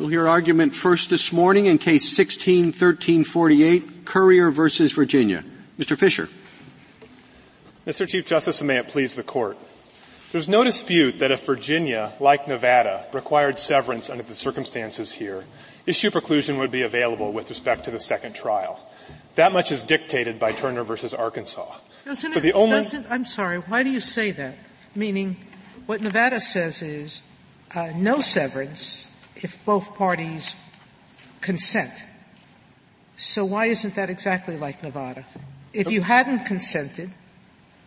We'll 0.00 0.08
hear 0.08 0.26
argument 0.26 0.74
first 0.74 1.10
this 1.10 1.30
morning 1.30 1.66
in 1.66 1.76
case 1.76 2.16
161348, 2.16 4.06
Currier 4.06 4.50
versus 4.50 4.92
Virginia. 4.92 5.44
Mr. 5.78 5.94
Fisher. 5.94 6.30
Mr. 7.86 8.08
Chief 8.08 8.24
Justice, 8.24 8.62
and 8.62 8.68
may 8.68 8.78
it 8.78 8.88
please 8.88 9.14
the 9.14 9.22
court. 9.22 9.58
There's 10.32 10.48
no 10.48 10.64
dispute 10.64 11.18
that 11.18 11.32
if 11.32 11.44
Virginia, 11.44 12.14
like 12.18 12.48
Nevada, 12.48 13.08
required 13.12 13.58
severance 13.58 14.08
under 14.08 14.22
the 14.22 14.34
circumstances 14.34 15.12
here, 15.12 15.44
issue 15.84 16.08
preclusion 16.08 16.58
would 16.60 16.70
be 16.70 16.80
available 16.80 17.34
with 17.34 17.50
respect 17.50 17.84
to 17.84 17.90
the 17.90 18.00
second 18.00 18.34
trial. 18.34 18.80
That 19.34 19.52
much 19.52 19.70
is 19.70 19.82
dictated 19.82 20.38
by 20.38 20.52
Turner 20.52 20.82
versus 20.82 21.12
Arkansas. 21.12 21.76
Doesn't 22.06 22.32
so 22.32 22.40
the 22.40 22.54
only 22.54 22.78
doesn't, 22.78 23.06
I'm 23.10 23.26
sorry, 23.26 23.58
why 23.58 23.82
do 23.82 23.90
you 23.90 24.00
say 24.00 24.30
that? 24.30 24.54
Meaning, 24.94 25.36
what 25.84 26.00
Nevada 26.00 26.40
says 26.40 26.80
is 26.80 27.20
uh, 27.74 27.92
no 27.94 28.22
severance 28.22 29.09
if 29.42 29.64
both 29.64 29.94
parties 29.96 30.56
consent. 31.40 31.92
So 33.16 33.44
why 33.44 33.66
isn't 33.66 33.94
that 33.96 34.10
exactly 34.10 34.56
like 34.56 34.82
Nevada? 34.82 35.24
If 35.72 35.90
you 35.90 36.02
hadn't 36.02 36.46
consented, 36.46 37.10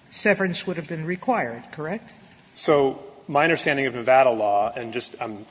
severance 0.09 0.65
would 0.67 0.77
have 0.77 0.87
been 0.87 1.05
required, 1.05 1.63
correct? 1.71 2.13
So 2.53 3.03
my 3.27 3.43
understanding 3.43 3.85
of 3.87 3.95
Nevada 3.95 4.31
law, 4.31 4.71
and 4.73 4.93
just 4.93 5.19
um, 5.21 5.45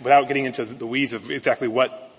without 0.00 0.28
getting 0.28 0.44
into 0.44 0.64
the 0.64 0.86
weeds 0.86 1.12
of 1.12 1.30
exactly 1.30 1.68
what 1.68 2.10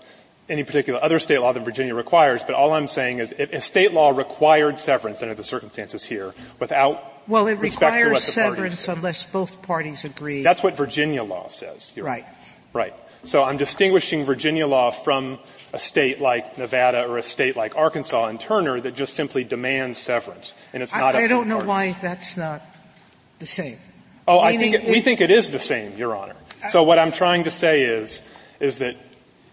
any 0.48 0.64
particular 0.64 1.02
other 1.02 1.18
state 1.18 1.38
law 1.38 1.52
than 1.52 1.64
Virginia 1.64 1.94
requires, 1.94 2.42
but 2.42 2.54
all 2.54 2.72
I'm 2.72 2.88
saying 2.88 3.18
is 3.18 3.32
if, 3.38 3.54
if 3.54 3.64
state 3.64 3.92
law 3.92 4.10
required 4.10 4.78
severance 4.78 5.22
under 5.22 5.34
the 5.34 5.44
circumstances 5.44 6.04
here 6.04 6.34
without 6.58 7.12
well, 7.26 7.46
it 7.46 7.54
requires 7.54 8.22
severance 8.22 8.86
unless 8.86 9.24
both 9.24 9.62
parties 9.62 10.04
agree. 10.04 10.42
That's 10.42 10.62
what 10.62 10.76
Virginia 10.76 11.22
law 11.22 11.48
says. 11.48 11.92
You're 11.96 12.04
right. 12.04 12.26
Right. 12.74 12.94
So 13.22 13.42
I'm 13.42 13.56
distinguishing 13.56 14.24
Virginia 14.24 14.66
law 14.66 14.90
from 14.90 15.38
a 15.72 15.78
state 15.78 16.20
like 16.20 16.58
Nevada 16.58 17.04
or 17.08 17.16
a 17.16 17.22
state 17.22 17.56
like 17.56 17.76
Arkansas 17.76 18.26
and 18.26 18.38
Turner 18.38 18.78
that 18.80 18.94
just 18.94 19.14
simply 19.14 19.44
demands 19.44 19.98
severance, 19.98 20.54
and 20.74 20.82
it's 20.82 20.92
not. 20.92 21.14
I, 21.14 21.24
I 21.24 21.26
don't 21.26 21.48
know 21.48 21.64
why 21.64 21.96
that's 22.02 22.36
not 22.36 22.60
the 23.38 23.46
same. 23.46 23.78
Oh, 24.28 24.42
Meaning 24.42 24.58
I 24.58 24.60
think 24.60 24.74
it, 24.74 24.90
we 24.90 25.00
think 25.00 25.20
it 25.20 25.30
is 25.30 25.50
the 25.50 25.58
same, 25.58 25.96
Your 25.96 26.14
Honor. 26.14 26.36
So 26.70 26.82
what 26.82 26.98
I'm 26.98 27.12
trying 27.12 27.44
to 27.44 27.50
say 27.50 27.82
is, 27.82 28.22
is 28.58 28.78
that 28.78 28.96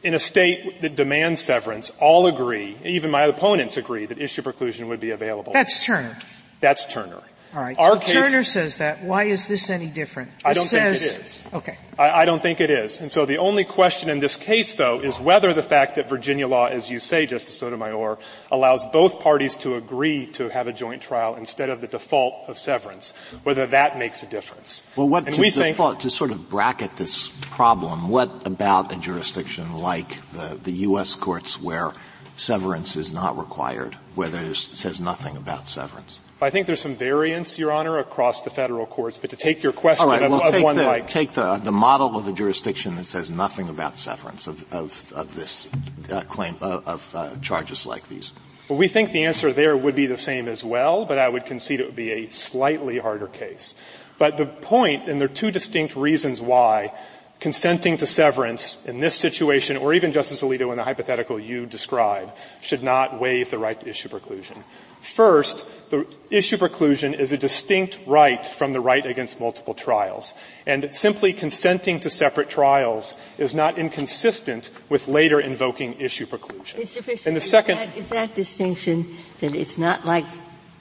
in 0.04 0.14
a 0.14 0.20
state 0.20 0.82
that 0.82 0.96
demands 0.96 1.42
severance, 1.42 1.92
all 2.00 2.28
agree, 2.28 2.78
even 2.84 3.12
my 3.12 3.24
opponents 3.24 3.78
agree, 3.78 4.06
that 4.06 4.18
issue 4.18 4.42
preclusion 4.42 4.88
would 4.88 5.00
be 5.00 5.12
available. 5.12 5.54
That's 5.54 5.86
Turner. 5.86 6.18
That's 6.60 6.86
Turner. 6.86 7.22
All 7.54 7.62
right. 7.62 7.78
Our 7.78 7.96
so 7.96 8.00
case, 8.00 8.14
Turner 8.14 8.44
says 8.44 8.78
that. 8.78 9.04
Why 9.04 9.24
is 9.24 9.48
this 9.48 9.70
any 9.70 9.88
different? 9.88 10.32
This 10.38 10.46
I 10.46 10.54
don't 10.54 10.66
says, 10.66 11.02
think 11.02 11.14
it 11.14 11.22
is. 11.22 11.44
Okay. 11.54 11.78
I, 12.00 12.22
I, 12.22 12.26
don't 12.26 12.42
think 12.42 12.62
it 12.62 12.72
is. 12.72 13.02
And 13.02 13.12
so 13.12 13.26
the 13.26 13.40
only 13.40 13.66
question 13.66 14.10
in 14.10 14.20
this 14.20 14.38
case, 14.38 14.74
though, 14.76 15.02
is 15.02 15.20
whether 15.20 15.54
the 15.54 15.64
fact 15.64 15.96
that 15.96 16.08
Virginia 16.08 16.48
law, 16.48 16.68
as 16.68 16.90
you 16.90 17.00
say, 17.00 17.26
Justice 17.26 17.58
Sotomayor, 17.58 18.18
allows 18.52 18.86
both 18.88 19.20
parties 19.20 19.56
to 19.58 19.76
agree 19.76 20.28
to 20.28 20.48
have 20.48 20.68
a 20.68 20.74
joint 20.74 21.02
trial 21.02 21.36
instead 21.36 21.70
of 21.70 21.82
the 21.82 21.88
default 21.88 22.48
of 22.48 22.58
severance, 22.58 23.14
whether 23.44 23.68
that 23.68 23.98
makes 23.98 24.24
a 24.24 24.28
difference. 24.28 24.84
Well, 24.96 25.10
what 25.10 25.26
and 25.26 25.36
to 25.36 25.42
we 25.42 25.50
default, 25.50 25.96
think, 25.96 26.04
to 26.04 26.10
sort 26.10 26.32
of 26.32 26.50
bracket 26.50 26.96
this 26.96 27.28
problem, 27.28 28.08
what 28.08 28.48
about 28.48 28.94
a 28.94 28.96
jurisdiction 28.96 29.78
like 29.78 30.20
the, 30.32 30.58
the 30.64 30.72
U.S. 30.72 31.16
courts 31.16 31.62
where 31.62 31.94
severance 32.36 32.96
is 32.96 33.14
not 33.14 33.38
required, 33.38 33.96
where 34.16 34.30
it 34.34 34.56
says 34.56 35.00
nothing 35.00 35.38
about 35.38 35.68
severance? 35.68 36.22
I 36.42 36.50
think 36.50 36.66
there's 36.66 36.82
some 36.82 36.96
variance, 36.96 37.60
Your 37.60 37.72
Honor, 37.72 38.00
across 38.00 38.42
the 38.42 38.50
federal 38.50 38.86
courts. 38.88 39.18
But 39.18 39.30
to 39.30 39.36
take 39.36 39.62
your 39.62 39.74
question 39.74 40.06
All 40.06 40.12
right, 40.12 40.24
of, 40.24 40.32
well, 40.32 40.42
of 40.42 40.52
take 40.52 40.64
one 40.64 40.76
the, 40.76 40.84
like 40.84 41.08
take 41.08 41.34
the 41.34 41.58
the 41.58 41.72
model 41.72 42.18
of 42.18 42.28
a 42.28 42.34
jurisdiction 42.34 42.96
that 42.96 43.06
says 43.06 43.30
nothing 43.30 43.70
about 43.70 43.98
severance 43.98 44.48
of 44.48 44.72
of, 44.74 45.14
of 45.14 45.36
this 45.36 45.70
uh, 46.12 46.22
claim 46.22 46.58
uh, 46.62 46.82
of 46.86 47.16
uh, 47.16 47.36
charges 47.42 47.86
like 47.86 48.08
these. 48.10 48.34
Well, 48.68 48.80
we 48.80 48.88
think 48.88 49.12
the 49.12 49.26
answer 49.26 49.52
there 49.52 49.76
would 49.76 49.96
be 49.96 50.06
the 50.08 50.18
same 50.18 50.48
as 50.48 50.64
well, 50.64 51.06
but 51.06 51.20
I 51.20 51.30
would 51.30 51.46
concede 51.46 51.80
it 51.80 51.86
would 51.86 51.96
be 51.96 52.12
a 52.12 52.28
slightly 52.30 53.00
harder 53.00 53.28
case. 53.28 53.76
But 54.18 54.38
the 54.38 54.46
point, 54.46 55.10
and 55.10 55.20
there 55.20 55.26
are 55.26 55.34
two 55.34 55.52
distinct 55.52 55.96
reasons 55.96 56.42
why 56.42 56.94
consenting 57.42 57.98
to 57.98 58.06
severance 58.06 58.78
in 58.86 59.00
this 59.00 59.16
situation, 59.16 59.76
or 59.76 59.96
even 59.96 60.14
Justice 60.14 60.44
Alito 60.44 60.70
in 60.70 60.78
the 60.78 60.84
hypothetical 60.84 61.40
you 61.40 61.66
describe, 61.66 62.32
should 62.62 62.84
not 62.84 63.20
waive 63.20 63.50
the 63.50 63.58
right 63.58 63.80
to 63.80 63.90
issue 63.90 64.08
preclusion. 64.08 64.64
First, 65.02 65.66
the 65.90 66.06
issue 66.30 66.58
preclusion 66.58 67.20
is 67.20 67.32
a 67.32 67.38
distinct 67.38 67.98
right 68.06 68.46
from 68.46 68.74
the 68.74 68.80
right 68.80 69.04
against 69.04 69.40
multiple 69.40 69.74
trials. 69.74 70.36
And 70.68 70.94
simply 70.94 71.34
consenting 71.34 72.00
to 72.02 72.12
separate 72.12 72.48
trials 72.48 73.16
is 73.40 73.56
not 73.56 73.80
inconsistent 73.80 74.70
with 74.88 75.08
later 75.08 75.42
invoking 75.42 76.00
issue 76.00 76.28
preclusion. 76.28 77.26
and 77.26 77.36
the 77.36 77.42
second 77.42 77.80
is 77.80 77.88
that, 77.88 77.98
is 77.98 78.10
that 78.10 78.36
distinction 78.36 79.12
that 79.40 79.56
it's 79.56 79.80
not 79.80 80.06
like 80.06 80.26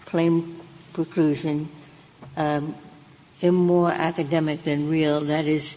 claim 0.04 0.60
preclusion, 0.92 1.68
um, 2.36 2.76
more 3.42 3.90
academic 3.90 4.64
than 4.64 4.90
real. 4.90 5.22
That 5.22 5.46
is, 5.46 5.74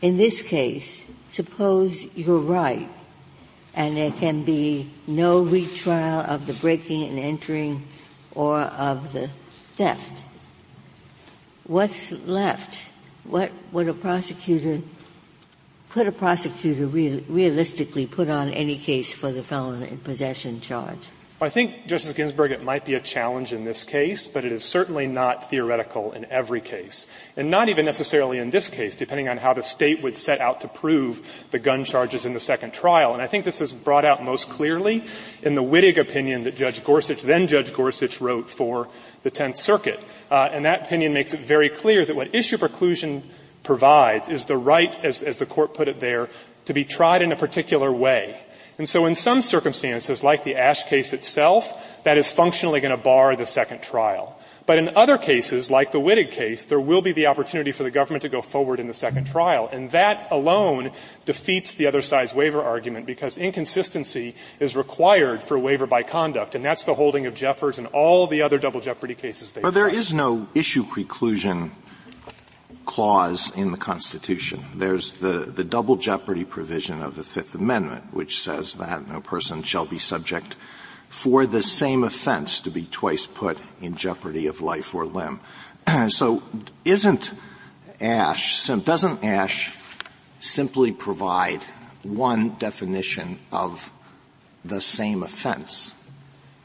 in 0.00 0.16
this 0.16 0.42
case, 0.42 1.02
suppose 1.30 2.00
you're 2.14 2.38
right 2.38 2.88
and 3.74 3.96
there 3.96 4.10
can 4.10 4.42
be 4.42 4.90
no 5.06 5.40
retrial 5.40 6.20
of 6.20 6.46
the 6.46 6.52
breaking 6.52 7.04
and 7.04 7.18
entering 7.18 7.84
or 8.34 8.60
of 8.60 9.12
the 9.12 9.30
theft. 9.76 10.22
What's 11.64 12.10
left? 12.10 12.86
What 13.24 13.52
would 13.72 13.88
a 13.88 13.94
prosecutor, 13.94 14.82
could 15.90 16.06
a 16.06 16.12
prosecutor 16.12 16.86
real, 16.86 17.20
realistically 17.28 18.06
put 18.06 18.28
on 18.28 18.48
any 18.48 18.78
case 18.78 19.12
for 19.12 19.32
the 19.32 19.42
felon 19.42 19.82
in 19.82 19.98
possession 19.98 20.60
charge? 20.60 21.06
I 21.40 21.50
think, 21.50 21.86
Justice 21.86 22.14
Ginsburg, 22.14 22.50
it 22.50 22.64
might 22.64 22.84
be 22.84 22.94
a 22.94 23.00
challenge 23.00 23.52
in 23.52 23.64
this 23.64 23.84
case, 23.84 24.26
but 24.26 24.44
it 24.44 24.50
is 24.50 24.64
certainly 24.64 25.06
not 25.06 25.48
theoretical 25.48 26.10
in 26.10 26.24
every 26.24 26.60
case. 26.60 27.06
And 27.36 27.48
not 27.48 27.68
even 27.68 27.84
necessarily 27.84 28.38
in 28.38 28.50
this 28.50 28.68
case, 28.68 28.96
depending 28.96 29.28
on 29.28 29.36
how 29.36 29.54
the 29.54 29.62
state 29.62 30.02
would 30.02 30.16
set 30.16 30.40
out 30.40 30.62
to 30.62 30.68
prove 30.68 31.46
the 31.52 31.60
gun 31.60 31.84
charges 31.84 32.24
in 32.24 32.34
the 32.34 32.40
second 32.40 32.72
trial. 32.72 33.12
And 33.12 33.22
I 33.22 33.28
think 33.28 33.44
this 33.44 33.60
is 33.60 33.72
brought 33.72 34.04
out 34.04 34.24
most 34.24 34.50
clearly 34.50 35.04
in 35.40 35.54
the 35.54 35.62
Wittig 35.62 35.96
opinion 35.96 36.42
that 36.42 36.56
Judge 36.56 36.82
Gorsuch, 36.82 37.22
then 37.22 37.46
Judge 37.46 37.72
Gorsuch, 37.72 38.20
wrote 38.20 38.50
for 38.50 38.88
the 39.22 39.30
Tenth 39.30 39.54
Circuit. 39.54 40.02
Uh, 40.32 40.48
and 40.50 40.64
that 40.64 40.86
opinion 40.86 41.12
makes 41.12 41.34
it 41.34 41.40
very 41.40 41.68
clear 41.68 42.04
that 42.04 42.16
what 42.16 42.34
issue 42.34 42.56
preclusion 42.56 43.22
provides 43.62 44.28
is 44.28 44.46
the 44.46 44.56
right, 44.56 44.92
as, 45.04 45.22
as 45.22 45.38
the 45.38 45.46
court 45.46 45.72
put 45.72 45.86
it 45.86 46.00
there, 46.00 46.28
to 46.64 46.74
be 46.74 46.84
tried 46.84 47.22
in 47.22 47.30
a 47.30 47.36
particular 47.36 47.92
way. 47.92 48.36
And 48.78 48.88
so 48.88 49.06
in 49.06 49.16
some 49.16 49.42
circumstances, 49.42 50.22
like 50.22 50.44
the 50.44 50.56
Ashe 50.56 50.84
case 50.84 51.12
itself, 51.12 52.02
that 52.04 52.16
is 52.16 52.30
functionally 52.30 52.80
going 52.80 52.96
to 52.96 53.02
bar 53.02 53.34
the 53.34 53.46
second 53.46 53.82
trial. 53.82 54.38
But 54.66 54.76
in 54.76 54.96
other 54.96 55.16
cases, 55.16 55.70
like 55.70 55.92
the 55.92 55.98
Wittig 55.98 56.30
case, 56.30 56.66
there 56.66 56.78
will 56.78 57.00
be 57.00 57.12
the 57.12 57.26
opportunity 57.26 57.72
for 57.72 57.84
the 57.84 57.90
government 57.90 58.20
to 58.20 58.28
go 58.28 58.42
forward 58.42 58.78
in 58.78 58.86
the 58.86 58.92
second 58.92 59.26
trial. 59.26 59.66
And 59.72 59.90
that 59.92 60.28
alone 60.30 60.92
defeats 61.24 61.74
the 61.74 61.86
other 61.86 62.02
side's 62.02 62.34
waiver 62.34 62.62
argument 62.62 63.06
because 63.06 63.38
inconsistency 63.38 64.34
is 64.60 64.76
required 64.76 65.42
for 65.42 65.58
waiver 65.58 65.86
by 65.86 66.02
conduct. 66.02 66.54
And 66.54 66.62
that's 66.62 66.84
the 66.84 66.94
holding 66.94 67.24
of 67.24 67.34
Jeffers 67.34 67.78
and 67.78 67.86
all 67.88 68.26
the 68.26 68.42
other 68.42 68.58
double 68.58 68.82
jeopardy 68.82 69.14
cases 69.14 69.52
they 69.52 69.62
But 69.62 69.72
there 69.72 69.88
is 69.88 70.12
no 70.12 70.46
issue 70.54 70.84
preclusion 70.84 71.70
clause 72.88 73.54
in 73.54 73.70
the 73.70 73.76
Constitution. 73.76 74.64
There's 74.74 75.12
the, 75.12 75.40
the 75.40 75.62
double 75.62 75.96
jeopardy 75.96 76.46
provision 76.46 77.02
of 77.02 77.16
the 77.16 77.22
Fifth 77.22 77.54
Amendment, 77.54 78.14
which 78.14 78.40
says 78.40 78.74
that 78.76 79.06
no 79.06 79.20
person 79.20 79.62
shall 79.62 79.84
be 79.84 79.98
subject 79.98 80.56
for 81.10 81.44
the 81.44 81.62
same 81.62 82.02
offense 82.02 82.62
to 82.62 82.70
be 82.70 82.86
twice 82.86 83.26
put 83.26 83.58
in 83.82 83.94
jeopardy 83.94 84.46
of 84.46 84.62
life 84.62 84.94
or 84.94 85.04
limb. 85.04 85.38
so 86.08 86.42
isn't 86.86 87.34
Ashe, 88.00 88.66
doesn't 88.66 89.22
Ashe 89.22 89.70
simply 90.40 90.90
provide 90.90 91.60
one 92.02 92.56
definition 92.58 93.38
of 93.52 93.92
the 94.64 94.80
same 94.80 95.22
offense? 95.22 95.92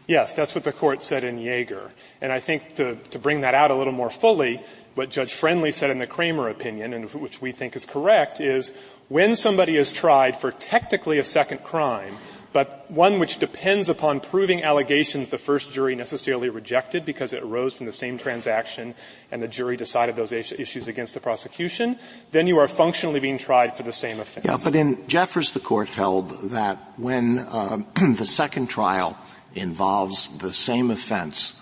Yes, 0.07 0.33
that's 0.33 0.55
what 0.55 0.63
the 0.63 0.71
court 0.71 1.01
said 1.01 1.23
in 1.25 1.37
Yeager. 1.37 1.89
And 2.21 2.31
I 2.31 2.39
think 2.39 2.75
to, 2.75 2.95
to 3.11 3.19
bring 3.19 3.41
that 3.41 3.55
out 3.55 3.71
a 3.71 3.75
little 3.75 3.93
more 3.93 4.09
fully, 4.09 4.61
what 4.95 5.09
Judge 5.09 5.33
Friendly 5.33 5.71
said 5.71 5.89
in 5.89 5.99
the 5.99 6.07
Kramer 6.07 6.49
opinion, 6.49 6.93
and 6.93 7.11
which 7.13 7.41
we 7.41 7.51
think 7.51 7.75
is 7.75 7.85
correct, 7.85 8.39
is 8.39 8.71
when 9.09 9.35
somebody 9.35 9.75
is 9.75 9.91
tried 9.91 10.37
for 10.37 10.51
technically 10.51 11.17
a 11.17 11.23
second 11.23 11.63
crime, 11.63 12.15
but 12.53 12.89
one 12.89 13.17
which 13.17 13.39
depends 13.39 13.89
upon 13.89 14.19
proving 14.19 14.63
allegations 14.63 15.29
the 15.29 15.39
first 15.39 15.71
jury 15.71 15.95
necessarily 15.95 16.49
rejected 16.49 17.03
because 17.03 17.33
it 17.33 17.41
arose 17.41 17.73
from 17.73 17.87
the 17.87 17.91
same 17.91 18.19
transaction 18.19 18.93
and 19.31 19.41
the 19.41 19.47
jury 19.47 19.75
decided 19.75 20.15
those 20.15 20.31
issues 20.31 20.87
against 20.87 21.15
the 21.15 21.19
prosecution, 21.19 21.97
then 22.31 22.45
you 22.45 22.59
are 22.59 22.67
functionally 22.67 23.19
being 23.19 23.39
tried 23.39 23.75
for 23.75 23.81
the 23.81 23.91
same 23.91 24.19
offense. 24.19 24.45
Yeah, 24.45 24.57
but 24.63 24.75
in 24.75 25.07
Jeffers 25.07 25.53
the 25.53 25.59
court 25.59 25.89
held 25.89 26.51
that 26.51 26.77
when 26.97 27.39
uh, 27.39 27.77
the 27.95 28.25
second 28.25 28.67
trial 28.67 29.17
involves 29.55 30.29
the 30.37 30.51
same 30.51 30.91
offense 30.91 31.55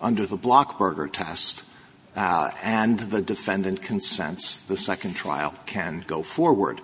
under 0.00 0.26
the 0.26 0.38
Blockburger 0.38 1.12
test, 1.12 1.62
uh, 2.18 2.50
and 2.64 2.98
the 2.98 3.22
defendant 3.22 3.80
consents, 3.80 4.58
the 4.62 4.76
second 4.76 5.14
trial 5.14 5.54
can 5.66 6.02
go 6.04 6.20
forward. 6.20 6.80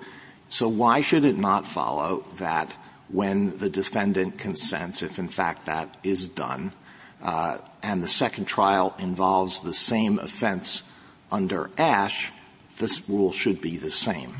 So 0.48 0.68
why 0.68 1.00
should 1.00 1.24
it 1.24 1.36
not 1.36 1.66
follow 1.66 2.24
that 2.36 2.70
when 3.08 3.58
the 3.58 3.68
defendant 3.68 4.38
consents, 4.38 5.02
if 5.02 5.18
in 5.18 5.26
fact 5.26 5.66
that 5.66 5.92
is 6.04 6.28
done, 6.28 6.70
uh, 7.20 7.58
and 7.82 8.00
the 8.00 8.06
second 8.06 8.44
trial 8.44 8.94
involves 9.00 9.58
the 9.58 9.74
same 9.74 10.20
offense 10.20 10.84
under 11.32 11.68
Ashe, 11.76 12.30
this 12.78 13.08
rule 13.08 13.32
should 13.32 13.60
be 13.60 13.76
the 13.76 13.90
same? 13.90 14.36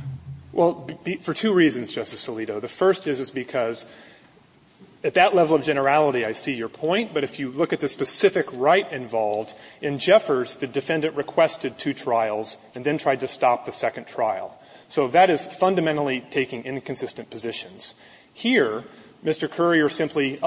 Well, 0.52 0.75
be, 1.02 1.17
for 1.17 1.35
two 1.35 1.52
reasons, 1.52 1.90
Justice 1.90 2.25
Alito. 2.29 2.61
The 2.61 2.69
first 2.69 3.08
is, 3.08 3.19
is 3.19 3.32
because 3.32 3.85
at 5.05 5.15
that 5.15 5.35
level 5.35 5.55
of 5.55 5.62
generality, 5.62 6.25
I 6.25 6.33
see 6.33 6.55
your 6.55 6.71
point, 6.71 7.12
but 7.12 7.25
if 7.25 7.39
you 7.39 7.53
look 7.53 7.75
at 7.75 7.81
the 7.81 7.89
specific 7.89 8.47
right 8.53 8.91
involved, 8.91 9.55
in 9.83 9.99
Jeffers, 9.99 10.56
the 10.56 10.67
defendant 10.67 11.15
requested 11.15 11.79
two 11.79 11.93
trials 11.93 12.56
and 12.75 12.87
then 12.87 12.97
tried 12.97 13.21
to 13.21 13.29
stop 13.29 13.67
the 13.67 13.73
second 13.73 14.06
trial. 14.06 14.59
So 14.89 15.09
that 15.09 15.29
is 15.29 15.45
fundamentally 15.47 16.25
taking 16.31 16.65
inconsistent 16.65 17.29
positions. 17.29 17.95
Here, 18.33 18.85
Mr. 19.23 19.51
Currier 19.51 19.91
simply 19.91 20.41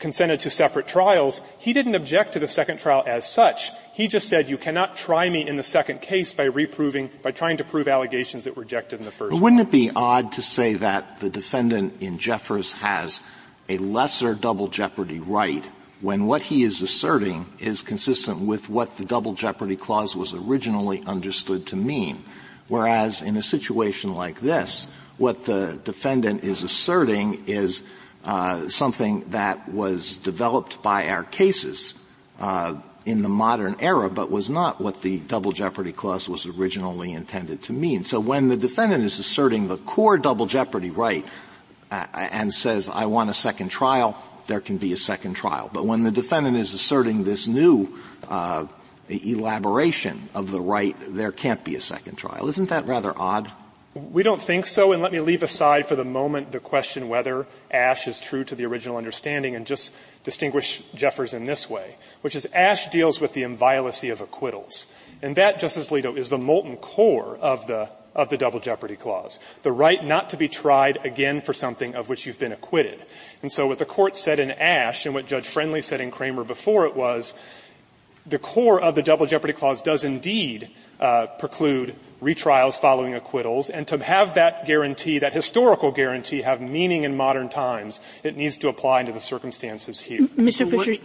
consented 0.00 0.40
to 0.40 0.50
separate 0.50 0.88
trials. 0.88 1.40
He 1.58 1.72
didn't 1.72 1.94
object 1.94 2.32
to 2.32 2.40
the 2.40 2.48
second 2.48 2.78
trial 2.78 3.04
as 3.06 3.30
such. 3.30 3.70
He 3.92 4.08
just 4.08 4.28
said, 4.28 4.48
you 4.48 4.56
cannot 4.56 4.96
try 4.96 5.28
me 5.28 5.46
in 5.46 5.56
the 5.56 5.62
second 5.62 6.00
case 6.00 6.32
by 6.32 6.44
reproving, 6.44 7.10
by 7.22 7.30
trying 7.30 7.58
to 7.58 7.64
prove 7.64 7.86
allegations 7.86 8.44
that 8.44 8.56
were 8.56 8.62
rejected 8.62 8.98
in 8.98 9.04
the 9.04 9.12
first. 9.12 9.32
But 9.32 9.40
wouldn't 9.40 9.60
it 9.60 9.70
be 9.70 9.90
odd 9.94 10.32
to 10.32 10.42
say 10.42 10.74
that 10.74 11.20
the 11.20 11.30
defendant 11.30 12.00
in 12.00 12.18
Jeffers 12.18 12.72
has 12.74 13.20
a 13.70 13.78
lesser 13.78 14.34
double 14.34 14.66
jeopardy 14.66 15.20
right 15.20 15.64
when 16.00 16.26
what 16.26 16.42
he 16.42 16.64
is 16.64 16.82
asserting 16.82 17.46
is 17.60 17.82
consistent 17.82 18.40
with 18.40 18.68
what 18.68 18.96
the 18.96 19.04
double 19.04 19.32
jeopardy 19.32 19.76
clause 19.76 20.16
was 20.16 20.34
originally 20.34 21.02
understood 21.06 21.66
to 21.66 21.76
mean? 21.76 22.24
Whereas 22.66 23.22
in 23.22 23.36
a 23.36 23.42
situation 23.42 24.14
like 24.14 24.40
this, 24.40 24.88
what 25.18 25.44
the 25.44 25.78
defendant 25.84 26.42
is 26.42 26.64
asserting 26.64 27.44
is 27.46 27.84
uh, 28.24 28.68
something 28.68 29.30
that 29.30 29.68
was 29.68 30.16
developed 30.16 30.82
by 30.82 31.06
our 31.06 31.22
cases 31.22 31.94
uh, 32.40 32.74
in 33.06 33.22
the 33.22 33.28
modern 33.28 33.76
era, 33.78 34.10
but 34.10 34.30
was 34.30 34.50
not 34.50 34.80
what 34.80 35.02
the 35.02 35.18
double 35.18 35.52
jeopardy 35.52 35.92
clause 35.92 36.28
was 36.28 36.44
originally 36.44 37.12
intended 37.12 37.62
to 37.62 37.72
mean. 37.72 38.02
So 38.02 38.18
when 38.18 38.48
the 38.48 38.56
defendant 38.56 39.04
is 39.04 39.18
asserting 39.18 39.68
the 39.68 39.76
core 39.76 40.18
double 40.18 40.46
jeopardy 40.46 40.90
right 40.90 41.24
and 41.90 42.52
says, 42.52 42.88
"I 42.88 43.06
want 43.06 43.30
a 43.30 43.34
second 43.34 43.70
trial," 43.70 44.16
there 44.46 44.60
can 44.60 44.78
be 44.78 44.92
a 44.92 44.96
second 44.96 45.34
trial. 45.34 45.70
But 45.72 45.86
when 45.86 46.02
the 46.02 46.10
defendant 46.10 46.56
is 46.56 46.74
asserting 46.74 47.24
this 47.24 47.46
new 47.46 47.98
uh, 48.28 48.66
elaboration 49.08 50.28
of 50.34 50.50
the 50.50 50.60
right, 50.60 50.96
there 51.08 51.32
can't 51.32 51.64
be 51.64 51.74
a 51.74 51.80
second 51.80 52.16
trial. 52.16 52.48
Isn't 52.48 52.68
that 52.68 52.86
rather 52.86 53.12
odd? 53.16 53.50
We 53.92 54.22
don't 54.22 54.40
think 54.40 54.66
so, 54.66 54.92
and 54.92 55.02
let 55.02 55.10
me 55.10 55.18
leave 55.18 55.42
aside 55.42 55.86
for 55.86 55.96
the 55.96 56.04
moment 56.04 56.52
the 56.52 56.60
question 56.60 57.08
whether 57.08 57.48
Ashe 57.72 58.06
is 58.06 58.20
true 58.20 58.44
to 58.44 58.54
the 58.54 58.64
original 58.66 58.96
understanding 58.96 59.56
and 59.56 59.66
just 59.66 59.92
distinguish 60.22 60.80
Jeffers 60.94 61.34
in 61.34 61.44
this 61.44 61.68
way, 61.68 61.96
which 62.20 62.36
is 62.36 62.46
Ashe 62.52 62.86
deals 62.86 63.20
with 63.20 63.32
the 63.32 63.42
inviolacy 63.42 64.12
of 64.12 64.20
acquittals. 64.20 64.86
And 65.22 65.34
that, 65.34 65.58
Justice 65.58 65.88
Alito, 65.88 66.16
is 66.16 66.30
the 66.30 66.38
molten 66.38 66.76
core 66.76 67.36
of 67.38 67.66
the, 67.66 67.90
of 68.20 68.28
the 68.28 68.36
double 68.36 68.60
jeopardy 68.60 68.96
clause. 68.96 69.40
The 69.62 69.72
right 69.72 70.04
not 70.04 70.28
to 70.30 70.36
be 70.36 70.46
tried 70.46 71.04
again 71.06 71.40
for 71.40 71.54
something 71.54 71.94
of 71.94 72.10
which 72.10 72.26
you've 72.26 72.38
been 72.38 72.52
acquitted. 72.52 73.02
And 73.40 73.50
so 73.50 73.66
what 73.66 73.78
the 73.78 73.86
court 73.86 74.14
said 74.14 74.38
in 74.38 74.50
Ashe 74.50 75.06
and 75.06 75.14
what 75.14 75.26
Judge 75.26 75.48
Friendly 75.48 75.80
said 75.80 76.02
in 76.02 76.10
Kramer 76.10 76.44
before 76.44 76.84
it 76.84 76.94
was, 76.94 77.32
the 78.26 78.38
core 78.38 78.78
of 78.78 78.94
the 78.94 79.02
double 79.02 79.24
jeopardy 79.24 79.54
clause 79.54 79.80
does 79.80 80.04
indeed 80.04 80.70
uh, 81.00 81.28
preclude 81.38 81.96
retrials 82.20 82.78
following 82.78 83.14
acquittals, 83.14 83.70
and 83.70 83.88
to 83.88 83.96
have 83.96 84.34
that 84.34 84.66
guarantee, 84.66 85.18
that 85.20 85.32
historical 85.32 85.90
guarantee, 85.90 86.42
have 86.42 86.60
meaning 86.60 87.04
in 87.04 87.16
modern 87.16 87.48
times, 87.48 87.98
it 88.22 88.36
needs 88.36 88.58
to 88.58 88.68
apply 88.68 89.02
to 89.02 89.12
the 89.12 89.20
circumstances 89.20 90.00
here. 90.00 90.20
Mr. 90.36 90.70
Fisher, 90.70 91.02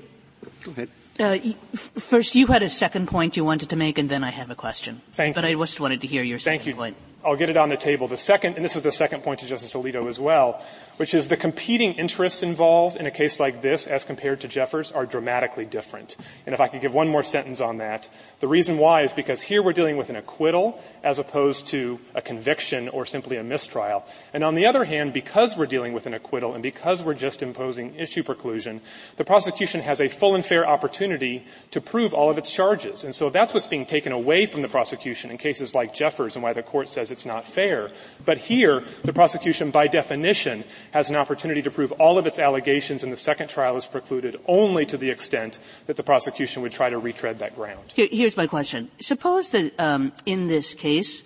go 0.61 0.71
ahead. 0.71 0.89
Uh, 1.17 1.37
first, 1.75 2.35
you 2.35 2.47
had 2.47 2.61
a 2.61 2.69
second 2.69 3.07
point 3.07 3.37
you 3.37 3.45
wanted 3.45 3.69
to 3.69 3.75
make, 3.75 3.97
and 3.97 4.09
then 4.09 4.23
I 4.23 4.31
have 4.31 4.49
a 4.49 4.55
question. 4.55 5.01
Thank 5.13 5.35
but 5.35 5.43
you. 5.45 5.51
I 5.51 5.65
just 5.65 5.79
wanted 5.79 6.01
to 6.01 6.07
hear 6.07 6.23
your 6.23 6.39
second 6.39 6.59
Thank 6.59 6.67
you. 6.67 6.75
point. 6.75 6.97
I'll 7.25 7.35
get 7.35 7.49
it 7.49 7.57
on 7.57 7.69
the 7.69 7.77
table. 7.77 8.07
The 8.07 8.17
second, 8.17 8.55
and 8.55 8.63
this 8.63 8.75
is 8.75 8.83
the 8.83 8.91
second 8.91 9.23
point 9.23 9.39
to 9.39 9.47
Justice 9.47 9.73
Alito 9.73 10.07
as 10.07 10.19
well, 10.19 10.63
which 10.97 11.15
is 11.15 11.27
the 11.27 11.35
competing 11.35 11.93
interests 11.93 12.43
involved 12.43 12.97
in 12.97 13.07
a 13.07 13.11
case 13.11 13.39
like 13.39 13.63
this 13.63 13.87
as 13.87 14.05
compared 14.05 14.41
to 14.41 14.47
Jeffers 14.47 14.91
are 14.91 15.07
dramatically 15.07 15.65
different. 15.65 16.17
And 16.45 16.53
if 16.53 16.61
I 16.61 16.67
could 16.67 16.81
give 16.81 16.93
one 16.93 17.09
more 17.09 17.23
sentence 17.23 17.61
on 17.61 17.77
that, 17.77 18.07
the 18.41 18.47
reason 18.47 18.77
why 18.77 19.01
is 19.01 19.11
because 19.11 19.41
here 19.41 19.63
we're 19.63 19.73
dealing 19.73 19.97
with 19.97 20.11
an 20.11 20.15
acquittal 20.15 20.79
as 21.03 21.17
opposed 21.17 21.67
to 21.67 21.99
a 22.13 22.21
conviction 22.21 22.89
or 22.89 23.07
simply 23.07 23.37
a 23.37 23.43
mistrial. 23.43 24.05
And 24.31 24.43
on 24.43 24.53
the 24.53 24.67
other 24.67 24.83
hand, 24.83 25.11
because 25.11 25.57
we're 25.57 25.65
dealing 25.65 25.93
with 25.93 26.05
an 26.05 26.13
acquittal 26.13 26.53
and 26.53 26.61
because 26.61 27.01
we're 27.01 27.15
just 27.15 27.41
imposing 27.41 27.95
issue 27.95 28.21
preclusion, 28.21 28.81
the 29.17 29.25
prosecution 29.25 29.81
has 29.81 29.99
a 29.99 30.09
full 30.09 30.35
and 30.35 30.45
fair 30.45 30.67
opportunity 30.67 31.45
to 31.71 31.81
prove 31.81 32.13
all 32.13 32.29
of 32.29 32.37
its 32.37 32.51
charges. 32.51 33.03
And 33.03 33.15
so 33.15 33.31
that's 33.31 33.51
what's 33.51 33.65
being 33.65 33.87
taken 33.87 34.11
away 34.11 34.45
from 34.45 34.61
the 34.61 34.69
prosecution 34.69 35.31
in 35.31 35.39
cases 35.39 35.73
like 35.73 35.95
Jeffers 35.95 36.35
and 36.35 36.43
why 36.43 36.53
the 36.53 36.61
court 36.61 36.87
says 36.87 37.14
it's 37.15 37.25
not 37.25 37.47
fair. 37.47 37.91
But 38.25 38.37
here, 38.37 38.83
the 39.03 39.13
prosecution 39.13 39.71
by 39.71 39.87
definition 39.87 40.65
has 40.91 41.09
an 41.09 41.15
opportunity 41.15 41.61
to 41.61 41.71
prove 41.71 41.93
all 41.93 42.17
of 42.17 42.27
its 42.27 42.39
allegations 42.39 43.03
and 43.03 43.11
the 43.11 43.17
second 43.17 43.47
trial 43.47 43.77
is 43.77 43.85
precluded 43.85 44.37
only 44.47 44.85
to 44.87 44.97
the 44.97 45.09
extent 45.09 45.59
that 45.87 45.95
the 45.95 46.03
prosecution 46.03 46.61
would 46.61 46.73
try 46.73 46.89
to 46.89 46.99
retread 46.99 47.39
that 47.39 47.55
ground. 47.55 47.93
Here, 47.95 48.09
here's 48.11 48.35
my 48.35 48.47
question. 48.47 48.91
Suppose 48.99 49.51
that 49.51 49.79
um, 49.79 50.11
in 50.25 50.47
this 50.47 50.73
case, 50.73 51.23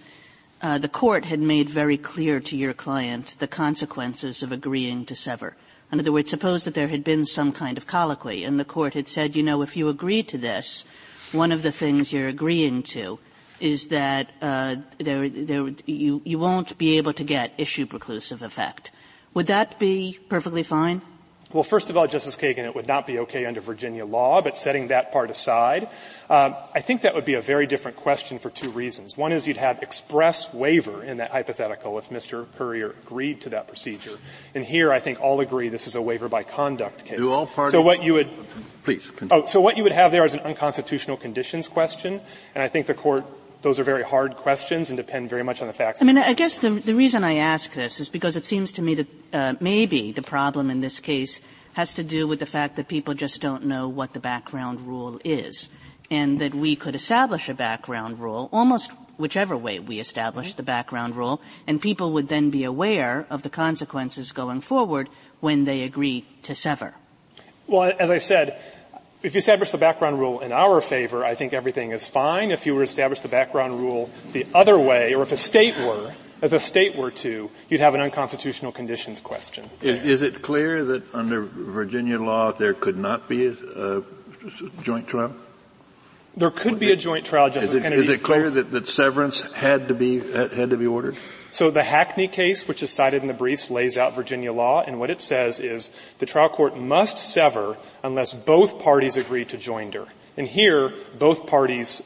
uh, 0.62 0.77
the 0.77 0.89
court 0.89 1.25
had 1.25 1.39
made 1.39 1.69
very 1.69 1.97
clear 1.97 2.39
to 2.39 2.56
your 2.56 2.74
client 2.74 3.36
the 3.39 3.47
consequences 3.47 4.44
of 4.44 4.51
agreeing 4.51 5.06
to 5.06 5.15
sever. 5.15 5.56
In 5.91 6.00
other 6.00 6.12
words, 6.12 6.30
suppose 6.30 6.65
that 6.65 6.75
there 6.75 6.89
had 6.89 7.03
been 7.03 7.25
some 7.25 7.51
kind 7.51 7.80
of 7.80 7.88
colloquy 7.88 8.44
and 8.44 8.59
the 8.59 8.65
court 8.65 8.94
had 8.94 9.07
said, 9.07 9.36
you 9.36 9.41
know, 9.41 9.63
if 9.63 9.75
you 9.75 9.89
agree 9.89 10.21
to 10.21 10.38
this, 10.38 10.86
one 11.31 11.51
of 11.51 11.63
the 11.63 11.71
things 11.71 12.13
you're 12.13 12.27
agreeing 12.27 12.83
to 12.83 13.18
is 13.60 13.90
that 13.90 14.30
uh, 14.42 14.76
there, 14.98 15.30
there, 15.30 15.70
you, 15.86 16.22
you 16.26 16.40
won't 16.40 16.78
be 16.78 16.98
able 16.98 17.14
to 17.14 17.24
get 17.24 17.54
issue 17.58 17.86
preclusive 17.86 18.42
effect. 18.42 18.92
Would 19.34 19.48
that 19.48 19.80
be 19.80 20.20
perfectly 20.30 20.64
fine? 20.64 21.02
Well, 21.52 21.64
first 21.64 21.90
of 21.90 21.98
all, 21.98 22.06
Justice 22.06 22.36
Kagan, 22.36 22.66
it 22.66 22.76
would 22.76 22.88
not 22.88 23.08
be 23.08 23.18
okay 23.20 23.46
under 23.46 23.60
Virginia 23.60 24.06
law, 24.06 24.40
but 24.40 24.56
setting 24.56 24.90
that 24.90 25.12
part 25.12 25.32
aside, 25.32 25.90
um, 26.30 26.56
I 26.76 26.82
think 26.82 27.02
that 27.02 27.16
would 27.16 27.26
be 27.26 27.34
a 27.34 27.42
very 27.42 27.66
different 27.66 27.98
question 27.98 28.38
for 28.38 28.52
two 28.52 28.70
reasons. 28.70 29.18
One 29.18 29.32
is 29.32 29.48
you'd 29.48 29.58
have 29.58 29.82
express 29.82 30.54
waiver 30.54 31.04
in 31.04 31.18
that 31.18 31.32
hypothetical 31.32 31.98
if 31.98 32.12
Mr. 32.12 32.46
Currier 32.56 32.92
agreed 33.04 33.42
to 33.42 33.50
that 33.50 33.68
procedure. 33.68 34.20
And 34.54 34.64
here, 34.64 34.94
I 34.94 35.00
think 35.00 35.22
all 35.22 35.39
agree 35.39 35.70
this 35.70 35.88
is 35.88 35.96
a 35.96 36.01
waiver 36.04 36.30
by 36.30 36.44
conduct 36.44 37.06
case. 37.06 37.18
Do 37.18 37.32
all 37.32 37.48
parties? 37.48 37.72
So 37.72 37.82
what 37.82 38.04
you 38.04 38.13
would, 38.13 38.30
please. 38.84 39.10
Continue. 39.10 39.44
Oh, 39.44 39.48
so 39.48 39.60
what 39.60 39.75
you 39.75 39.82
would 39.82 39.92
have 39.92 40.12
there 40.12 40.25
is 40.25 40.36
an 40.36 40.42
unconstitutional 40.42 41.18
conditions 41.18 41.68
question, 41.68 42.22
and 42.54 42.62
I 42.62 42.68
think 42.68 42.86
the 42.86 42.94
court 42.94 43.25
those 43.62 43.80
are 43.80 43.84
very 43.84 44.04
hard 44.04 44.36
questions 44.36 44.89
and 44.89 44.98
depend 44.98 45.30
very 45.30 45.44
much 45.44 45.62
on 45.62 45.68
the 45.68 45.74
facts. 45.74 46.01
I 46.01 46.06
mean, 46.06 46.18
I 46.18 46.34
guess 46.34 46.60
the, 46.60 46.70
the 46.70 46.96
reason 46.96 47.24
I 47.24 47.36
ask 47.36 47.74
this 47.74 48.00
is 48.00 48.10
because 48.10 48.36
it 48.36 48.46
seems 48.46 48.72
to 48.74 48.82
me 48.82 48.96
that 48.96 49.08
uh, 49.34 49.54
maybe 49.60 50.12
the 50.12 50.22
problem 50.22 50.70
in 50.70 50.82
this 50.82 51.00
case 51.00 51.39
has 51.74 51.94
to 51.96 52.04
do 52.04 52.28
with 52.28 52.39
the 52.39 52.46
fact 52.46 52.75
that 52.78 52.88
people 52.88 53.13
just 53.13 53.42
don't 53.42 53.66
know 53.66 53.88
what 53.88 54.13
the 54.13 54.20
background 54.20 54.82
rule 54.82 55.20
is, 55.24 55.70
and 56.10 56.39
that 56.39 56.56
we 56.56 56.75
could 56.75 56.96
establish 56.96 57.50
a 57.50 57.54
background 57.54 58.20
rule 58.20 58.50
almost 58.51 58.92
whichever 59.18 59.56
way 59.56 59.80
we 59.80 60.00
establish 60.00 60.50
mm-hmm. 60.50 60.58
the 60.58 60.63
background 60.63 61.16
rule, 61.16 61.42
and 61.68 61.82
people 61.82 62.13
would 62.13 62.30
then 62.30 62.50
be 62.50 62.63
aware 62.63 63.28
of 63.30 63.44
the 63.44 63.50
consequences 63.50 64.32
going 64.32 64.62
forward 64.62 65.10
when 65.42 65.66
they 65.66 65.84
agree 65.84 66.25
to 66.42 66.56
sever. 66.56 66.96
Well, 67.68 67.94
as 68.00 68.10
I 68.10 68.18
said, 68.18 68.60
if 69.22 69.34
you 69.36 69.40
establish 69.40 69.72
the 69.72 69.78
background 69.78 70.20
rule 70.20 70.40
in 70.40 70.52
our 70.52 70.82
favor, 70.82 71.26
I 71.26 71.36
think 71.36 71.54
everything 71.54 71.92
is 71.92 72.08
fine. 72.08 72.52
If 72.52 72.66
you 72.66 72.74
were 72.74 72.82
to 72.82 72.86
establish 72.86 73.20
the 73.20 73.28
background 73.28 73.80
rule 73.80 74.10
the 74.32 74.46
other 74.54 74.78
way, 74.78 75.14
or 75.14 75.24
if 75.24 75.32
a 75.32 75.38
state 75.38 75.78
were, 75.78 76.14
if 76.42 76.54
a 76.54 76.60
state 76.60 76.96
were 76.96 77.12
to, 77.12 77.50
you'd 77.70 77.82
have 77.82 77.96
an 77.96 78.02
unconstitutional 78.02 78.72
conditions 78.72 79.20
question. 79.20 79.70
Is, 79.82 80.04
is 80.06 80.22
it 80.22 80.42
clear 80.42 80.84
that 80.86 81.14
under 81.14 81.42
Virginia 81.42 82.20
law 82.20 82.52
there 82.52 82.74
could 82.74 82.98
not 82.98 83.28
be 83.28 83.48
a, 83.48 83.54
a 83.76 84.04
joint 84.82 85.08
trial? 85.08 85.36
There 86.39 86.51
could 86.51 86.79
be 86.79 86.91
a 86.91 86.96
joint 86.96 87.25
trial, 87.25 87.50
Justice 87.50 87.72
is 87.72 87.75
it, 87.75 87.84
Kennedy. 87.84 88.01
Is 88.03 88.13
it 88.13 88.24
clear 88.24 88.50
that, 88.50 88.72
that 88.72 88.88
severance 88.88 89.41
had 89.53 89.89
to 89.89 89.93
be 89.93 90.19
had 90.19 90.69
to 90.69 90.77
be 90.77 90.88
ordered? 90.88 91.17
So 91.51 91.69
the 91.69 91.84
Hackney 91.84 92.27
case, 92.29 92.67
which 92.67 92.81
is 92.81 92.91
cited 92.91 93.22
in 93.22 93.27
the 93.27 93.34
briefs, 93.34 93.69
lays 93.69 93.98
out 93.98 94.15
Virginia 94.15 94.53
law, 94.53 94.81
and 94.81 95.00
what 95.00 95.10
it 95.10 95.19
says 95.19 95.60
is 95.60 95.91
the 96.19 96.25
trial 96.25 96.48
court 96.48 96.77
must 96.77 97.17
sever 97.17 97.75
unless 98.03 98.34
both 98.34 98.79
parties 98.79 99.17
agree 99.17 99.43
to 99.46 99.58
joinder. 99.58 100.08
And 100.38 100.48
here, 100.48 100.93
both 101.17 101.46
parties 101.46 102.01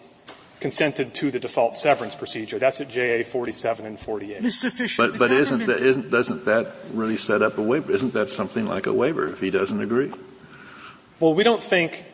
consented 0.60 1.14
to 1.14 1.30
the 1.30 1.40
default 1.40 1.76
severance 1.76 2.16
procedure. 2.16 2.58
That's 2.58 2.80
at 2.82 2.90
JA 2.90 3.24
47 3.24 3.86
and 3.86 4.00
48. 4.00 4.42
Mr. 4.42 4.72
Fisher, 4.72 5.10
but, 5.10 5.20
but 5.20 5.32
isn't 5.32 5.68
that, 5.68 5.80
isn't, 5.80 6.10
doesn't 6.10 6.46
that 6.46 6.74
really 6.94 7.18
set 7.18 7.42
up 7.44 7.58
a 7.58 7.62
waiver? 7.62 7.92
Isn't 7.92 8.14
that 8.14 8.30
something 8.30 8.66
like 8.66 8.88
a 8.88 8.94
waiver 8.94 9.28
if 9.28 9.42
he 9.42 9.52
doesn't 9.52 9.82
agree? 9.82 10.12
Well, 11.20 11.36
we 11.36 11.44
don't 11.44 11.62
think, 11.62 12.06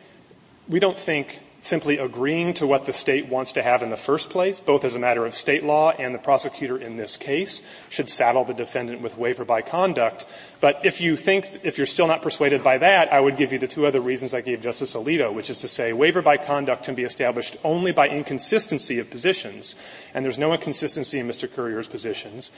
we 0.67 0.79
don't 0.79 0.99
think 0.99 1.39
simply 1.61 1.97
agreeing 1.97 2.53
to 2.53 2.65
what 2.65 2.85
the 2.85 2.93
state 2.93 3.27
wants 3.27 3.51
to 3.53 3.61
have 3.61 3.83
in 3.83 3.89
the 3.89 3.97
first 3.97 4.29
place, 4.29 4.59
both 4.59 4.83
as 4.85 4.95
a 4.95 4.99
matter 4.99 5.25
of 5.25 5.35
state 5.35 5.63
law 5.63 5.91
and 5.91 6.13
the 6.15 6.19
prosecutor 6.19 6.77
in 6.77 6.97
this 6.97 7.17
case, 7.17 7.63
should 7.89 8.09
saddle 8.09 8.45
the 8.45 8.53
defendant 8.53 9.01
with 9.01 9.17
waiver 9.17 9.43
by 9.43 9.61
conduct. 9.61 10.25
But 10.61 10.85
if 10.85 11.01
you 11.01 11.17
think, 11.17 11.61
if 11.63 11.77
you're 11.77 11.87
still 11.87 12.07
not 12.07 12.21
persuaded 12.21 12.63
by 12.63 12.77
that, 12.77 13.11
I 13.11 13.19
would 13.19 13.37
give 13.37 13.51
you 13.51 13.59
the 13.59 13.67
two 13.67 13.85
other 13.85 14.01
reasons 14.01 14.33
I 14.33 14.41
gave 14.41 14.61
Justice 14.61 14.95
Alito, 14.95 15.33
which 15.33 15.49
is 15.49 15.59
to 15.59 15.67
say 15.67 15.93
waiver 15.93 16.21
by 16.21 16.37
conduct 16.37 16.85
can 16.85 16.95
be 16.95 17.03
established 17.03 17.57
only 17.63 17.91
by 17.91 18.07
inconsistency 18.07 18.99
of 18.99 19.09
positions, 19.09 19.75
and 20.13 20.23
there's 20.23 20.39
no 20.39 20.53
inconsistency 20.53 21.19
in 21.19 21.27
Mr. 21.27 21.51
Currier's 21.51 21.87
positions, 21.87 22.51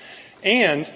and 0.44 0.92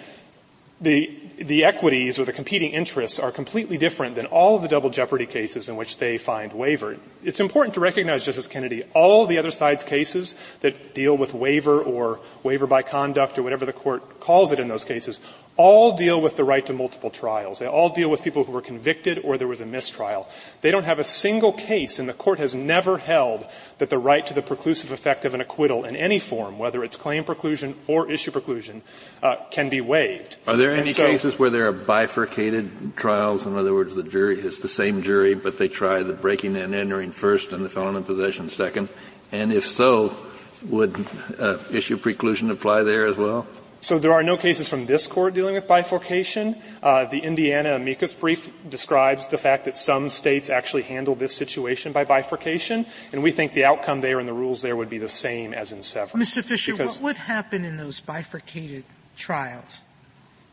the, 0.86 1.12
the 1.38 1.65
equities 1.65 2.18
or 2.20 2.25
the 2.25 2.32
competing 2.32 2.72
interests 2.72 3.20
are 3.20 3.32
completely 3.32 3.77
different 3.77 4.15
than 4.15 4.27
all 4.27 4.56
of 4.56 4.62
the 4.62 4.68
double 4.68 4.89
jeopardy 4.89 5.25
cases 5.25 5.68
in 5.68 5.75
which 5.75 5.98
they 5.98 6.18
find 6.18 6.54
waiver. 6.54 6.96
It's 7.24 7.39
important 7.39 7.74
to 7.74 7.82
recognize, 7.82 8.24
Justice 8.24 8.48
Kennedy, 8.48 8.84
all 8.94 9.25
the 9.25 9.39
other 9.39 9.51
side's 9.51 9.84
cases 9.84 10.36
that 10.62 10.94
deal 10.94 11.18
with 11.18 11.34
waiver 11.34 11.82
or 11.82 12.20
waiver 12.44 12.68
by 12.68 12.84
conduct 12.84 13.38
or 13.38 13.44
whatever 13.44 13.65
the 13.65 13.74
court 13.74 14.22
calls 14.22 14.51
it 14.51 14.60
in 14.60 14.68
those 14.70 14.86
cases 14.86 15.20
all 15.58 15.96
deal 15.96 16.20
with 16.20 16.36
the 16.36 16.44
right 16.44 16.65
to 16.65 16.74
multiple 16.74 17.10
trials. 17.10 17.60
They 17.60 17.68
all 17.68 17.89
deal 17.89 18.10
with 18.10 18.24
people 18.24 18.44
who 18.44 18.51
were 18.51 18.62
convicted 18.62 19.20
or 19.20 19.38
there 19.38 19.48
was 19.48 19.62
a 19.62 19.65
mistrial. 19.65 20.27
They 20.62 20.72
don't 20.72 20.84
have 20.84 21.00
a 21.00 21.04
single 21.04 21.54
case, 21.54 21.98
and 22.00 22.10
the 22.10 22.13
court 22.13 22.39
has 22.39 22.54
never 22.54 22.98
held 22.98 23.48
that 23.77 23.89
the 23.89 23.98
right 23.98 24.25
to 24.25 24.34
the 24.34 24.42
preclusive 24.42 24.92
effect 24.92 25.24
of 25.24 25.34
an 25.34 25.42
acquittal 25.42 25.86
in 25.86 25.96
any 25.96 26.20
form, 26.20 26.60
whether 26.60 26.84
it's 26.84 26.98
claim 26.98 27.24
preclusion 27.24 27.75
or 27.88 28.12
issue 28.12 28.32
preclusion, 28.32 28.82
uh, 29.24 29.36
can 29.51 29.70
be 29.70 29.80
waived. 29.80 30.38
Are 30.48 30.58
there 30.58 30.75
any 30.75 30.91
so, 30.91 31.05
cases 31.05 31.39
where 31.39 31.50
there 31.50 31.67
are 31.67 31.72
bifurcated 31.72 32.96
trials? 32.96 33.46
In 33.46 33.55
other 33.55 33.74
words, 33.74 33.96
the 33.96 34.03
jury 34.03 34.39
is 34.39 34.60
the 34.60 34.70
same 34.70 35.01
jury, 35.01 35.34
but 35.34 35.58
they 35.58 35.67
try 35.67 36.03
the 36.03 36.13
breaking 36.13 36.55
and 36.55 36.75
entering 36.75 37.12
first 37.12 37.51
and 37.51 37.63
the 37.63 37.70
felon 37.70 37.96
in 37.96 38.03
possession 38.03 38.50
second? 38.50 38.89
And 39.32 39.51
if 39.51 39.65
so, 39.65 40.15
would 40.63 40.96
uh, 41.39 41.58
issue 41.72 41.98
preclusion 41.98 42.50
apply 42.51 42.84
there 42.84 43.05
as 43.05 43.17
well? 43.17 43.48
So 43.82 44.00
there 44.00 44.13
are 44.13 44.24
no 44.24 44.36
cases 44.36 44.67
from 44.67 44.88
this 44.88 45.05
court 45.05 45.36
dealing 45.36 45.53
with 45.53 45.67
bifurcation. 45.67 46.55
Uh, 46.82 47.05
the 47.05 47.20
Indiana 47.20 47.75
amicus 47.75 48.15
brief 48.15 48.51
describes 48.67 49.27
the 49.27 49.38
fact 49.38 49.65
that 49.65 49.77
some 49.77 50.10
states 50.10 50.50
actually 50.50 50.82
handle 50.84 51.13
this 51.13 51.36
situation 51.36 51.91
by 51.91 52.03
bifurcation, 52.03 52.88
and 53.13 53.22
we 53.22 53.32
think 53.32 53.53
the 53.53 53.65
outcome 53.65 54.01
there 54.01 54.17
and 54.17 54.27
the 54.27 54.34
rules 54.34 54.63
there 54.63 54.75
would 54.75 54.89
be 54.89 54.98
the 54.98 55.10
same 55.10 55.53
as 55.53 55.72
in 55.72 55.84
severance. 55.84 56.36
Mr. 56.36 56.44
Fisher, 56.44 56.75
what 56.75 57.00
would 57.00 57.17
happen 57.17 57.63
in 57.63 57.77
those 57.77 58.00
bifurcated 58.00 58.86
trials 59.15 59.82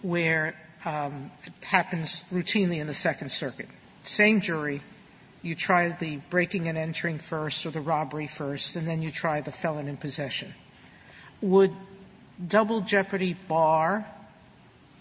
where 0.03 0.55
um, 0.85 1.31
it 1.45 1.53
happens 1.65 2.25
routinely 2.33 2.79
in 2.79 2.87
the 2.87 2.95
Second 2.95 3.31
Circuit? 3.31 3.69
Same 4.03 4.41
jury, 4.41 4.83
you 5.43 5.55
try 5.55 5.89
the 5.91 6.17
breaking 6.31 6.69
and 6.69 6.77
entering 6.77 7.19
first 7.19 7.65
or 7.67 7.71
the 7.71 7.81
robbery 7.81 8.27
first, 8.27 8.77
and 8.77 8.87
then 8.87 9.03
you 9.03 9.11
try 9.11 9.41
the 9.41 9.53
felon 9.53 9.89
in 9.89 9.97
possession. 9.97 10.55
Would 11.41 11.73
double 12.47 12.81
jeopardy 12.81 13.35
bar 13.49 14.07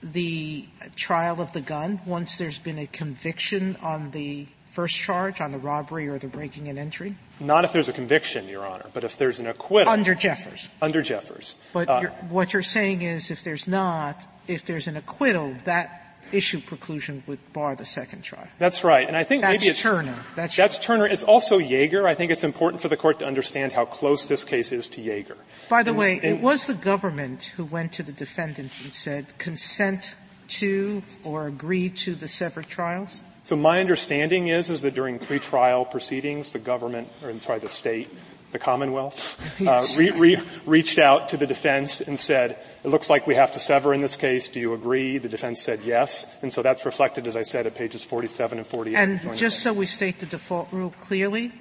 the 0.03 0.65
trial 0.95 1.41
of 1.41 1.53
the 1.53 1.61
gun 1.61 1.99
once 2.05 2.37
there's 2.37 2.59
been 2.59 2.79
a 2.79 2.87
conviction 2.87 3.77
on 3.81 4.11
the 4.11 4.47
first 4.71 4.95
charge, 4.95 5.41
on 5.41 5.51
the 5.51 5.57
robbery 5.57 6.07
or 6.07 6.17
the 6.17 6.27
breaking 6.27 6.67
and 6.67 6.79
entry? 6.79 7.15
Not 7.39 7.65
if 7.65 7.73
there's 7.73 7.89
a 7.89 7.93
conviction, 7.93 8.47
Your 8.47 8.65
Honor, 8.65 8.85
but 8.93 9.03
if 9.03 9.17
there's 9.17 9.39
an 9.39 9.47
acquittal. 9.47 9.91
Under 9.91 10.15
Jeffers. 10.15 10.69
Under 10.81 11.01
Jeffers. 11.01 11.55
But 11.73 11.89
uh, 11.89 11.99
you're, 12.01 12.11
what 12.29 12.53
you're 12.53 12.61
saying 12.61 13.01
is 13.01 13.31
if 13.31 13.43
there's 13.43 13.67
not, 13.67 14.25
if 14.47 14.65
there's 14.65 14.87
an 14.87 14.97
acquittal, 14.97 15.55
that 15.65 15.97
issue 16.31 16.59
preclusion 16.59 17.25
would 17.27 17.39
bar 17.51 17.75
the 17.75 17.85
second 17.85 18.23
trial. 18.23 18.47
That's 18.57 18.83
right. 18.83 19.05
And 19.05 19.17
I 19.17 19.23
think 19.23 19.41
that's 19.41 19.61
maybe 19.61 19.71
it's 19.71 19.81
Turner. 19.81 20.15
That's, 20.35 20.55
that's 20.55 20.79
Turner. 20.79 21.05
It's 21.05 21.23
also 21.23 21.59
Yeager. 21.59 22.05
I 22.05 22.15
think 22.15 22.31
it's 22.31 22.45
important 22.45 22.81
for 22.81 22.87
the 22.87 22.97
court 22.97 23.19
to 23.19 23.25
understand 23.25 23.73
how 23.73 23.85
close 23.85 24.25
this 24.25 24.45
case 24.45 24.71
is 24.71 24.87
to 24.87 25.01
Yeager. 25.01 25.35
By 25.69 25.83
the 25.83 25.91
and, 25.91 25.99
way, 25.99 26.15
and, 26.15 26.37
it 26.37 26.41
was 26.41 26.67
the 26.67 26.73
government 26.73 27.51
who 27.57 27.65
went 27.65 27.91
to 27.93 28.03
the 28.03 28.13
defendant 28.13 28.71
and 28.81 28.93
said 28.93 29.37
consent 29.37 30.15
to 30.47 31.03
or 31.23 31.47
agree 31.47 31.89
to 31.89 32.15
the 32.15 32.27
severed 32.27 32.67
trials? 32.67 33.21
So 33.43 33.55
my 33.55 33.79
understanding 33.79 34.47
is, 34.47 34.69
is 34.69 34.81
that 34.81 34.93
during 34.93 35.17
pretrial 35.19 35.89
proceedings, 35.89 36.51
the 36.51 36.59
government, 36.59 37.09
or 37.23 37.33
sorry, 37.39 37.59
the 37.59 37.69
state, 37.69 38.07
the 38.51 38.59
Commonwealth, 38.59 39.39
uh, 39.67 39.83
re- 39.97 40.11
re- 40.11 40.43
reached 40.65 40.99
out 40.99 41.29
to 41.29 41.37
the 41.37 41.47
defense 41.47 42.01
and 42.01 42.19
said, 42.19 42.59
it 42.83 42.89
looks 42.89 43.09
like 43.09 43.25
we 43.25 43.35
have 43.35 43.53
to 43.53 43.59
sever 43.59 43.93
in 43.93 44.01
this 44.01 44.15
case. 44.15 44.47
Do 44.47 44.59
you 44.59 44.73
agree? 44.73 45.17
The 45.17 45.29
defense 45.29 45.61
said 45.61 45.81
yes. 45.83 46.25
And 46.43 46.53
so 46.53 46.61
that's 46.61 46.85
reflected, 46.85 47.25
as 47.27 47.35
I 47.35 47.43
said, 47.43 47.65
at 47.65 47.75
pages 47.75 48.03
47 48.03 48.59
and 48.59 48.67
48. 48.67 48.97
And 48.97 49.35
just 49.35 49.61
so 49.61 49.73
we 49.73 49.85
state 49.85 50.19
the 50.19 50.25
default 50.25 50.71
rule 50.71 50.93
clearly, 51.01 51.51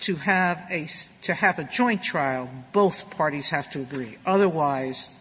to 0.00 0.16
have 0.16 0.66
a, 0.68 0.88
to 1.22 1.34
have 1.34 1.60
a 1.60 1.64
joint 1.64 2.02
trial, 2.02 2.50
both 2.72 3.08
parties 3.10 3.50
have 3.50 3.70
to 3.70 3.80
agree. 3.80 4.16
Otherwise, 4.26 5.14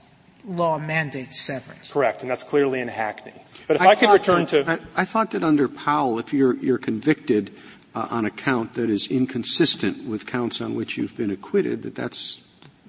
law 0.44 0.80
mandates 0.80 1.40
severance. 1.40 1.92
Correct, 1.92 2.24
and 2.24 2.32
that's 2.32 2.44
clearly 2.44 2.80
in 2.80 2.88
Hackney. 2.88 3.34
But 3.68 3.78
if 3.78 3.82
I, 3.82 3.88
I 3.88 3.96
could 3.96 4.12
return 4.12 4.46
that, 4.46 4.66
to... 4.66 4.72
I, 4.72 5.02
I, 5.02 5.06
thought 5.06 5.32
that 5.32 5.44
under 5.44 5.68
Powell, 5.68 6.20
if 6.20 6.34
you're, 6.34 6.56
you're 6.56 6.78
convicted 6.78 7.54
uh, 7.96 8.08
on 8.10 8.26
a 8.26 8.30
count 8.30 8.74
that 8.76 8.90
is 8.90 9.08
inconsistent 9.08 10.06
with 10.06 10.26
counts 10.26 10.62
on 10.62 10.76
which 10.76 10.98
you've 10.98 11.16
been 11.18 11.32
acquitted, 11.32 11.84
that 11.84 11.96
that's, 11.96 12.42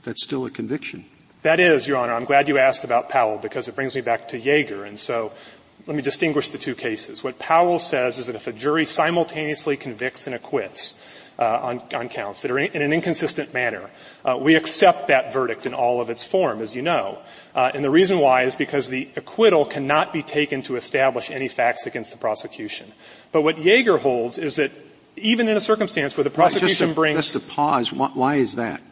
that's 0.03 0.23
still 0.23 0.47
a 0.47 0.51
conviction. 0.51 1.05
That 1.43 1.59
is, 1.59 1.89
Your 1.89 1.99
Honor. 1.99 2.13
I'm 2.13 2.25
glad 2.25 2.49
you 2.49 2.59
asked 2.59 2.85
about 2.85 3.09
Powell 3.09 3.39
because 3.39 3.67
it 3.67 3.75
brings 3.75 3.95
me 3.95 4.01
back 4.01 4.29
to 4.29 4.41
Yeager. 4.41 4.87
And 4.87 4.99
so 4.99 5.33
let 5.87 5.97
me 5.97 6.03
distinguish 6.03 6.51
the 6.51 6.59
two 6.59 6.77
cases. 6.77 7.25
What 7.25 7.39
Powell 7.39 7.81
says 7.81 8.19
is 8.19 8.27
that 8.27 8.37
if 8.37 8.47
a 8.47 8.53
jury 8.53 8.87
simultaneously 8.87 9.77
convicts 9.77 10.27
and 10.27 10.37
acquits, 10.37 10.95
on, 11.43 11.83
on, 11.95 12.09
counts 12.09 12.43
that 12.43 12.51
are 12.51 12.59
in, 12.59 12.73
in 12.73 12.83
an 12.83 12.93
inconsistent 12.93 13.53
manner. 13.55 13.91
Uh, 14.25 14.37
we 14.41 14.55
accept 14.55 15.09
that 15.09 15.33
verdict 15.33 15.67
in 15.67 15.75
all 15.75 16.01
of 16.01 16.11
its 16.11 16.25
form, 16.25 16.61
as 16.61 16.75
you 16.75 16.83
know. 16.83 17.19
Uh, 17.55 17.71
and 17.75 17.85
the 17.85 17.91
reason 17.91 18.19
why 18.19 18.43
is 18.43 18.55
because 18.55 18.89
the 18.89 19.09
acquittal 19.17 19.65
cannot 19.65 20.13
be 20.13 20.23
taken 20.23 20.63
to 20.63 20.77
establish 20.77 21.31
any 21.31 21.49
facts 21.49 21.87
against 21.87 22.11
the 22.13 22.19
prosecution. 22.19 22.93
But 23.33 23.43
what 23.43 23.57
Yeager 23.57 23.99
holds 23.99 24.39
is 24.39 24.57
that 24.57 24.73
even 25.17 25.49
in 25.49 25.57
a 25.57 25.61
circumstance 25.61 26.17
where 26.17 26.25
the 26.25 26.31
prosecution 26.31 26.89
just 26.89 26.95
brings 26.95 27.33
just 27.33 27.37
a 27.37 27.41
pause. 27.41 27.93
Why, 27.93 28.09
why 28.09 28.35
is 28.37 28.57
that? 28.57 28.83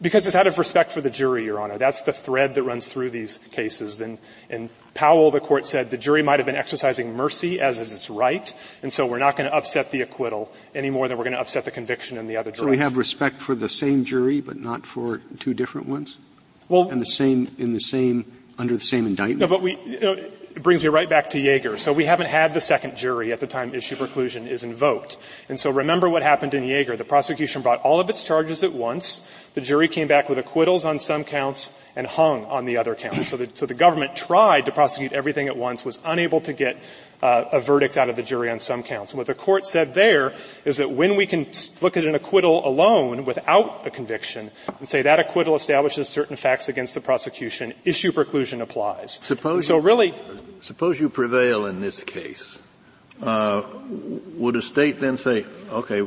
Because 0.00 0.26
it's 0.26 0.34
out 0.34 0.46
of 0.46 0.58
respect 0.58 0.90
for 0.90 1.00
the 1.00 1.08
jury, 1.08 1.44
Your 1.44 1.60
Honor. 1.60 1.78
That's 1.78 2.02
the 2.02 2.12
thread 2.12 2.54
that 2.54 2.62
runs 2.64 2.88
through 2.88 3.10
these 3.10 3.38
cases. 3.52 4.00
And 4.00 4.18
in 4.50 4.68
Powell, 4.92 5.30
the 5.30 5.40
court 5.40 5.64
said 5.64 5.90
the 5.90 5.96
jury 5.96 6.22
might 6.22 6.40
have 6.40 6.46
been 6.46 6.56
exercising 6.56 7.14
mercy 7.14 7.60
as 7.60 7.78
is 7.78 7.92
its 7.92 8.10
right, 8.10 8.52
and 8.82 8.92
so 8.92 9.06
we're 9.06 9.18
not 9.18 9.36
going 9.36 9.48
to 9.48 9.56
upset 9.56 9.92
the 9.92 10.02
acquittal 10.02 10.52
any 10.74 10.90
more 10.90 11.06
than 11.08 11.16
we're 11.16 11.24
going 11.24 11.34
to 11.34 11.40
upset 11.40 11.64
the 11.64 11.70
conviction 11.70 12.18
in 12.18 12.26
the 12.26 12.36
other 12.36 12.50
direction. 12.50 12.66
So 12.66 12.70
we 12.70 12.78
have 12.78 12.96
respect 12.96 13.40
for 13.40 13.54
the 13.54 13.68
same 13.68 14.04
jury, 14.04 14.40
but 14.40 14.56
not 14.56 14.84
for 14.84 15.18
two 15.38 15.54
different 15.54 15.88
ones? 15.88 16.18
Well, 16.68 16.90
and 16.90 17.00
the 17.00 17.06
same, 17.06 17.54
in 17.58 17.72
the 17.72 17.80
same, 17.80 18.30
under 18.58 18.74
the 18.74 18.84
same 18.84 19.06
indictment? 19.06 19.40
No, 19.40 19.46
but 19.46 19.62
we, 19.62 19.78
you 19.84 20.00
know, 20.00 20.16
it 20.54 20.62
brings 20.62 20.82
me 20.82 20.88
right 20.88 21.08
back 21.08 21.30
to 21.30 21.38
Yeager. 21.38 21.78
So 21.80 21.92
we 21.92 22.04
haven't 22.04 22.28
had 22.28 22.54
the 22.54 22.60
second 22.60 22.96
jury 22.96 23.32
at 23.32 23.40
the 23.40 23.46
time 23.46 23.74
issue 23.74 23.96
preclusion 23.96 24.46
is 24.46 24.62
invoked. 24.62 25.18
And 25.48 25.58
so 25.58 25.70
remember 25.70 26.08
what 26.08 26.22
happened 26.22 26.54
in 26.54 26.62
Yeager. 26.62 26.96
The 26.96 27.04
prosecution 27.04 27.62
brought 27.62 27.80
all 27.80 27.98
of 27.98 28.08
its 28.08 28.22
charges 28.22 28.62
at 28.62 28.72
once. 28.72 29.20
The 29.54 29.60
jury 29.60 29.88
came 29.88 30.06
back 30.06 30.28
with 30.28 30.38
acquittals 30.38 30.84
on 30.84 31.00
some 31.00 31.24
counts 31.24 31.72
and 31.96 32.06
hung 32.06 32.44
on 32.44 32.66
the 32.66 32.76
other 32.76 32.94
counts. 32.94 33.28
So 33.28 33.36
the, 33.36 33.50
so 33.54 33.66
the 33.66 33.74
government 33.74 34.14
tried 34.14 34.66
to 34.66 34.72
prosecute 34.72 35.12
everything 35.12 35.48
at 35.48 35.56
once, 35.56 35.84
was 35.84 35.98
unable 36.04 36.40
to 36.42 36.52
get 36.52 36.76
uh, 37.24 37.48
a 37.52 37.60
verdict 37.60 37.96
out 37.96 38.10
of 38.10 38.16
the 38.16 38.22
jury 38.22 38.50
on 38.50 38.60
some 38.60 38.82
counts. 38.82 39.12
And 39.12 39.18
what 39.18 39.26
the 39.26 39.34
court 39.34 39.66
said 39.66 39.94
there 39.94 40.34
is 40.66 40.76
that 40.76 40.90
when 40.90 41.16
we 41.16 41.26
can 41.26 41.46
look 41.80 41.96
at 41.96 42.04
an 42.04 42.14
acquittal 42.14 42.68
alone 42.68 43.24
without 43.24 43.86
a 43.86 43.90
conviction 43.90 44.50
and 44.78 44.86
say 44.86 45.00
that 45.00 45.18
acquittal 45.18 45.54
establishes 45.54 46.06
certain 46.06 46.36
facts 46.36 46.68
against 46.68 46.92
the 46.92 47.00
prosecution, 47.00 47.72
issue 47.86 48.12
preclusion 48.12 48.60
applies. 48.60 49.20
Suppose 49.22 49.66
so 49.66 49.78
really, 49.78 50.12
suppose 50.60 51.00
you 51.00 51.08
prevail 51.08 51.64
in 51.64 51.80
this 51.80 52.04
case. 52.04 52.58
Uh, 53.22 53.62
would 54.36 54.56
a 54.56 54.62
state 54.62 55.00
then 55.00 55.16
say, 55.16 55.46
okay, 55.70 56.00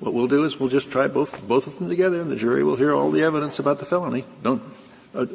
what 0.00 0.14
we'll 0.14 0.28
do 0.28 0.44
is 0.44 0.58
we'll 0.58 0.70
just 0.70 0.90
try 0.90 1.08
both 1.08 1.46
both 1.46 1.66
of 1.66 1.78
them 1.78 1.90
together, 1.90 2.22
and 2.22 2.30
the 2.30 2.36
jury 2.36 2.64
will 2.64 2.76
hear 2.76 2.94
all 2.94 3.10
the 3.10 3.22
evidence 3.22 3.58
about 3.58 3.80
the 3.80 3.84
felony. 3.84 4.24
Don't 4.42 4.62
uh, 5.14 5.26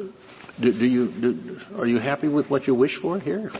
do, 0.58 0.72
do, 0.72 0.86
you 0.86 1.06
do, 1.06 1.60
are 1.78 1.86
you 1.86 1.98
happy 1.98 2.26
with 2.26 2.50
what 2.50 2.66
you 2.66 2.74
wish 2.74 2.96
for 2.96 3.20
here? 3.20 3.52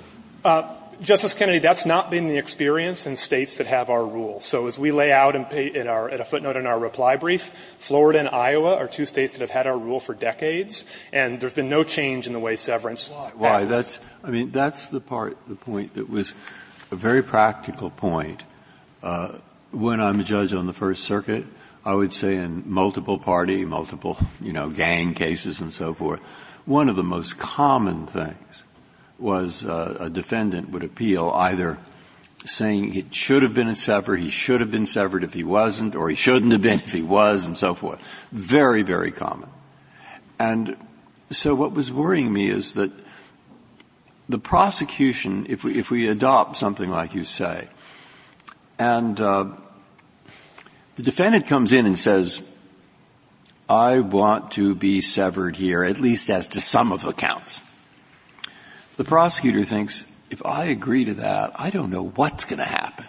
Uh, 0.43 0.75
Justice 1.01 1.33
Kennedy, 1.33 1.61
that's 1.61 1.87
not 1.87 2.11
been 2.11 2.29
the 2.29 2.37
experience 2.37 3.07
in 3.07 3.17
states 3.17 3.57
that 3.57 3.67
have 3.67 3.89
our 3.89 4.05
rule. 4.05 4.41
So 4.41 4.67
as 4.67 4.79
we 4.79 4.93
lay 4.93 5.11
out 5.11 5.35
in, 5.35 5.47
in 5.47 5.89
our, 5.89 6.11
at 6.11 6.21
a 6.21 6.25
footnote 6.25 6.57
in 6.57 6.67
our 6.67 6.79
reply 6.79 7.17
brief, 7.17 7.45
Florida 7.79 8.19
and 8.19 8.29
Iowa 8.29 8.77
are 8.77 8.87
two 8.87 9.07
states 9.07 9.33
that 9.33 9.41
have 9.41 9.51
had 9.51 9.67
our 9.67 9.79
rule 9.79 9.99
for 9.99 10.15
decades, 10.15 10.85
and 11.13 11.41
there's 11.41 11.55
been 11.55 11.71
no 11.71 11.85
change 11.85 12.27
in 12.27 12.35
the 12.35 12.39
way 12.39 12.57
severance. 12.57 13.09
Why? 13.09 13.31
Why? 13.35 13.65
That's, 13.65 14.01
I 14.23 14.31
mean, 14.31 14.51
that's 14.51 14.89
the 14.89 15.01
part, 15.01 15.39
the 15.49 15.57
point 15.57 15.95
that 15.95 16.11
was 16.11 16.35
a 16.91 16.97
very 16.97 17.23
practical 17.23 17.89
point. 17.91 18.43
Uh, 19.03 19.39
when 19.71 20.01
I'm 20.01 20.21
a 20.21 20.25
judge 20.25 20.53
on 20.53 20.67
the 20.67 20.75
First 20.75 21.05
Circuit, 21.05 21.45
I 21.83 21.95
would 21.95 22.13
say 22.13 22.37
in 22.37 22.65
multiple 22.67 23.19
party, 23.19 23.65
multiple, 23.65 24.19
you 24.41 24.53
know, 24.53 24.69
gang 24.69 25.15
cases 25.15 25.63
and 25.63 25.73
so 25.73 25.95
forth, 25.95 26.21
one 26.67 26.91
of 26.91 26.97
the 26.97 27.03
most 27.03 27.39
common 27.39 28.07
things 28.07 28.37
was 29.21 29.65
uh, 29.65 29.97
a 30.01 30.11
defendant 30.11 30.71
would 30.71 30.85
appeal 30.85 31.31
either 31.31 31.79
saying 32.45 32.95
it 32.95 33.15
should 33.15 33.43
have 33.43 33.55
been 33.55 33.75
severed, 33.75 34.17
he 34.17 34.31
should 34.31 34.61
have 34.61 34.71
been 34.71 34.87
severed 34.87 35.25
if 35.25 35.35
he 35.35 35.45
wasn't, 35.45 35.95
or 35.95 36.09
he 36.09 36.17
shouldn't 36.17 36.53
have 36.53 36.63
been 36.63 36.79
if 36.79 36.93
he 36.93 37.03
was, 37.03 37.47
and 37.47 37.57
so 37.57 37.75
forth. 37.75 38.03
Very, 38.33 38.83
very 38.83 39.11
common. 39.11 39.49
And 40.39 40.77
so 41.31 41.55
what 41.55 41.73
was 41.73 41.93
worrying 41.93 42.33
me 42.33 42.49
is 42.49 42.75
that 42.75 42.91
the 44.29 44.39
prosecution, 44.39 45.47
if 45.49 45.65
we, 45.65 45.79
if 45.79 45.91
we 45.91 46.09
adopt 46.09 46.57
something 46.57 46.89
like 46.89 47.15
you 47.15 47.25
say, 47.25 47.69
and 48.79 49.21
uh, 49.21 49.49
the 50.97 51.03
defendant 51.03 51.47
comes 51.47 51.73
in 51.73 51.85
and 51.85 51.99
says, 51.99 52.41
I 53.69 54.01
want 54.01 54.53
to 54.53 54.75
be 54.75 55.01
severed 55.01 55.57
here, 55.57 55.85
at 55.85 56.01
least 56.01 56.31
as 56.31 56.49
to 56.49 56.61
some 56.61 56.91
of 56.91 57.03
the 57.03 57.13
counts. 57.13 57.61
The 59.01 59.07
prosecutor 59.07 59.65
thinks, 59.65 60.05
if 60.29 60.45
I 60.45 60.65
agree 60.65 61.07
to 61.07 61.15
that, 61.15 61.53
I 61.59 61.71
don't 61.71 61.89
know 61.89 62.09
what's 62.17 62.45
going 62.45 62.59
to 62.59 62.67
happen. 62.67 63.07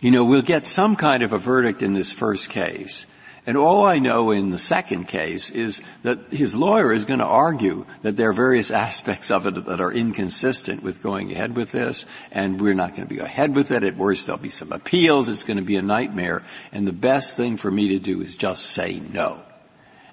You 0.00 0.10
know, 0.10 0.24
we'll 0.24 0.42
get 0.42 0.66
some 0.66 0.96
kind 0.96 1.22
of 1.22 1.32
a 1.32 1.38
verdict 1.38 1.80
in 1.80 1.94
this 1.94 2.12
first 2.12 2.50
case, 2.50 3.06
and 3.46 3.56
all 3.56 3.84
I 3.84 4.00
know 4.00 4.32
in 4.32 4.50
the 4.50 4.58
second 4.58 5.04
case 5.04 5.48
is 5.48 5.80
that 6.02 6.32
his 6.32 6.56
lawyer 6.56 6.92
is 6.92 7.04
going 7.04 7.20
to 7.20 7.24
argue 7.24 7.86
that 8.02 8.16
there 8.16 8.30
are 8.30 8.32
various 8.32 8.72
aspects 8.72 9.30
of 9.30 9.46
it 9.46 9.64
that 9.66 9.80
are 9.80 9.92
inconsistent 9.92 10.82
with 10.82 11.04
going 11.04 11.30
ahead 11.30 11.54
with 11.54 11.70
this, 11.70 12.04
and 12.32 12.60
we're 12.60 12.74
not 12.74 12.96
going 12.96 13.06
to 13.06 13.14
be 13.14 13.20
ahead 13.20 13.54
with 13.54 13.70
it. 13.70 13.84
At 13.84 13.96
worst, 13.96 14.26
there'll 14.26 14.42
be 14.42 14.48
some 14.48 14.72
appeals. 14.72 15.28
It's 15.28 15.44
going 15.44 15.58
to 15.58 15.62
be 15.62 15.76
a 15.76 15.82
nightmare. 15.82 16.42
And 16.72 16.84
the 16.84 16.92
best 16.92 17.36
thing 17.36 17.58
for 17.58 17.70
me 17.70 17.90
to 17.90 18.00
do 18.00 18.22
is 18.22 18.34
just 18.34 18.66
say 18.66 19.00
no. 19.12 19.40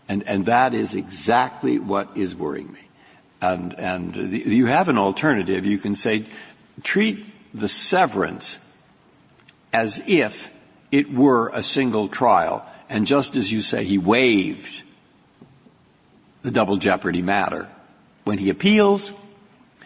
And, 0.08 0.22
and 0.28 0.46
that 0.46 0.76
is 0.76 0.94
exactly 0.94 1.80
what 1.80 2.16
is 2.16 2.36
worrying 2.36 2.72
me. 2.72 2.87
And, 3.42 3.74
and 3.74 4.16
you 4.16 4.66
have 4.66 4.90
an 4.90 4.98
alternative. 4.98 5.66
You 5.66 5.78
can 5.78 5.96
say, 5.96 6.26
treat 6.84 7.26
the 7.54 7.70
severance 7.70 8.60
as 9.72 10.02
if 10.08 10.52
it 10.92 11.14
were 11.14 11.50
a 11.50 11.62
single 11.62 12.08
trial 12.08 12.68
and 12.90 13.06
just 13.06 13.36
as 13.36 13.52
you 13.52 13.62
say 13.62 13.84
he 13.84 13.98
waived 13.98 14.84
the 16.42 16.52
double 16.52 16.78
jeopardy 16.78 17.22
matter 17.22 17.70
when 18.24 18.38
he 18.38 18.50
appeals, 18.50 19.12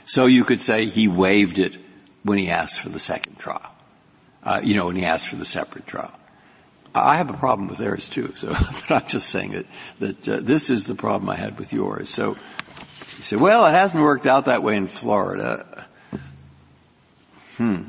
so 0.05 0.25
you 0.25 0.43
could 0.43 0.61
say 0.61 0.85
he 0.85 1.07
waived 1.07 1.59
it 1.59 1.77
when 2.23 2.37
he 2.37 2.49
asked 2.49 2.79
for 2.79 2.89
the 2.89 2.99
second 2.99 3.37
trial. 3.39 3.73
Uh, 4.43 4.61
you 4.63 4.75
know, 4.75 4.87
when 4.87 4.95
he 4.95 5.05
asked 5.05 5.27
for 5.27 5.35
the 5.35 5.45
separate 5.45 5.85
trial. 5.87 6.11
I 6.93 7.17
have 7.17 7.29
a 7.29 7.33
problem 7.33 7.67
with 7.67 7.77
theirs 7.77 8.09
too, 8.09 8.33
so 8.35 8.49
I'm 8.51 8.75
not 8.89 9.07
just 9.07 9.29
saying 9.29 9.51
that 9.51 9.65
that 9.99 10.29
uh, 10.29 10.39
this 10.41 10.69
is 10.69 10.87
the 10.87 10.95
problem 10.95 11.29
I 11.29 11.35
had 11.35 11.57
with 11.57 11.71
yours. 11.71 12.09
So 12.09 12.37
you 13.21 13.25
say, 13.25 13.35
well, 13.35 13.67
it 13.67 13.71
hasn't 13.71 14.01
worked 14.01 14.25
out 14.25 14.45
that 14.45 14.63
way 14.63 14.75
in 14.75 14.87
Florida. 14.87 15.85
Hmm. 17.57 17.83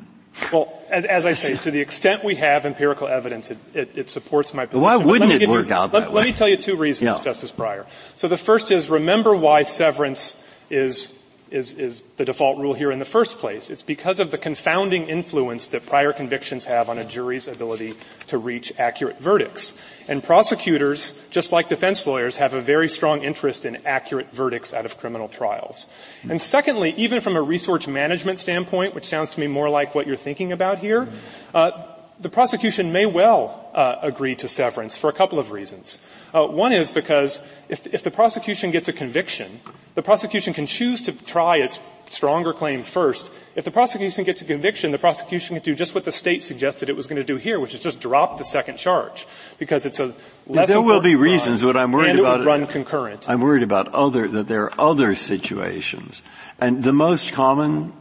Well, 0.52 0.78
as, 0.90 1.06
as, 1.06 1.24
I 1.24 1.32
say, 1.32 1.56
to 1.56 1.70
the 1.70 1.80
extent 1.80 2.22
we 2.22 2.34
have 2.34 2.66
empirical 2.66 3.08
evidence, 3.08 3.50
it, 3.50 3.56
it, 3.72 3.96
it 3.96 4.10
supports 4.10 4.52
my 4.52 4.66
position. 4.66 4.82
Why 4.82 4.96
wouldn't 4.96 5.32
it 5.32 5.48
work 5.48 5.68
you, 5.68 5.72
out 5.72 5.94
let, 5.94 6.00
that 6.00 6.08
way? 6.10 6.16
Let 6.16 6.26
me 6.26 6.32
tell 6.34 6.48
you 6.48 6.58
two 6.58 6.76
reasons, 6.76 7.06
yeah. 7.16 7.24
Justice 7.24 7.50
Breyer. 7.50 7.86
So 8.14 8.28
the 8.28 8.36
first 8.36 8.70
is 8.70 8.90
remember 8.90 9.34
why 9.34 9.62
severance 9.62 10.36
is 10.68 11.14
is, 11.52 11.75
is 11.75 12.02
the 12.16 12.25
default 12.25 12.59
rule 12.59 12.75
here 12.75 12.90
in 12.90 12.99
the 12.99 13.04
first 13.04 13.38
place. 13.38 13.71
It's 13.71 13.82
because 13.82 14.21
of 14.21 14.30
the 14.30 14.38
confounding 14.38 15.09
influence 15.09 15.68
that 15.68 15.87
prior 15.87 16.12
convictions 16.12 16.64
have 16.64 16.88
on 16.88 16.99
a 16.99 17.04
jury's 17.04 17.47
ability 17.47 17.94
to 18.28 18.38
reach 18.38 18.73
accurate 18.78 19.21
verdicts. 19.21 19.75
And 20.09 20.23
prosecutors, 20.23 21.14
just 21.30 21.52
like 21.52 21.68
defense 21.68 22.06
lawyers, 22.06 22.38
have 22.38 22.54
a 22.54 22.61
very 22.61 22.88
strong 22.88 23.23
interest 23.23 23.64
in 23.64 23.78
accurate 23.87 24.32
verdicts 24.32 24.73
out 24.73 24.85
of 24.85 24.99
criminal 24.99 25.28
trials. 25.28 25.87
And 26.28 26.40
secondly, 26.40 26.94
even 26.97 27.21
from 27.21 27.37
a 27.37 27.42
resource 27.42 27.87
management 27.87 28.40
standpoint, 28.40 28.94
which 28.94 29.04
sounds 29.04 29.30
to 29.30 29.40
me 29.40 29.47
more 29.47 29.68
like 29.68 29.94
what 29.94 30.06
you're 30.06 30.16
thinking 30.16 30.52
about 30.52 30.78
here, 30.78 31.09
uh, 31.54 31.91
the 32.23 32.29
prosecution 32.29 32.93
may 32.93 33.05
well 33.05 33.69
uh, 33.75 33.97
agree 34.00 34.35
to 34.37 34.49
severance 34.49 34.97
for 34.97 35.11
a 35.11 35.12
couple 35.12 35.38
of 35.38 35.50
reasons. 35.50 35.99
Uh, 36.33 36.47
one 36.47 36.73
is 36.73 36.91
because 36.91 37.43
if, 37.69 37.87
if 37.88 38.02
the 38.02 38.11
prosecution 38.11 38.71
gets 38.71 38.88
a 38.88 38.93
conviction, 38.93 39.61
the 39.95 40.02
prosecution 40.02 40.55
can 40.55 40.64
choose 40.64 41.02
to 41.02 41.12
try 41.12 41.57
its 41.57 41.81
stronger 42.07 42.52
claim 42.52 42.83
first. 42.83 43.33
If 43.55 43.64
the 43.64 43.71
prosecution 43.71 44.25
gets 44.25 44.41
a 44.41 44.45
conviction, 44.45 44.93
the 44.93 44.99
prosecution 44.99 45.56
can 45.56 45.65
do 45.65 45.75
just 45.75 45.95
what 45.95 46.04
the 46.04 46.13
state 46.13 46.43
suggested 46.43 46.89
it 46.89 46.97
was 46.97 47.06
going 47.06 47.21
to 47.21 47.25
do 47.25 47.37
here, 47.37 47.61
which 47.61 47.75
is 47.75 47.80
just 47.80 48.00
drop 48.00 48.39
the 48.39 48.45
second 48.45 48.78
charge 48.78 49.26
because 49.58 49.85
it's 49.85 50.00
a 50.00 50.15
less. 50.47 50.69
There 50.69 50.80
will 50.80 51.00
be 51.00 51.17
reasons, 51.17 51.61
but 51.61 51.76
I'm 51.76 51.93
worried 51.93 52.11
and 52.11 52.21
about 52.21 52.41
it. 52.41 52.45
Run 52.45 52.67
concurrent. 52.67 53.28
I'm 53.28 53.41
worried 53.41 53.63
about 53.63 53.89
other 53.89 54.28
that 54.28 54.49
there 54.49 54.65
are 54.65 54.80
other 54.80 55.15
situations, 55.15 56.23
and 56.58 56.85
the 56.85 56.93
most 56.93 57.32
common 57.32 57.93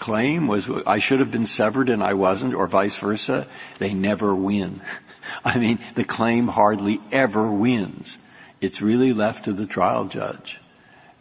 claim 0.00 0.48
was 0.48 0.68
I 0.86 0.98
should 0.98 1.20
have 1.20 1.30
been 1.30 1.46
severed 1.46 1.88
and 1.88 2.02
I 2.02 2.14
wasn't, 2.14 2.54
or 2.54 2.66
vice 2.66 2.96
versa. 2.96 3.46
They 3.78 3.94
never 3.94 4.34
win. 4.34 4.80
I 5.44 5.58
mean, 5.58 5.78
the 5.94 6.04
claim 6.04 6.48
hardly 6.48 7.00
ever 7.12 7.48
wins. 7.52 8.18
It's 8.60 8.82
really 8.82 9.12
left 9.12 9.44
to 9.44 9.52
the 9.52 9.66
trial 9.66 10.06
judge. 10.06 10.60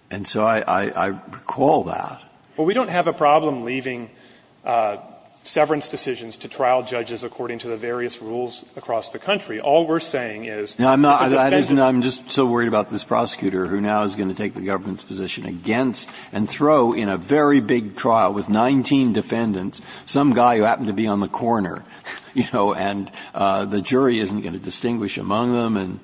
And 0.09 0.27
so 0.27 0.41
I, 0.41 0.61
I, 0.61 0.89
I 0.89 1.07
recall 1.07 1.83
that. 1.83 2.23
Well, 2.57 2.65
we 2.65 2.73
don't 2.73 2.89
have 2.89 3.07
a 3.07 3.13
problem 3.13 3.63
leaving 3.63 4.09
uh, 4.65 4.97
severance 5.49 5.87
decisions 5.87 6.37
to 6.37 6.47
trial 6.47 6.83
judges 6.83 7.23
according 7.23 7.57
to 7.57 7.67
the 7.67 7.75
various 7.75 8.21
rules 8.21 8.63
across 8.75 9.09
the 9.09 9.17
country. 9.17 9.59
All 9.59 9.87
we're 9.87 9.99
saying 9.99 10.45
is 10.45 10.77
no, 10.77 10.89
I'm 10.89 11.01
not. 11.01 11.31
That 11.31 11.53
isn't. 11.53 11.79
I'm 11.79 12.03
just 12.03 12.29
so 12.31 12.45
worried 12.45 12.67
about 12.67 12.91
this 12.91 13.03
prosecutor 13.03 13.65
who 13.65 13.81
now 13.81 14.03
is 14.03 14.15
going 14.15 14.29
to 14.29 14.35
take 14.35 14.53
the 14.53 14.61
government's 14.61 15.03
position 15.03 15.45
against 15.45 16.09
and 16.31 16.47
throw 16.47 16.93
in 16.93 17.09
a 17.09 17.17
very 17.17 17.61
big 17.61 17.95
trial 17.95 18.31
with 18.31 18.47
19 18.47 19.11
defendants 19.11 19.81
some 20.05 20.33
guy 20.33 20.57
who 20.57 20.63
happened 20.63 20.87
to 20.87 20.93
be 20.93 21.07
on 21.07 21.19
the 21.19 21.27
corner, 21.27 21.83
you 22.35 22.45
know, 22.53 22.75
and 22.75 23.11
uh, 23.33 23.65
the 23.65 23.81
jury 23.81 24.19
isn't 24.19 24.41
going 24.41 24.53
to 24.53 24.59
distinguish 24.59 25.17
among 25.17 25.53
them 25.53 25.77
and 25.77 25.99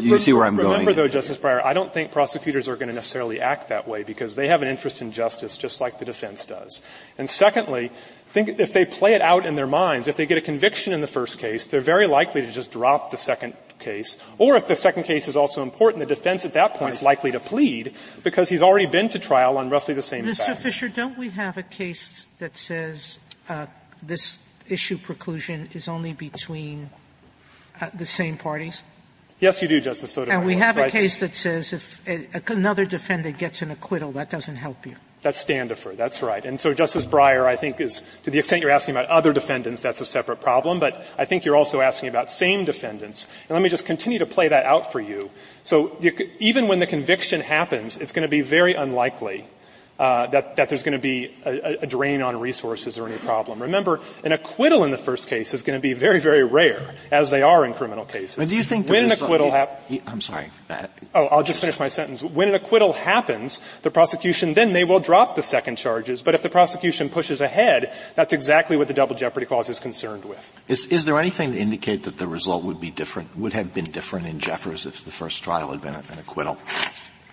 you 0.00 0.18
see 0.18 0.32
where 0.32 0.44
I'm 0.44 0.56
Remember, 0.56 0.62
going. 0.62 0.86
Remember 0.86 0.92
though, 0.94 1.08
Justice 1.08 1.36
Breyer, 1.36 1.62
I 1.62 1.72
don't 1.72 1.92
think 1.92 2.12
prosecutors 2.12 2.68
are 2.68 2.76
going 2.76 2.88
to 2.88 2.94
necessarily 2.94 3.40
act 3.40 3.68
that 3.68 3.86
way 3.86 4.02
because 4.02 4.36
they 4.36 4.48
have 4.48 4.62
an 4.62 4.68
interest 4.68 5.02
in 5.02 5.12
justice 5.12 5.56
just 5.56 5.80
like 5.80 5.98
the 5.98 6.04
defense 6.04 6.46
does. 6.46 6.80
And 7.18 7.28
secondly, 7.28 7.90
think 8.32 8.58
if 8.58 8.72
they 8.72 8.84
play 8.84 9.14
it 9.14 9.20
out 9.20 9.44
in 9.44 9.54
their 9.54 9.66
minds, 9.66 10.08
if 10.08 10.16
they 10.16 10.26
get 10.26 10.38
a 10.38 10.42
conviction 10.42 10.92
in 10.92 11.00
the 11.00 11.06
first 11.06 11.38
case, 11.38 11.66
they're 11.66 11.80
very 11.80 12.06
likely 12.06 12.40
to 12.40 12.50
just 12.50 12.72
drop 12.72 13.10
the 13.10 13.16
second 13.16 13.54
case. 13.78 14.16
Or 14.38 14.56
if 14.56 14.66
the 14.66 14.76
second 14.76 15.04
case 15.04 15.28
is 15.28 15.36
also 15.36 15.62
important, 15.62 16.00
the 16.00 16.14
defense 16.14 16.44
at 16.44 16.54
that 16.54 16.74
point 16.74 16.94
is 16.94 17.02
likely 17.02 17.32
to 17.32 17.40
plead 17.40 17.94
because 18.24 18.48
he's 18.48 18.62
already 18.62 18.86
been 18.86 19.10
to 19.10 19.18
trial 19.18 19.58
on 19.58 19.68
roughly 19.68 19.94
the 19.94 20.02
same 20.02 20.24
Mr. 20.24 20.46
Fact. 20.46 20.60
Fisher, 20.60 20.88
don't 20.88 21.18
we 21.18 21.30
have 21.30 21.58
a 21.58 21.62
case 21.62 22.28
that 22.38 22.56
says 22.56 23.18
uh, 23.48 23.66
this 24.02 24.48
issue 24.68 24.96
preclusion 24.96 25.74
is 25.76 25.88
only 25.88 26.12
between 26.12 26.88
uh, 27.80 27.90
the 27.92 28.06
same 28.06 28.38
parties? 28.38 28.82
Yes, 29.40 29.60
you 29.60 29.68
do, 29.68 29.80
Justice 29.80 30.12
Sotomayor. 30.12 30.38
And 30.38 30.46
we 30.46 30.54
have 30.54 30.78
a 30.78 30.88
case 30.88 31.18
that 31.18 31.34
says 31.34 31.72
if 31.72 32.00
a, 32.08 32.28
another 32.46 32.86
defendant 32.86 33.38
gets 33.38 33.60
an 33.60 33.72
acquittal, 33.72 34.12
that 34.12 34.30
doesn't 34.30 34.56
help 34.56 34.86
you. 34.86 34.94
That's 35.22 35.38
Standefer. 35.38 35.94
That's 35.94 36.20
right. 36.20 36.44
And 36.44 36.60
so 36.60 36.74
Justice 36.74 37.06
Breyer, 37.06 37.46
I 37.46 37.54
think 37.54 37.80
is, 37.80 38.02
to 38.24 38.30
the 38.30 38.40
extent 38.40 38.60
you're 38.60 38.72
asking 38.72 38.96
about 38.96 39.08
other 39.08 39.32
defendants, 39.32 39.80
that's 39.80 40.00
a 40.00 40.04
separate 40.04 40.40
problem, 40.40 40.80
but 40.80 41.06
I 41.16 41.24
think 41.24 41.44
you're 41.44 41.56
also 41.56 41.80
asking 41.80 42.08
about 42.08 42.28
same 42.28 42.64
defendants. 42.64 43.28
And 43.42 43.50
let 43.50 43.62
me 43.62 43.68
just 43.68 43.86
continue 43.86 44.18
to 44.18 44.26
play 44.26 44.48
that 44.48 44.66
out 44.66 44.90
for 44.90 45.00
you. 45.00 45.30
So 45.62 45.96
you, 46.00 46.12
even 46.40 46.66
when 46.66 46.80
the 46.80 46.88
conviction 46.88 47.40
happens, 47.40 47.96
it's 47.96 48.10
going 48.10 48.24
to 48.24 48.28
be 48.28 48.40
very 48.40 48.74
unlikely 48.74 49.46
uh, 50.02 50.26
that, 50.26 50.56
that 50.56 50.68
there's 50.68 50.82
going 50.82 50.94
to 50.94 50.98
be 50.98 51.32
a, 51.44 51.82
a, 51.82 51.86
drain 51.86 52.22
on 52.22 52.40
resources 52.40 52.98
or 52.98 53.06
any 53.06 53.18
problem. 53.18 53.62
Remember, 53.62 54.00
an 54.24 54.32
acquittal 54.32 54.82
in 54.82 54.90
the 54.90 54.98
first 54.98 55.28
case 55.28 55.54
is 55.54 55.62
going 55.62 55.78
to 55.78 55.80
be 55.80 55.92
very, 55.92 56.18
very 56.18 56.42
rare, 56.42 56.96
as 57.12 57.30
they 57.30 57.40
are 57.40 57.64
in 57.64 57.72
criminal 57.72 58.04
cases. 58.04 58.34
But 58.34 58.48
do 58.48 58.56
you 58.56 58.64
think 58.64 58.88
when 58.88 59.04
an 59.04 59.12
acquittal 59.12 59.52
happens? 59.52 60.00
I'm 60.08 60.20
sorry. 60.20 60.50
oh, 61.14 61.26
I'll 61.26 61.44
just 61.44 61.60
finish 61.60 61.78
my 61.78 61.86
sentence. 61.86 62.20
When 62.20 62.48
an 62.48 62.56
acquittal 62.56 62.92
happens, 62.92 63.60
the 63.82 63.92
prosecution 63.92 64.54
then 64.54 64.72
may 64.72 64.82
well 64.82 64.98
drop 64.98 65.36
the 65.36 65.42
second 65.42 65.76
charges. 65.76 66.20
But 66.20 66.34
if 66.34 66.42
the 66.42 66.50
prosecution 66.50 67.08
pushes 67.08 67.40
ahead, 67.40 67.94
that's 68.16 68.32
exactly 68.32 68.76
what 68.76 68.88
the 68.88 68.94
double 68.94 69.14
jeopardy 69.14 69.46
clause 69.46 69.68
is 69.68 69.78
concerned 69.78 70.24
with. 70.24 70.52
Is, 70.66 70.86
is 70.86 71.04
there 71.04 71.20
anything 71.20 71.52
to 71.52 71.58
indicate 71.58 72.02
that 72.02 72.18
the 72.18 72.26
result 72.26 72.64
would 72.64 72.80
be 72.80 72.90
different? 72.90 73.36
Would 73.36 73.52
have 73.52 73.72
been 73.72 73.84
different 73.92 74.26
in 74.26 74.40
Jeffers 74.40 74.84
if 74.84 75.04
the 75.04 75.12
first 75.12 75.44
trial 75.44 75.70
had 75.70 75.80
been 75.80 75.94
an 75.94 76.18
acquittal? 76.18 76.58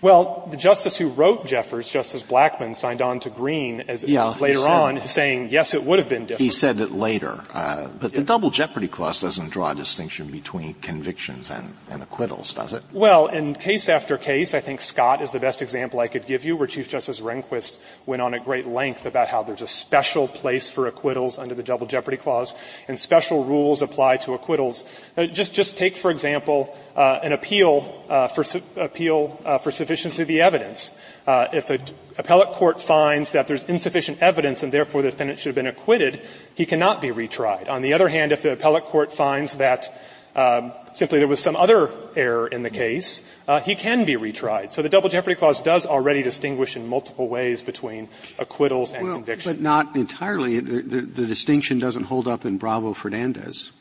Well, 0.02 0.48
the 0.50 0.56
justice 0.56 0.96
who 0.96 1.08
wrote 1.08 1.44
Jeffers, 1.44 1.86
Justice 1.86 2.22
Blackmun, 2.22 2.74
signed 2.74 3.02
on 3.02 3.20
to 3.20 3.30
Green 3.30 3.82
as 3.82 4.02
yeah, 4.02 4.30
later 4.40 4.60
said, 4.60 4.70
on, 4.70 5.06
saying 5.06 5.50
yes, 5.50 5.74
it 5.74 5.84
would 5.84 5.98
have 5.98 6.08
been 6.08 6.22
different. 6.22 6.40
He 6.40 6.50
said 6.50 6.80
it 6.80 6.92
later, 6.92 7.42
uh, 7.52 7.88
but 8.00 8.12
yeah. 8.12 8.20
the 8.20 8.24
double 8.24 8.50
jeopardy 8.50 8.88
clause 8.88 9.20
doesn't 9.20 9.50
draw 9.50 9.72
a 9.72 9.74
distinction 9.74 10.28
between 10.28 10.72
convictions 10.74 11.50
and, 11.50 11.74
and, 11.90 12.02
acquittals, 12.02 12.54
does 12.54 12.72
it? 12.72 12.82
Well, 12.92 13.26
in 13.26 13.54
case 13.54 13.90
after 13.90 14.16
case, 14.16 14.54
I 14.54 14.60
think 14.60 14.80
Scott 14.80 15.20
is 15.20 15.32
the 15.32 15.38
best 15.38 15.60
example 15.60 16.00
I 16.00 16.08
could 16.08 16.26
give 16.26 16.46
you, 16.46 16.56
where 16.56 16.66
Chief 16.66 16.88
Justice 16.88 17.20
Rehnquist 17.20 17.78
went 18.06 18.22
on 18.22 18.32
at 18.32 18.44
great 18.44 18.66
length 18.66 19.04
about 19.04 19.28
how 19.28 19.42
there's 19.42 19.62
a 19.62 19.66
special 19.66 20.28
place 20.28 20.70
for 20.70 20.86
acquittals 20.86 21.38
under 21.38 21.54
the 21.54 21.62
double 21.62 21.86
jeopardy 21.86 22.16
clause, 22.16 22.54
and 22.88 22.98
special 22.98 23.44
rules 23.44 23.82
apply 23.82 24.16
to 24.18 24.32
acquittals. 24.32 24.82
Uh, 25.18 25.26
just, 25.26 25.52
just 25.52 25.76
take 25.76 25.98
for 25.98 26.10
example 26.10 26.74
uh, 26.96 27.20
an 27.22 27.32
appeal 27.32 27.99
for 28.10 28.44
appeal 28.76 29.40
uh, 29.44 29.58
for 29.58 29.70
sufficiency 29.70 30.22
of 30.22 30.28
the 30.28 30.40
evidence. 30.40 30.90
Uh, 31.26 31.46
if 31.52 31.68
the 31.68 31.80
appellate 32.18 32.50
court 32.50 32.80
finds 32.80 33.32
that 33.32 33.46
there's 33.46 33.64
insufficient 33.64 34.20
evidence 34.20 34.62
and 34.62 34.72
therefore 34.72 35.02
the 35.02 35.10
defendant 35.10 35.38
should 35.38 35.46
have 35.46 35.54
been 35.54 35.66
acquitted, 35.66 36.20
he 36.54 36.66
cannot 36.66 37.00
be 37.00 37.08
retried. 37.08 37.68
On 37.68 37.82
the 37.82 37.94
other 37.94 38.08
hand, 38.08 38.32
if 38.32 38.42
the 38.42 38.52
appellate 38.52 38.84
court 38.84 39.12
finds 39.12 39.58
that 39.58 39.94
um, 40.34 40.72
simply 40.92 41.18
there 41.18 41.28
was 41.28 41.40
some 41.40 41.56
other 41.56 41.90
error 42.16 42.46
in 42.46 42.62
the 42.62 42.70
case, 42.70 43.22
uh, 43.48 43.60
he 43.60 43.74
can 43.74 44.04
be 44.04 44.14
retried. 44.14 44.72
So 44.72 44.82
the 44.82 44.88
double 44.88 45.08
jeopardy 45.08 45.36
clause 45.36 45.60
does 45.60 45.86
already 45.86 46.22
distinguish 46.22 46.76
in 46.76 46.88
multiple 46.88 47.28
ways 47.28 47.62
between 47.62 48.08
acquittals 48.38 48.92
and 48.92 49.04
well, 49.04 49.14
convictions. 49.14 49.54
But 49.54 49.62
not 49.62 49.96
entirely. 49.96 50.60
The, 50.60 50.82
the, 50.82 51.00
the 51.02 51.26
distinction 51.26 51.78
doesn't 51.78 52.04
hold 52.04 52.28
up 52.28 52.44
in 52.44 52.58
Bravo 52.58 52.92
Fernandez. 52.92 53.72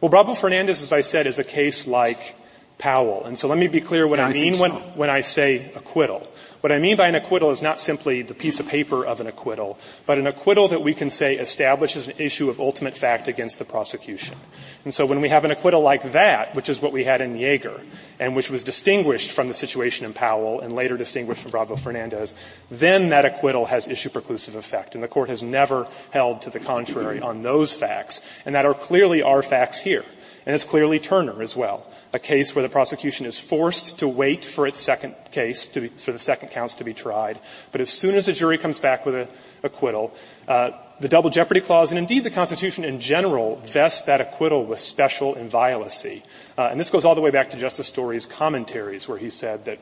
Well, 0.00 0.10
Bravo 0.10 0.34
Fernandez, 0.34 0.82
as 0.82 0.92
I 0.92 1.02
said, 1.02 1.26
is 1.26 1.38
a 1.38 1.44
case 1.44 1.86
like 1.86 2.36
Powell. 2.80 3.24
And 3.24 3.38
so 3.38 3.46
let 3.46 3.58
me 3.58 3.68
be 3.68 3.80
clear 3.80 4.06
what 4.06 4.18
yeah, 4.18 4.26
I, 4.26 4.30
I 4.30 4.32
mean 4.32 4.54
so. 4.54 4.62
when, 4.62 4.72
when 4.72 5.10
I 5.10 5.20
say 5.20 5.70
acquittal. 5.76 6.26
What 6.62 6.72
I 6.72 6.78
mean 6.78 6.96
by 6.98 7.08
an 7.08 7.14
acquittal 7.14 7.50
is 7.50 7.62
not 7.62 7.80
simply 7.80 8.20
the 8.20 8.34
piece 8.34 8.60
of 8.60 8.68
paper 8.68 9.06
of 9.06 9.20
an 9.20 9.26
acquittal, 9.26 9.78
but 10.04 10.18
an 10.18 10.26
acquittal 10.26 10.68
that 10.68 10.82
we 10.82 10.92
can 10.92 11.08
say 11.08 11.36
establishes 11.36 12.06
an 12.06 12.14
issue 12.18 12.50
of 12.50 12.60
ultimate 12.60 12.98
fact 12.98 13.28
against 13.28 13.58
the 13.58 13.64
prosecution. 13.64 14.36
And 14.84 14.92
so 14.92 15.06
when 15.06 15.22
we 15.22 15.30
have 15.30 15.46
an 15.46 15.52
acquittal 15.52 15.80
like 15.80 16.12
that, 16.12 16.54
which 16.54 16.68
is 16.68 16.82
what 16.82 16.92
we 16.92 17.04
had 17.04 17.22
in 17.22 17.34
Yeager, 17.34 17.80
and 18.18 18.36
which 18.36 18.50
was 18.50 18.62
distinguished 18.62 19.30
from 19.30 19.48
the 19.48 19.54
situation 19.54 20.04
in 20.04 20.12
Powell 20.12 20.60
and 20.60 20.74
later 20.74 20.98
distinguished 20.98 21.40
from 21.40 21.50
Bravo 21.50 21.76
Fernandez, 21.76 22.34
then 22.70 23.08
that 23.08 23.24
acquittal 23.24 23.64
has 23.64 23.88
issue 23.88 24.10
preclusive 24.10 24.54
effect. 24.54 24.94
And 24.94 25.02
the 25.02 25.08
court 25.08 25.30
has 25.30 25.42
never 25.42 25.88
held 26.10 26.42
to 26.42 26.50
the 26.50 26.60
contrary 26.60 27.20
on 27.20 27.42
those 27.42 27.72
facts, 27.72 28.20
and 28.44 28.54
that 28.54 28.66
are 28.66 28.74
clearly 28.74 29.22
our 29.22 29.42
facts 29.42 29.78
here. 29.78 30.04
And 30.46 30.54
it's 30.54 30.64
clearly 30.64 30.98
Turner 30.98 31.42
as 31.42 31.54
well 31.56 31.86
a 32.12 32.18
case 32.18 32.54
where 32.54 32.62
the 32.62 32.68
prosecution 32.68 33.24
is 33.26 33.38
forced 33.38 34.00
to 34.00 34.08
wait 34.08 34.44
for 34.44 34.66
its 34.66 34.80
second 34.80 35.14
case, 35.30 35.66
be, 35.68 35.88
for 35.88 36.12
the 36.12 36.18
second 36.18 36.48
counts 36.48 36.74
to 36.76 36.84
be 36.84 36.92
tried. 36.92 37.38
But 37.70 37.80
as 37.80 37.90
soon 37.90 38.14
as 38.14 38.26
a 38.26 38.32
jury 38.32 38.58
comes 38.58 38.80
back 38.80 39.06
with 39.06 39.14
an 39.14 39.28
acquittal, 39.62 40.12
uh, 40.48 40.72
the 40.98 41.08
double 41.08 41.30
jeopardy 41.30 41.60
clause 41.60 41.92
and 41.92 41.98
indeed 41.98 42.24
the 42.24 42.30
Constitution 42.30 42.84
in 42.84 43.00
general 43.00 43.56
vests 43.56 44.02
that 44.02 44.20
acquittal 44.20 44.66
with 44.66 44.80
special 44.80 45.34
inviolacy. 45.34 46.22
Uh, 46.58 46.68
and 46.70 46.80
this 46.80 46.90
goes 46.90 47.04
all 47.04 47.14
the 47.14 47.20
way 47.20 47.30
back 47.30 47.50
to 47.50 47.56
Justice 47.56 47.86
Story's 47.86 48.26
commentaries 48.26 49.08
where 49.08 49.18
he 49.18 49.30
said 49.30 49.64
that 49.64 49.78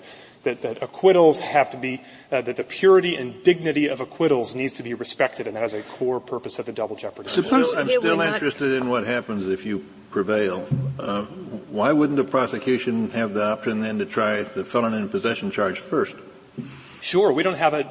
that, 0.48 0.62
that 0.62 0.82
acquittals 0.82 1.40
have 1.40 1.70
to 1.70 1.76
be, 1.76 2.02
uh, 2.32 2.40
that 2.40 2.56
the 2.56 2.64
purity 2.64 3.16
and 3.16 3.42
dignity 3.42 3.86
of 3.88 4.00
acquittals 4.00 4.54
needs 4.54 4.74
to 4.74 4.82
be 4.82 4.94
respected, 4.94 5.46
and 5.46 5.56
that 5.56 5.64
is 5.64 5.74
a 5.74 5.82
core 5.82 6.20
purpose 6.20 6.58
of 6.58 6.66
the 6.66 6.72
double 6.72 6.96
jeopardy. 6.96 7.28
Suppose 7.28 7.74
I'm 7.76 7.88
still 7.88 8.20
interested 8.20 8.72
in 8.72 8.88
what 8.88 9.06
happens 9.06 9.46
if 9.46 9.66
you 9.66 9.84
prevail. 10.10 10.66
Uh, 10.98 11.24
why 11.68 11.92
wouldn't 11.92 12.16
the 12.16 12.24
prosecution 12.24 13.10
have 13.10 13.34
the 13.34 13.44
option 13.44 13.80
then 13.80 13.98
to 13.98 14.06
try 14.06 14.42
the 14.42 14.64
felon 14.64 14.94
in 14.94 15.08
possession 15.08 15.50
charge 15.50 15.80
first? 15.80 16.16
Sure, 17.00 17.32
we 17.32 17.42
don't 17.42 17.58
have 17.58 17.74
a. 17.74 17.88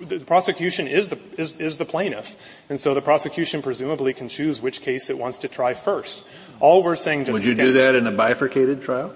The 0.00 0.20
prosecution 0.20 0.86
is 0.86 1.08
the 1.08 1.18
is, 1.36 1.54
is 1.54 1.76
the 1.76 1.84
plaintiff, 1.84 2.36
and 2.68 2.78
so 2.78 2.94
the 2.94 3.00
prosecution 3.00 3.62
presumably 3.62 4.14
can 4.14 4.28
choose 4.28 4.62
which 4.62 4.80
case 4.80 5.10
it 5.10 5.18
wants 5.18 5.38
to 5.38 5.48
try 5.48 5.74
first. 5.74 6.22
All 6.60 6.84
we're 6.84 6.94
saying. 6.94 7.24
Would 7.32 7.44
you 7.44 7.56
do 7.56 7.72
that 7.72 7.96
in 7.96 8.06
a 8.06 8.12
bifurcated 8.12 8.82
trial? 8.82 9.12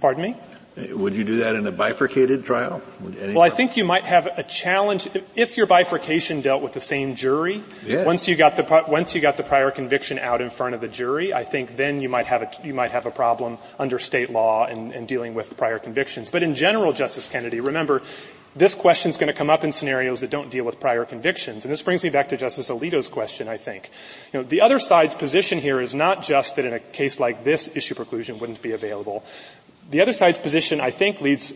Pardon 0.00 0.22
me. 0.22 0.36
Would 0.76 1.16
you 1.16 1.24
do 1.24 1.36
that 1.38 1.56
in 1.56 1.66
a 1.66 1.72
bifurcated 1.72 2.44
trial? 2.44 2.82
Well, 3.00 3.40
I 3.40 3.48
think 3.48 3.78
you 3.78 3.84
might 3.84 4.04
have 4.04 4.26
a 4.26 4.42
challenge 4.42 5.08
if 5.34 5.56
your 5.56 5.66
bifurcation 5.66 6.42
dealt 6.42 6.60
with 6.60 6.74
the 6.74 6.82
same 6.82 7.14
jury. 7.14 7.64
Yes. 7.86 8.04
Once 8.04 8.28
you 8.28 8.36
got 8.36 8.56
the 8.56 8.84
once 8.86 9.14
you 9.14 9.22
got 9.22 9.38
the 9.38 9.42
prior 9.42 9.70
conviction 9.70 10.18
out 10.18 10.42
in 10.42 10.50
front 10.50 10.74
of 10.74 10.82
the 10.82 10.88
jury, 10.88 11.32
I 11.32 11.44
think 11.44 11.78
then 11.78 12.02
you 12.02 12.10
might 12.10 12.26
have 12.26 12.42
a 12.42 12.50
you 12.62 12.74
might 12.74 12.90
have 12.90 13.06
a 13.06 13.10
problem 13.10 13.56
under 13.78 13.98
state 13.98 14.28
law 14.28 14.66
and, 14.66 14.92
and 14.92 15.08
dealing 15.08 15.32
with 15.32 15.56
prior 15.56 15.78
convictions. 15.78 16.30
But 16.30 16.42
in 16.42 16.54
general, 16.54 16.92
Justice 16.92 17.26
Kennedy, 17.26 17.60
remember. 17.60 18.02
This 18.54 18.74
question 18.74 19.10
is 19.10 19.18
going 19.18 19.26
to 19.26 19.34
come 19.34 19.50
up 19.50 19.64
in 19.64 19.72
scenarios 19.72 20.20
that 20.22 20.30
don't 20.30 20.48
deal 20.48 20.64
with 20.64 20.80
prior 20.80 21.04
convictions. 21.04 21.66
And 21.66 21.72
this 21.72 21.82
brings 21.82 22.02
me 22.02 22.08
back 22.08 22.30
to 22.30 22.38
Justice 22.38 22.70
Alito's 22.70 23.06
question, 23.06 23.48
I 23.48 23.58
think. 23.58 23.90
You 24.32 24.40
know, 24.40 24.48
the 24.48 24.62
other 24.62 24.78
side's 24.78 25.14
position 25.14 25.58
here 25.58 25.78
is 25.78 25.94
not 25.94 26.22
just 26.22 26.56
that 26.56 26.64
in 26.64 26.72
a 26.72 26.78
case 26.80 27.20
like 27.20 27.44
this, 27.44 27.68
issue 27.74 27.94
preclusion 27.94 28.40
wouldn't 28.40 28.62
be 28.62 28.72
available. 28.72 29.24
The 29.90 30.00
other 30.00 30.12
side's 30.12 30.38
position, 30.38 30.80
I 30.80 30.90
think, 30.90 31.20
leads 31.20 31.52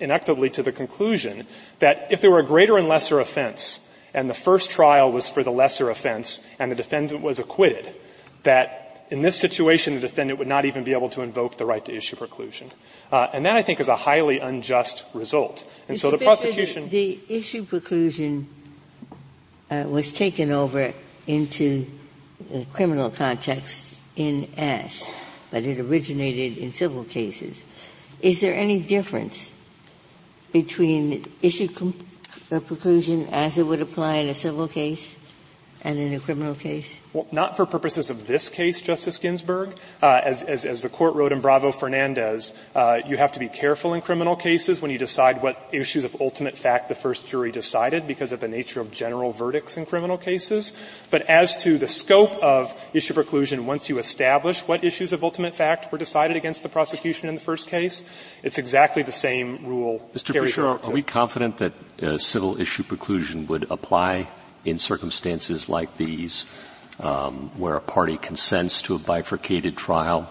inevitably 0.00 0.50
to 0.50 0.62
the 0.62 0.72
conclusion 0.72 1.46
that 1.78 2.08
if 2.10 2.20
there 2.20 2.30
were 2.30 2.40
a 2.40 2.46
greater 2.46 2.76
and 2.76 2.88
lesser 2.88 3.20
offense, 3.20 3.80
and 4.14 4.28
the 4.28 4.34
first 4.34 4.70
trial 4.70 5.10
was 5.10 5.30
for 5.30 5.42
the 5.42 5.52
lesser 5.52 5.90
offense, 5.90 6.40
and 6.58 6.70
the 6.70 6.76
defendant 6.76 7.22
was 7.22 7.38
acquitted, 7.38 7.94
that 8.42 9.06
in 9.10 9.22
this 9.22 9.38
situation 9.38 9.94
the 9.94 10.00
defendant 10.00 10.38
would 10.38 10.48
not 10.48 10.64
even 10.64 10.84
be 10.84 10.92
able 10.92 11.10
to 11.10 11.22
invoke 11.22 11.56
the 11.58 11.66
right 11.66 11.84
to 11.84 11.94
issue 11.94 12.16
preclusion. 12.16 12.70
Uh, 13.10 13.28
and 13.32 13.44
that 13.46 13.56
I 13.56 13.62
think 13.62 13.78
is 13.78 13.88
a 13.88 13.96
highly 13.96 14.38
unjust 14.38 15.04
result. 15.12 15.66
And 15.88 15.98
so 15.98 16.10
the 16.10 16.18
prosecution. 16.18 16.88
The, 16.88 17.20
the 17.28 17.36
issue 17.36 17.64
preclusion 17.64 18.46
uh, 19.70 19.84
was 19.88 20.12
taken 20.12 20.50
over 20.50 20.92
into 21.26 21.86
the 22.50 22.66
criminal 22.72 23.10
context 23.10 23.94
in 24.16 24.48
Ashe, 24.56 25.04
but 25.52 25.62
it 25.64 25.78
originated 25.78 26.58
in 26.58 26.72
civil 26.72 27.04
cases. 27.04 27.60
Is 28.20 28.40
there 28.40 28.54
any 28.54 28.80
difference 28.80 29.52
between 30.50 31.24
issue 31.42 31.68
uh, 32.50 32.58
preclusion 32.60 33.30
as 33.30 33.58
it 33.58 33.64
would 33.64 33.82
apply 33.82 34.16
in 34.16 34.28
a 34.28 34.34
civil 34.34 34.66
case 34.66 35.14
and 35.82 35.98
in 35.98 36.14
a 36.14 36.20
criminal 36.20 36.54
case? 36.54 36.96
Well, 37.12 37.26
not 37.32 37.56
for 37.56 37.66
purposes 37.66 38.08
of 38.08 38.26
this 38.26 38.48
case, 38.48 38.80
Justice 38.80 39.18
Ginsburg. 39.18 39.76
Uh, 40.00 40.20
as, 40.24 40.42
as, 40.42 40.64
as, 40.64 40.80
the 40.80 40.88
court 40.88 41.14
wrote 41.14 41.32
in 41.32 41.40
Bravo 41.40 41.72
Fernandez, 41.72 42.54
uh, 42.74 43.00
you 43.06 43.16
have 43.16 43.32
to 43.32 43.40
be 43.40 43.48
careful 43.48 43.92
in 43.92 44.00
criminal 44.00 44.36
cases 44.36 44.80
when 44.80 44.90
you 44.90 44.98
decide 44.98 45.42
what 45.42 45.68
issues 45.72 46.04
of 46.04 46.16
ultimate 46.20 46.56
fact 46.56 46.88
the 46.88 46.94
first 46.94 47.26
jury 47.26 47.50
decided 47.50 48.06
because 48.06 48.32
of 48.32 48.40
the 48.40 48.48
nature 48.48 48.80
of 48.80 48.90
general 48.90 49.32
verdicts 49.32 49.76
in 49.76 49.84
criminal 49.84 50.16
cases. 50.16 50.72
But 51.10 51.22
as 51.22 51.56
to 51.58 51.76
the 51.76 51.88
scope 51.88 52.32
of 52.42 52.72
issue 52.94 53.12
preclusion, 53.12 53.64
once 53.64 53.88
you 53.88 53.98
establish 53.98 54.60
what 54.66 54.84
issues 54.84 55.12
of 55.12 55.24
ultimate 55.24 55.54
fact 55.54 55.92
were 55.92 55.98
decided 55.98 56.36
against 56.36 56.62
the 56.62 56.68
prosecution 56.68 57.28
in 57.28 57.34
the 57.34 57.40
first 57.40 57.68
case, 57.68 58.02
it's 58.42 58.56
exactly 58.56 59.02
the 59.02 59.12
same 59.12 59.66
rule. 59.66 60.08
Mr. 60.14 60.32
Fisher, 60.32 60.66
are 60.66 60.90
we 60.90 61.02
confident 61.02 61.58
that 61.58 61.72
uh, 62.02 62.16
civil 62.16 62.58
issue 62.60 62.84
preclusion 62.84 63.46
would 63.48 63.66
apply 63.70 64.28
in 64.64 64.78
circumstances 64.78 65.68
like 65.68 65.96
these? 65.96 66.46
um, 67.00 67.50
where 67.56 67.76
a 67.76 67.80
party 67.80 68.16
consents 68.16 68.82
to 68.82 68.94
a 68.94 68.98
bifurcated 68.98 69.76
trial, 69.76 70.30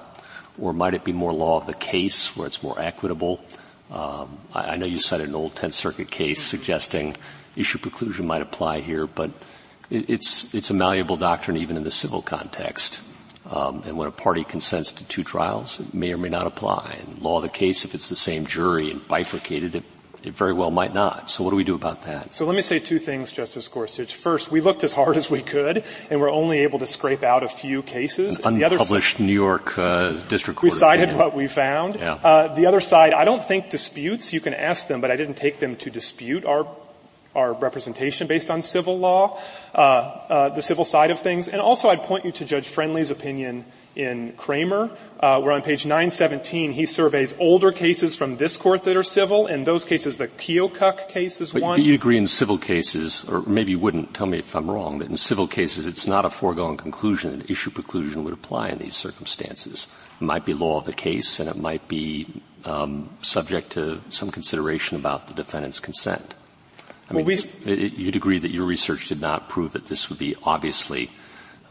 or 0.59 0.73
might 0.73 0.93
it 0.93 1.03
be 1.03 1.11
more 1.11 1.33
law 1.33 1.59
of 1.59 1.67
the 1.67 1.73
case 1.73 2.35
where 2.35 2.47
it's 2.47 2.61
more 2.61 2.79
equitable? 2.79 3.43
Um, 3.91 4.37
I, 4.53 4.71
I, 4.71 4.75
know 4.77 4.85
you 4.85 4.99
cited 4.99 5.29
an 5.29 5.35
old 5.35 5.55
Tenth 5.55 5.73
Circuit 5.73 6.09
case 6.09 6.41
suggesting 6.41 7.17
issue 7.55 7.77
preclusion 7.77 8.25
might 8.25 8.41
apply 8.41 8.79
here, 8.79 9.05
but 9.05 9.31
it, 9.89 10.09
it's 10.09 10.53
it's 10.53 10.69
a 10.69 10.73
malleable 10.73 11.17
doctrine 11.17 11.57
even 11.57 11.75
in 11.77 11.83
the 11.83 11.91
civil 11.91 12.21
context. 12.21 13.01
Um, 13.49 13.83
and 13.85 13.97
when 13.97 14.07
a 14.07 14.11
party 14.11 14.45
consents 14.45 14.93
to 14.93 15.07
two 15.07 15.25
trials, 15.25 15.79
it 15.81 15.93
may 15.93 16.13
or 16.13 16.17
may 16.17 16.29
not 16.29 16.47
apply. 16.47 16.99
And 17.01 17.21
law 17.21 17.37
of 17.37 17.43
the 17.43 17.49
case, 17.49 17.83
if 17.83 17.93
it's 17.93 18.07
the 18.07 18.15
same 18.15 18.45
jury 18.45 18.91
and 18.91 19.05
bifurcated, 19.09 19.75
it 19.75 19.83
it 20.23 20.33
very 20.33 20.53
well 20.53 20.69
might 20.69 20.93
not. 20.93 21.29
So 21.29 21.43
what 21.43 21.49
do 21.49 21.55
we 21.55 21.63
do 21.63 21.75
about 21.75 22.03
that? 22.03 22.33
So 22.33 22.45
let 22.45 22.55
me 22.55 22.61
say 22.61 22.79
two 22.79 22.99
things, 22.99 23.31
Justice 23.31 23.67
Gorsuch. 23.67 24.15
First, 24.15 24.51
we 24.51 24.61
looked 24.61 24.83
as 24.83 24.93
hard 24.93 25.17
as 25.17 25.29
we 25.29 25.41
could, 25.41 25.83
and 26.09 26.21
we're 26.21 26.31
only 26.31 26.59
able 26.59 26.79
to 26.79 26.87
scrape 26.87 27.23
out 27.23 27.43
a 27.43 27.47
few 27.47 27.81
cases. 27.81 28.39
An 28.39 28.59
the 28.59 28.63
unpublished 28.63 29.15
other, 29.15 29.25
New 29.25 29.33
York 29.33 29.77
uh, 29.79 30.11
District 30.27 30.59
Court. 30.59 30.71
We 30.71 30.77
cited 30.77 31.09
opinion. 31.09 31.25
what 31.25 31.35
we 31.35 31.47
found. 31.47 31.95
Yeah. 31.95 32.13
Uh, 32.13 32.53
the 32.53 32.67
other 32.67 32.79
side, 32.79 33.13
I 33.13 33.25
don't 33.25 33.43
think 33.43 33.69
disputes. 33.69 34.31
You 34.31 34.41
can 34.41 34.53
ask 34.53 34.87
them, 34.87 35.01
but 35.01 35.09
I 35.09 35.15
didn't 35.15 35.35
take 35.35 35.59
them 35.59 35.75
to 35.77 35.89
dispute 35.89 36.45
our 36.45 36.67
our 37.33 37.53
representation 37.53 38.27
based 38.27 38.49
on 38.49 38.61
civil 38.61 38.99
law, 38.99 39.39
uh, 39.73 39.77
uh 39.77 40.49
the 40.49 40.61
civil 40.61 40.83
side 40.83 41.11
of 41.11 41.19
things. 41.19 41.47
And 41.47 41.61
also, 41.61 41.87
I'd 41.87 42.03
point 42.03 42.25
you 42.25 42.31
to 42.33 42.45
Judge 42.45 42.67
Friendly's 42.67 43.09
opinion 43.09 43.63
in 43.95 44.33
Kramer, 44.33 44.89
uh, 45.19 45.41
where 45.41 45.51
on 45.51 45.61
page 45.61 45.85
917 45.85 46.71
he 46.73 46.85
surveys 46.85 47.35
older 47.39 47.71
cases 47.71 48.15
from 48.15 48.37
this 48.37 48.57
court 48.57 48.83
that 48.83 48.95
are 48.95 49.03
civil. 49.03 49.47
In 49.47 49.63
those 49.63 49.85
cases, 49.85 50.17
the 50.17 50.27
Keokuk 50.27 51.09
case 51.09 51.41
is 51.41 51.51
but 51.51 51.61
one. 51.61 51.81
You 51.81 51.93
agree 51.93 52.17
in 52.17 52.27
civil 52.27 52.57
cases, 52.57 53.25
or 53.25 53.41
maybe 53.43 53.71
you 53.71 53.79
wouldn't. 53.79 54.13
Tell 54.13 54.27
me 54.27 54.39
if 54.39 54.55
I'm 54.55 54.69
wrong. 54.69 54.99
That 54.99 55.09
in 55.09 55.17
civil 55.17 55.47
cases, 55.47 55.87
it's 55.87 56.07
not 56.07 56.25
a 56.25 56.29
foregone 56.29 56.77
conclusion 56.77 57.39
that 57.39 57.49
issue 57.49 57.71
preclusion 57.71 58.23
would 58.23 58.33
apply 58.33 58.69
in 58.69 58.77
these 58.77 58.95
circumstances. 58.95 59.87
It 60.19 60.23
might 60.23 60.45
be 60.45 60.53
law 60.53 60.79
of 60.79 60.85
the 60.85 60.93
case, 60.93 61.39
and 61.39 61.49
it 61.49 61.57
might 61.57 61.87
be 61.87 62.27
um, 62.65 63.09
subject 63.21 63.71
to 63.71 64.01
some 64.09 64.31
consideration 64.31 64.97
about 64.97 65.27
the 65.27 65.33
defendant's 65.33 65.79
consent. 65.79 66.35
I 67.09 67.13
mean, 67.13 67.25
well, 67.25 67.35
we, 67.65 67.71
it, 67.71 67.93
you'd 67.93 68.15
agree 68.15 68.39
that 68.39 68.51
your 68.51 68.65
research 68.65 69.09
did 69.09 69.19
not 69.19 69.49
prove 69.49 69.73
that 69.73 69.87
this 69.87 70.09
would 70.09 70.19
be 70.19 70.35
obviously 70.43 71.09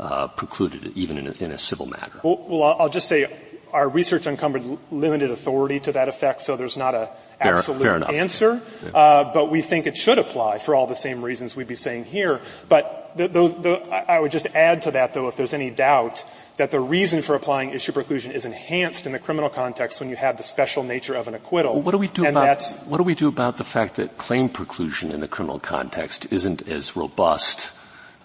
uh, 0.01 0.29
precluded 0.29 0.93
even 0.97 1.19
in 1.19 1.27
a, 1.29 1.33
in 1.33 1.51
a, 1.53 1.59
civil 1.59 1.87
matter? 1.87 2.21
Well, 2.23 2.45
well, 2.49 2.77
I'll 2.79 2.89
just 2.89 3.07
say 3.07 3.27
our 3.73 3.89
research 3.89 4.27
uncovered 4.27 4.65
limited 4.91 5.31
authority 5.31 5.79
to 5.81 5.93
that 5.93 6.09
effect, 6.09 6.41
so 6.41 6.57
there's 6.57 6.77
not 6.77 6.95
a 6.95 7.11
absolute 7.39 7.83
fair 7.83 8.11
answer, 8.11 8.61
uh, 8.95 9.33
but 9.33 9.51
we 9.51 9.63
think 9.63 9.87
it 9.87 9.97
should 9.97 10.19
apply 10.19 10.59
for 10.59 10.75
all 10.75 10.87
the 10.87 10.97
same 10.97 11.23
reasons 11.23 11.55
we'd 11.55 11.69
be 11.69 11.75
saying 11.75 12.05
here. 12.05 12.41
But 12.69 13.13
the, 13.17 13.29
the, 13.29 13.49
the, 13.49 13.71
I 13.91 14.21
would 14.21 14.33
just 14.33 14.47
add 14.55 14.83
to 14.83 14.93
that, 14.93 15.15
though, 15.15 15.29
if 15.29 15.37
there's 15.37 15.55
any 15.55 15.71
doubt, 15.71 16.25
that 16.57 16.71
the 16.71 16.81
reason 16.81 17.23
for 17.23 17.35
applying 17.35 17.71
issue 17.71 17.93
preclusion 17.93 18.33
is 18.33 18.45
enhanced 18.45 19.07
in 19.07 19.13
the 19.13 19.19
criminal 19.19 19.49
context 19.49 20.01
when 20.01 20.11
you 20.11 20.17
have 20.17 20.37
the 20.37 20.43
special 20.43 20.83
nature 20.83 21.15
of 21.15 21.29
an 21.29 21.35
acquittal. 21.35 21.75
Well, 21.75 21.83
what 21.83 21.93
do 21.93 21.99
we 21.99 22.09
do 22.09 22.27
about 22.27 22.65
what 22.87 22.99
do 22.99 23.05
we 23.05 23.15
do 23.15 23.29
about 23.29 23.57
the 23.57 23.65
fact 23.65 23.97
that 23.97 24.19
claim 24.19 24.49
preclusion 24.49 25.11
in 25.11 25.21
the 25.21 25.29
criminal 25.29 25.61
context 25.61 26.27
isn't 26.31 26.69
as 26.69 26.97
robust 26.97 27.71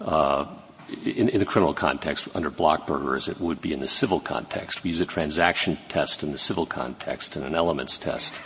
uh, 0.00 0.46
in, 1.04 1.28
in, 1.28 1.38
the 1.38 1.44
criminal 1.44 1.74
context 1.74 2.28
under 2.34 2.50
Blockburger 2.50 3.16
as 3.16 3.28
it 3.28 3.40
would 3.40 3.60
be 3.60 3.72
in 3.72 3.80
the 3.80 3.88
civil 3.88 4.20
context? 4.20 4.82
We 4.82 4.90
use 4.90 5.00
a 5.00 5.06
transaction 5.06 5.78
test 5.88 6.22
in 6.22 6.32
the 6.32 6.38
civil 6.38 6.66
context 6.66 7.36
and 7.36 7.44
an 7.44 7.54
elements 7.54 7.98
test 7.98 8.40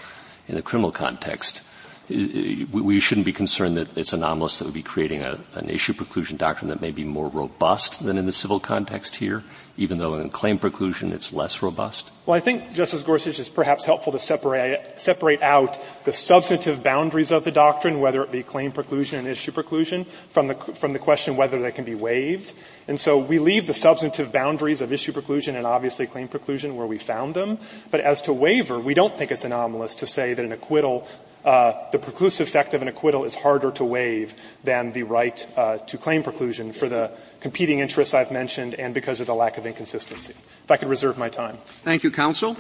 in 0.49 0.55
the 0.55 0.63
criminal 0.63 0.93
context 0.93 1.63
uh, 2.11 2.67
we 2.73 2.99
shouldn't 2.99 3.25
be 3.25 3.33
concerned 3.33 3.77
that 3.77 3.97
it's 3.97 4.13
anomalous 4.13 4.59
that 4.59 4.65
would 4.65 4.75
be 4.75 4.83
creating 4.83 5.23
a, 5.23 5.39
an 5.55 5.71
issue 5.71 5.93
preclusion 5.93 6.37
doctrine 6.37 6.69
that 6.69 6.81
may 6.81 6.91
be 6.91 7.05
more 7.05 7.29
robust 7.29 8.05
than 8.05 8.19
in 8.19 8.27
the 8.27 8.33
civil 8.33 8.59
context 8.59 9.17
here, 9.17 9.45
even 9.81 9.97
though 9.97 10.15
in 10.17 10.29
claim 10.29 10.59
preclusion 10.59 11.11
it's 11.11 11.33
less 11.33 11.63
robust? 11.63 12.11
Well, 12.27 12.37
I 12.37 12.41
think, 12.41 12.75
Justice 12.75 13.03
Gorsuch, 13.03 13.39
is 13.39 13.49
perhaps 13.49 13.87
helpful 13.87 14.13
to 14.13 14.19
separate, 14.19 15.01
separate 15.01 15.41
out 15.41 15.79
the 16.05 16.13
substantive 16.13 16.83
boundaries 16.83 17.33
of 17.33 17.45
the 17.45 17.51
doctrine, 17.51 17.99
whether 17.99 18.23
it 18.23 18.31
be 18.31 18.43
claim 18.43 18.73
preclusion 18.73 19.19
and 19.19 19.27
issue 19.27 19.53
preclusion, 19.53 20.07
from 20.29 20.49
the, 20.49 20.55
from 20.55 20.93
the 20.93 20.99
question 20.99 21.35
whether 21.35 21.59
they 21.61 21.73
can 21.73 21.87
be 21.87 21.95
waived. 21.95 22.53
And 22.89 23.01
so 23.01 23.17
we 23.17 23.39
leave 23.39 23.67
the 23.67 23.75
substantive 23.75 24.31
boundaries 24.31 24.83
of 24.83 24.93
issue 24.93 25.13
preclusion 25.13 25.57
and 25.57 25.67
obviously 25.67 26.07
claim 26.07 26.29
preclusion 26.29 26.75
where 26.75 26.87
we 26.87 26.99
found 26.99 27.35
them. 27.35 27.59
But 27.91 28.01
as 28.01 28.21
to 28.23 28.35
waiver, 28.35 28.79
we 28.79 28.93
don't 28.93 29.17
think 29.17 29.33
it's 29.33 29.45
anomalous 29.45 29.95
to 29.97 30.07
say 30.07 30.35
that 30.35 30.45
an 30.45 30.53
acquittal 30.53 31.09
uh, 31.45 31.91
the 31.91 31.99
preclusive 31.99 32.43
effect 32.43 32.75
of 32.75 32.83
an 32.83 32.89
acquittal 32.89 33.25
is 33.25 33.35
harder 33.35 33.71
to 33.73 33.85
waive 33.85 34.35
than 34.65 34.93
the 34.93 35.03
right 35.05 35.47
uh, 35.57 35.79
to 35.79 35.97
claim 35.97 36.23
preclusion 36.23 36.75
for 36.75 36.89
the 36.89 37.11
competing 37.41 37.79
interests 37.79 38.15
I've 38.15 38.31
mentioned 38.31 38.75
and 38.75 38.93
because 38.93 39.21
of 39.21 39.27
the 39.27 39.35
lack 39.35 39.57
of 39.59 39.67
inconsistency. 39.67 40.35
If 40.65 40.71
I 40.71 40.77
could 40.77 40.89
reserve 40.89 41.17
my 41.17 41.29
time. 41.29 41.59
Thank 41.83 42.03
you, 42.03 42.11
counsel. 42.11 42.57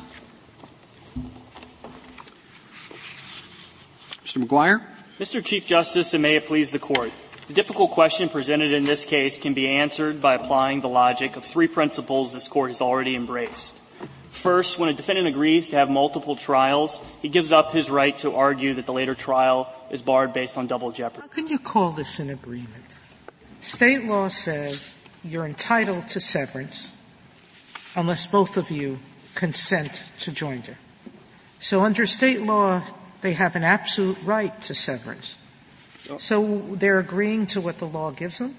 Mr. 4.24 4.44
McGuire. 4.44 4.82
Mr. 5.18 5.44
Chief 5.44 5.66
Justice, 5.66 6.14
and 6.14 6.22
may 6.22 6.36
it 6.36 6.46
please 6.46 6.70
the 6.70 6.78
court. 6.78 7.12
The 7.48 7.54
difficult 7.54 7.90
question 7.90 8.28
presented 8.28 8.72
in 8.72 8.84
this 8.84 9.04
case 9.04 9.36
can 9.38 9.54
be 9.54 9.66
answered 9.66 10.22
by 10.22 10.34
applying 10.34 10.82
the 10.82 10.88
logic 10.88 11.34
of 11.34 11.44
three 11.44 11.66
principles 11.66 12.32
this 12.32 12.46
court 12.46 12.70
has 12.70 12.80
already 12.80 13.16
embraced. 13.16 13.79
First, 14.30 14.78
when 14.78 14.88
a 14.88 14.92
defendant 14.92 15.28
agrees 15.28 15.70
to 15.70 15.76
have 15.76 15.90
multiple 15.90 16.36
trials, 16.36 17.02
he 17.20 17.28
gives 17.28 17.52
up 17.52 17.72
his 17.72 17.90
right 17.90 18.16
to 18.18 18.34
argue 18.34 18.74
that 18.74 18.86
the 18.86 18.92
later 18.92 19.14
trial 19.14 19.72
is 19.90 20.02
barred 20.02 20.32
based 20.32 20.56
on 20.56 20.66
double 20.66 20.92
jeopardy. 20.92 21.22
How 21.22 21.28
can 21.28 21.46
you 21.48 21.58
call 21.58 21.90
this 21.92 22.18
an 22.20 22.30
agreement? 22.30 22.84
State 23.60 24.04
law 24.04 24.28
says 24.28 24.94
you're 25.22 25.44
entitled 25.44 26.08
to 26.08 26.20
severance 26.20 26.92
unless 27.94 28.26
both 28.26 28.56
of 28.56 28.70
you 28.70 28.98
consent 29.34 30.10
to 30.20 30.30
joinder. 30.30 30.76
So 31.58 31.82
under 31.82 32.06
state 32.06 32.40
law, 32.40 32.82
they 33.20 33.34
have 33.34 33.56
an 33.56 33.64
absolute 33.64 34.16
right 34.24 34.58
to 34.62 34.74
severance. 34.74 35.36
So 36.18 36.58
they're 36.70 36.98
agreeing 36.98 37.46
to 37.48 37.60
what 37.60 37.78
the 37.78 37.86
law 37.86 38.10
gives 38.10 38.38
them? 38.38 38.56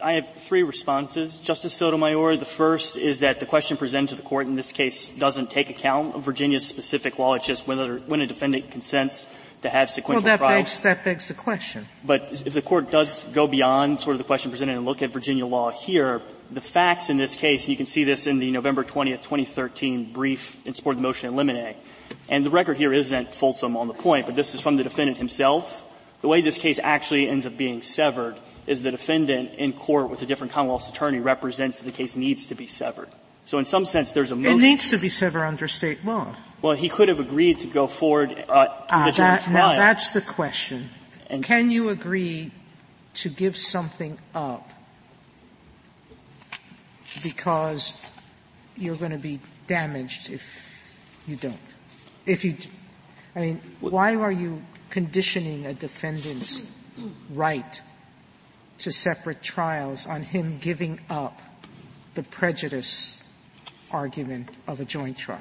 I 0.00 0.12
have 0.14 0.34
three 0.34 0.62
responses. 0.62 1.38
Justice 1.38 1.72
Sotomayor, 1.72 2.36
the 2.36 2.44
first 2.44 2.96
is 2.96 3.20
that 3.20 3.40
the 3.40 3.46
question 3.46 3.76
presented 3.76 4.10
to 4.10 4.14
the 4.16 4.28
court 4.28 4.46
in 4.46 4.54
this 4.54 4.72
case 4.72 5.08
doesn't 5.08 5.50
take 5.50 5.70
account 5.70 6.14
of 6.14 6.22
Virginia's 6.22 6.66
specific 6.66 7.18
law. 7.18 7.34
It's 7.34 7.46
just 7.46 7.66
whether, 7.66 7.98
when 7.98 8.20
a 8.20 8.26
defendant 8.26 8.70
consents 8.70 9.26
to 9.62 9.70
have 9.70 9.88
sequential 9.88 10.22
well, 10.22 10.36
that 10.36 10.38
trials. 10.38 10.62
Begs, 10.62 10.80
that 10.80 11.04
begs 11.04 11.28
the 11.28 11.34
question. 11.34 11.86
But 12.04 12.42
if 12.44 12.52
the 12.52 12.60
court 12.60 12.90
does 12.90 13.24
go 13.32 13.46
beyond 13.46 13.98
sort 13.98 14.14
of 14.14 14.18
the 14.18 14.24
question 14.24 14.50
presented 14.50 14.76
and 14.76 14.84
look 14.84 15.00
at 15.00 15.10
Virginia 15.10 15.46
law 15.46 15.70
here, 15.70 16.20
the 16.50 16.60
facts 16.60 17.08
in 17.08 17.16
this 17.16 17.34
case, 17.34 17.64
and 17.64 17.70
you 17.70 17.76
can 17.76 17.86
see 17.86 18.04
this 18.04 18.26
in 18.26 18.38
the 18.38 18.50
November 18.50 18.84
20th, 18.84 19.22
2013 19.22 20.12
brief 20.12 20.58
in 20.66 20.74
support 20.74 20.96
of 20.96 21.02
the 21.02 21.08
motion 21.08 21.30
in 21.30 21.36
limine, 21.36 21.74
and 22.28 22.44
the 22.44 22.50
record 22.50 22.76
here 22.76 22.92
isn't 22.92 23.32
fulsome 23.32 23.78
on 23.78 23.88
the 23.88 23.94
point, 23.94 24.26
but 24.26 24.36
this 24.36 24.54
is 24.54 24.60
from 24.60 24.76
the 24.76 24.84
defendant 24.84 25.16
himself. 25.16 25.82
The 26.20 26.28
way 26.28 26.42
this 26.42 26.58
case 26.58 26.78
actually 26.78 27.28
ends 27.28 27.46
up 27.46 27.56
being 27.56 27.82
severed 27.82 28.36
is 28.66 28.82
the 28.82 28.90
defendant 28.90 29.52
in 29.54 29.72
court 29.72 30.10
with 30.10 30.22
a 30.22 30.26
different 30.26 30.52
Commonwealth's 30.52 30.88
attorney 30.88 31.20
represents 31.20 31.78
that 31.78 31.84
the 31.84 31.96
case 31.96 32.16
needs 32.16 32.46
to 32.46 32.54
be 32.54 32.66
severed. 32.66 33.08
So 33.44 33.58
in 33.58 33.64
some 33.64 33.84
sense, 33.84 34.12
there's 34.12 34.32
a 34.32 34.36
motion. 34.36 34.58
It 34.58 34.62
needs 34.62 34.90
to 34.90 34.98
be 34.98 35.08
severed 35.08 35.44
under 35.44 35.68
state 35.68 36.04
law. 36.04 36.34
Well, 36.62 36.74
he 36.74 36.88
could 36.88 37.08
have 37.08 37.20
agreed 37.20 37.60
to 37.60 37.68
go 37.68 37.86
forward 37.86 38.32
uh, 38.32 38.34
to 38.34 38.46
ah, 38.48 39.04
the 39.06 39.12
that, 39.18 39.42
trial. 39.42 39.52
Now 39.52 39.76
that's 39.76 40.10
the 40.10 40.20
question. 40.20 40.88
And 41.30 41.44
Can 41.44 41.70
you 41.70 41.90
agree 41.90 42.50
to 43.14 43.28
give 43.28 43.56
something 43.56 44.18
up 44.34 44.68
because 47.22 48.00
you're 48.76 48.96
going 48.96 49.12
to 49.12 49.18
be 49.18 49.40
damaged 49.68 50.30
if 50.30 50.42
you 51.26 51.36
don't? 51.36 51.56
If 52.26 52.44
you, 52.44 52.56
I 53.36 53.40
mean, 53.40 53.60
why 53.80 54.16
are 54.16 54.32
you 54.32 54.62
conditioning 54.90 55.66
a 55.66 55.74
defendant's 55.74 56.68
right 57.30 57.80
to 58.78 58.92
separate 58.92 59.42
trials 59.42 60.06
on 60.06 60.22
him 60.22 60.58
giving 60.58 61.00
up 61.08 61.40
the 62.14 62.22
prejudice 62.22 63.22
argument 63.90 64.50
of 64.66 64.80
a 64.80 64.84
joint 64.84 65.18
trial. 65.18 65.40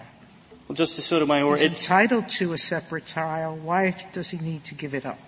Well, 0.67 0.75
Justice 0.75 1.05
Sotomayor, 1.05 1.57
he's 1.57 1.61
entitled 1.63 2.29
to 2.29 2.53
a 2.53 2.57
separate 2.57 3.05
trial. 3.05 3.55
Why 3.55 3.95
does 4.13 4.29
he 4.29 4.37
need 4.37 4.63
to 4.65 4.75
give 4.75 4.93
it 4.93 5.05
up? 5.05 5.19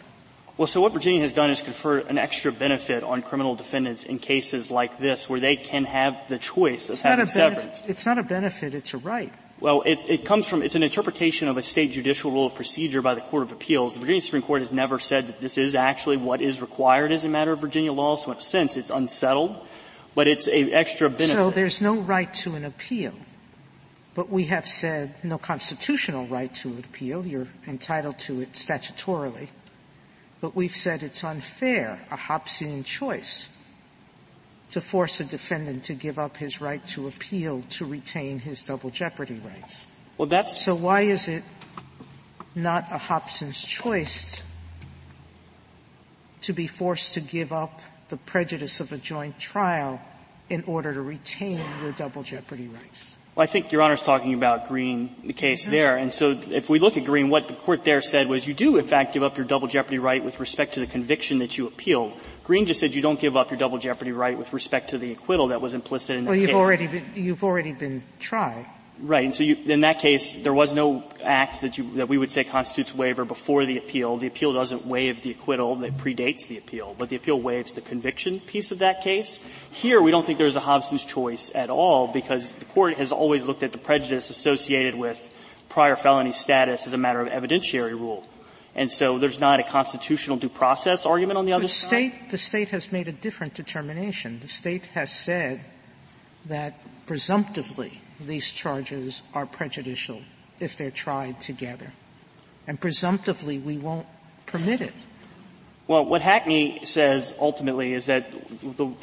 Well, 0.58 0.66
so 0.66 0.82
what 0.82 0.92
Virginia 0.92 1.22
has 1.22 1.34
done 1.34 1.52
is 1.52 1.62
confer 1.62 2.00
an 2.00 2.18
extra 2.18 2.52
benefit 2.52 3.04
on 3.04 3.22
criminal 3.22 3.54
defendants 3.56 4.04
in 4.04 4.18
cases 4.18 4.72
like 4.72 4.98
this, 4.98 5.30
where 5.30 5.40
they 5.40 5.56
can 5.56 5.86
have 5.86 6.18
the 6.30 6.40
choice 6.40 6.86
of 6.86 6.94
it's 6.94 7.02
having 7.02 7.28
severance. 7.28 7.82
Benefit, 7.82 7.90
it's 7.90 8.06
not 8.08 8.18
a 8.18 8.24
benefit; 8.24 8.74
it's 8.74 8.96
a 8.96 8.98
right. 8.98 9.32
Well, 9.60 9.82
it, 9.82 10.00
it, 10.08 10.26
comes 10.26 10.48
from, 10.48 10.62
it's 10.62 10.76
an 10.76 10.84
interpretation 10.84 11.48
of 11.48 11.58
a 11.58 11.64
state 11.64 11.92
judicial 11.92 12.30
rule 12.30 12.46
of 12.46 12.54
procedure 12.54 13.02
by 13.02 13.16
the 13.16 13.22
Court 13.22 13.42
of 13.42 13.52
Appeals. 13.52 13.96
The 13.96 14.00
Virginia 14.00 14.22
Supreme 14.22 14.44
Court 14.44 14.62
has 14.62 14.72
never 14.72 15.00
said 15.00 15.28
that 15.28 15.42
this 15.42 15.58
is 15.58 15.74
actually 15.74 16.18
what 16.18 16.42
is 16.42 16.62
required 16.62 17.12
as 17.12 17.24
a 17.24 17.30
matter 17.30 17.54
of 17.54 17.60
Virginia 17.60 17.92
law, 17.92 18.18
so 18.18 18.32
in 18.32 18.38
a 18.38 18.42
sense 18.42 18.78
it's 18.78 18.92
unsettled, 18.92 19.66
but 20.14 20.28
it's 20.28 20.48
a 20.48 20.72
extra 20.72 21.10
benefit. 21.10 21.36
So 21.36 21.50
there's 21.50 21.82
no 21.82 21.96
right 21.98 22.32
to 22.36 22.54
an 22.54 22.66
appeal, 22.66 23.14
but 24.14 24.30
we 24.30 24.44
have 24.46 24.68
said 24.68 25.16
no 25.24 25.40
constitutional 25.40 26.28
right 26.28 26.54
to 26.56 26.70
an 26.70 26.80
appeal, 26.80 27.26
you're 27.26 27.48
entitled 27.68 28.20
to 28.20 28.42
it 28.42 28.52
statutorily, 28.52 29.48
but 30.40 30.56
we've 30.56 30.76
said 30.76 31.02
it's 31.02 31.24
unfair, 31.24 32.00
a 32.12 32.16
Hobbesian 32.18 32.86
choice 32.86 33.50
to 34.72 34.82
force 34.82 35.20
a 35.20 35.26
defendant 35.26 35.86
to 35.86 35.94
give 35.94 36.20
up 36.20 36.38
his 36.38 36.60
right 36.60 36.86
to 36.88 37.08
appeal 37.08 37.62
to 37.70 37.86
retain 37.86 38.40
his 38.40 38.62
double 38.62 38.90
jeopardy 38.90 39.42
rights. 39.44 39.88
Well, 40.18 40.28
that's 40.28 40.62
so. 40.62 40.76
Why 40.76 41.02
is 41.02 41.28
it 41.28 41.44
not 42.56 42.88
a 42.92 42.98
Hobson's 42.98 43.62
choice 43.62 44.44
to 46.42 46.54
be 46.54 46.68
forced 46.68 47.14
to 47.14 47.22
give 47.22 47.54
up 47.54 47.82
the 48.10 48.18
prejudice 48.18 48.80
of 48.80 48.92
a 48.92 48.98
joint 48.98 49.40
trial 49.40 50.02
in 50.50 50.64
order 50.64 50.94
to 50.94 51.02
retain 51.02 51.60
your 51.82 51.92
double 51.92 52.24
jeopardy 52.24 52.68
rights? 52.68 53.16
Well, 53.36 53.44
I 53.44 53.48
think 53.48 53.72
Your 53.72 53.84
Honor 53.84 53.94
is 53.94 54.02
talking 54.02 54.34
about 54.34 54.68
Green, 54.68 55.16
the 55.24 55.32
case 55.32 55.62
mm-hmm. 55.62 55.72
there. 55.72 55.98
And 55.98 56.12
so 56.12 56.32
if 56.32 56.72
we 56.72 56.80
look 56.80 56.98
at 56.98 57.06
Green, 57.06 57.30
what 57.30 57.48
the 57.48 57.54
court 57.54 57.84
there 57.84 58.02
said 58.02 58.28
was 58.28 58.48
you 58.48 58.56
do 58.56 58.78
in 58.78 58.88
fact 58.88 59.14
give 59.14 59.22
up 59.22 59.38
your 59.38 59.46
double 59.46 59.68
jeopardy 59.68 60.00
right 60.00 60.24
with 60.24 60.40
respect 60.40 60.74
to 60.74 60.80
the 60.80 60.88
conviction 60.88 61.38
that 61.40 61.56
you 61.56 61.68
appealed. 61.68 62.14
Green 62.48 62.66
just 62.66 62.80
said 62.80 62.96
you 62.96 63.02
don't 63.02 63.20
give 63.20 63.36
up 63.36 63.52
your 63.52 63.60
double 63.60 63.78
jeopardy 63.78 64.14
right 64.14 64.38
with 64.38 64.54
respect 64.54 64.92
to 64.92 64.98
the 64.98 65.12
acquittal 65.12 65.48
that 65.48 65.60
was 65.60 65.74
implicit 65.74 66.16
in 66.16 66.24
the 66.24 66.30
well, 66.30 66.40
case. 66.40 66.48
Well, 66.48 66.56
you've 66.56 66.66
already 66.66 66.88
been, 66.88 67.06
you've 67.14 67.44
already 67.44 67.74
been 67.74 68.04
tried. 68.22 68.66
Right. 69.02 69.26
And 69.26 69.36
so 69.36 69.44
you, 69.44 69.58
in 69.66 69.82
that 69.82 70.00
case, 70.00 70.34
there 70.34 70.54
was 70.54 70.72
no 70.72 71.04
act 71.22 71.60
that 71.60 71.78
you, 71.78 71.96
that 71.96 72.08
we 72.08 72.18
would 72.18 72.32
say 72.32 72.46
constitutes 72.46 72.96
waiver 72.96 73.26
before 73.26 73.66
the 73.66 73.78
appeal. 73.78 74.16
The 74.16 74.28
appeal 74.28 74.54
doesn't 74.54 74.88
waive 74.88 75.24
the 75.24 75.32
acquittal 75.32 75.76
that 75.76 75.98
predates 75.98 76.48
the 76.48 76.58
appeal, 76.58 76.96
but 76.98 77.10
the 77.10 77.18
appeal 77.18 77.38
waives 77.38 77.74
the 77.74 77.82
conviction 77.82 78.40
piece 78.40 78.72
of 78.72 78.80
that 78.80 79.02
case. 79.02 79.42
Here, 79.70 80.02
we 80.02 80.10
don't 80.10 80.26
think 80.26 80.40
there's 80.40 80.56
a 80.56 80.62
Hobson's 80.62 81.04
choice 81.04 81.52
at 81.54 81.70
all 81.70 82.08
because 82.08 82.54
the 82.54 82.66
court 82.66 82.96
has 82.96 83.12
always 83.12 83.44
looked 83.44 83.64
at 83.64 83.74
the 83.74 83.78
prejudice 83.78 84.30
associated 84.30 84.96
with 84.96 85.34
prior 85.68 85.98
felony 85.98 86.32
status 86.32 86.88
as 86.88 86.94
a 86.94 86.98
matter 86.98 87.20
of 87.20 87.28
evidentiary 87.28 87.92
rule. 87.92 88.26
And 88.78 88.92
so 88.92 89.18
there's 89.18 89.40
not 89.40 89.60
a 89.60 89.64
constitutional 89.64 90.38
due 90.38 90.50
process 90.50 91.06
argument 91.06 91.40
on 91.40 91.48
the 91.48 91.54
other 91.54 91.64
the 91.64 91.68
side. 91.68 91.88
State, 91.88 92.30
the 92.30 92.38
state 92.38 92.70
has 92.70 92.92
made 92.92 93.08
a 93.08 93.12
different 93.12 93.56
determination. 93.56 94.40
The 94.40 94.48
state 94.48 94.86
has 94.94 95.12
said 95.12 95.62
that 96.46 96.80
presumptively 97.08 98.00
these 98.20 98.52
charges 98.52 99.24
are 99.34 99.48
prejudicial 99.48 100.22
if 100.60 100.78
they're 100.78 100.92
tried 100.92 101.42
together. 101.42 101.92
And 102.68 102.80
presumptively 102.80 103.58
we 103.58 103.78
won't 103.78 104.06
permit 104.46 104.82
it. 104.82 104.94
Well, 105.88 106.06
what 106.06 106.22
Hackney 106.22 106.82
says 106.86 107.34
ultimately 107.40 107.94
is 107.94 108.06
that 108.06 108.30
the, 108.62 108.94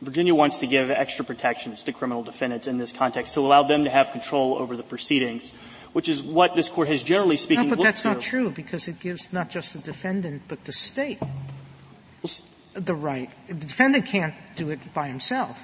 Virginia 0.00 0.34
wants 0.34 0.58
to 0.58 0.66
give 0.66 0.90
extra 0.90 1.24
protections 1.24 1.82
to 1.84 1.92
criminal 1.92 2.22
defendants 2.22 2.66
in 2.66 2.78
this 2.78 2.92
context 2.92 3.34
to 3.34 3.40
allow 3.40 3.62
them 3.62 3.84
to 3.84 3.90
have 3.90 4.10
control 4.10 4.56
over 4.58 4.76
the 4.76 4.82
proceedings 4.82 5.52
which 5.96 6.08
is 6.08 6.22
what 6.22 6.54
this 6.54 6.68
court 6.68 6.88
has 6.88 7.02
generally 7.02 7.38
speaking 7.38 7.70
no, 7.70 7.76
but 7.76 7.82
that's 7.82 8.04
not 8.04 8.20
true 8.20 8.50
because 8.50 8.86
it 8.86 9.00
gives 9.00 9.32
not 9.32 9.48
just 9.48 9.72
the 9.72 9.80
defendant 9.80 10.42
but 10.46 10.62
the 10.64 10.72
state 10.72 11.18
the 12.76 12.94
right. 12.94 13.30
The 13.48 13.54
defendant 13.54 14.06
can't 14.06 14.34
do 14.54 14.70
it 14.70 14.92
by 14.92 15.08
himself 15.08 15.62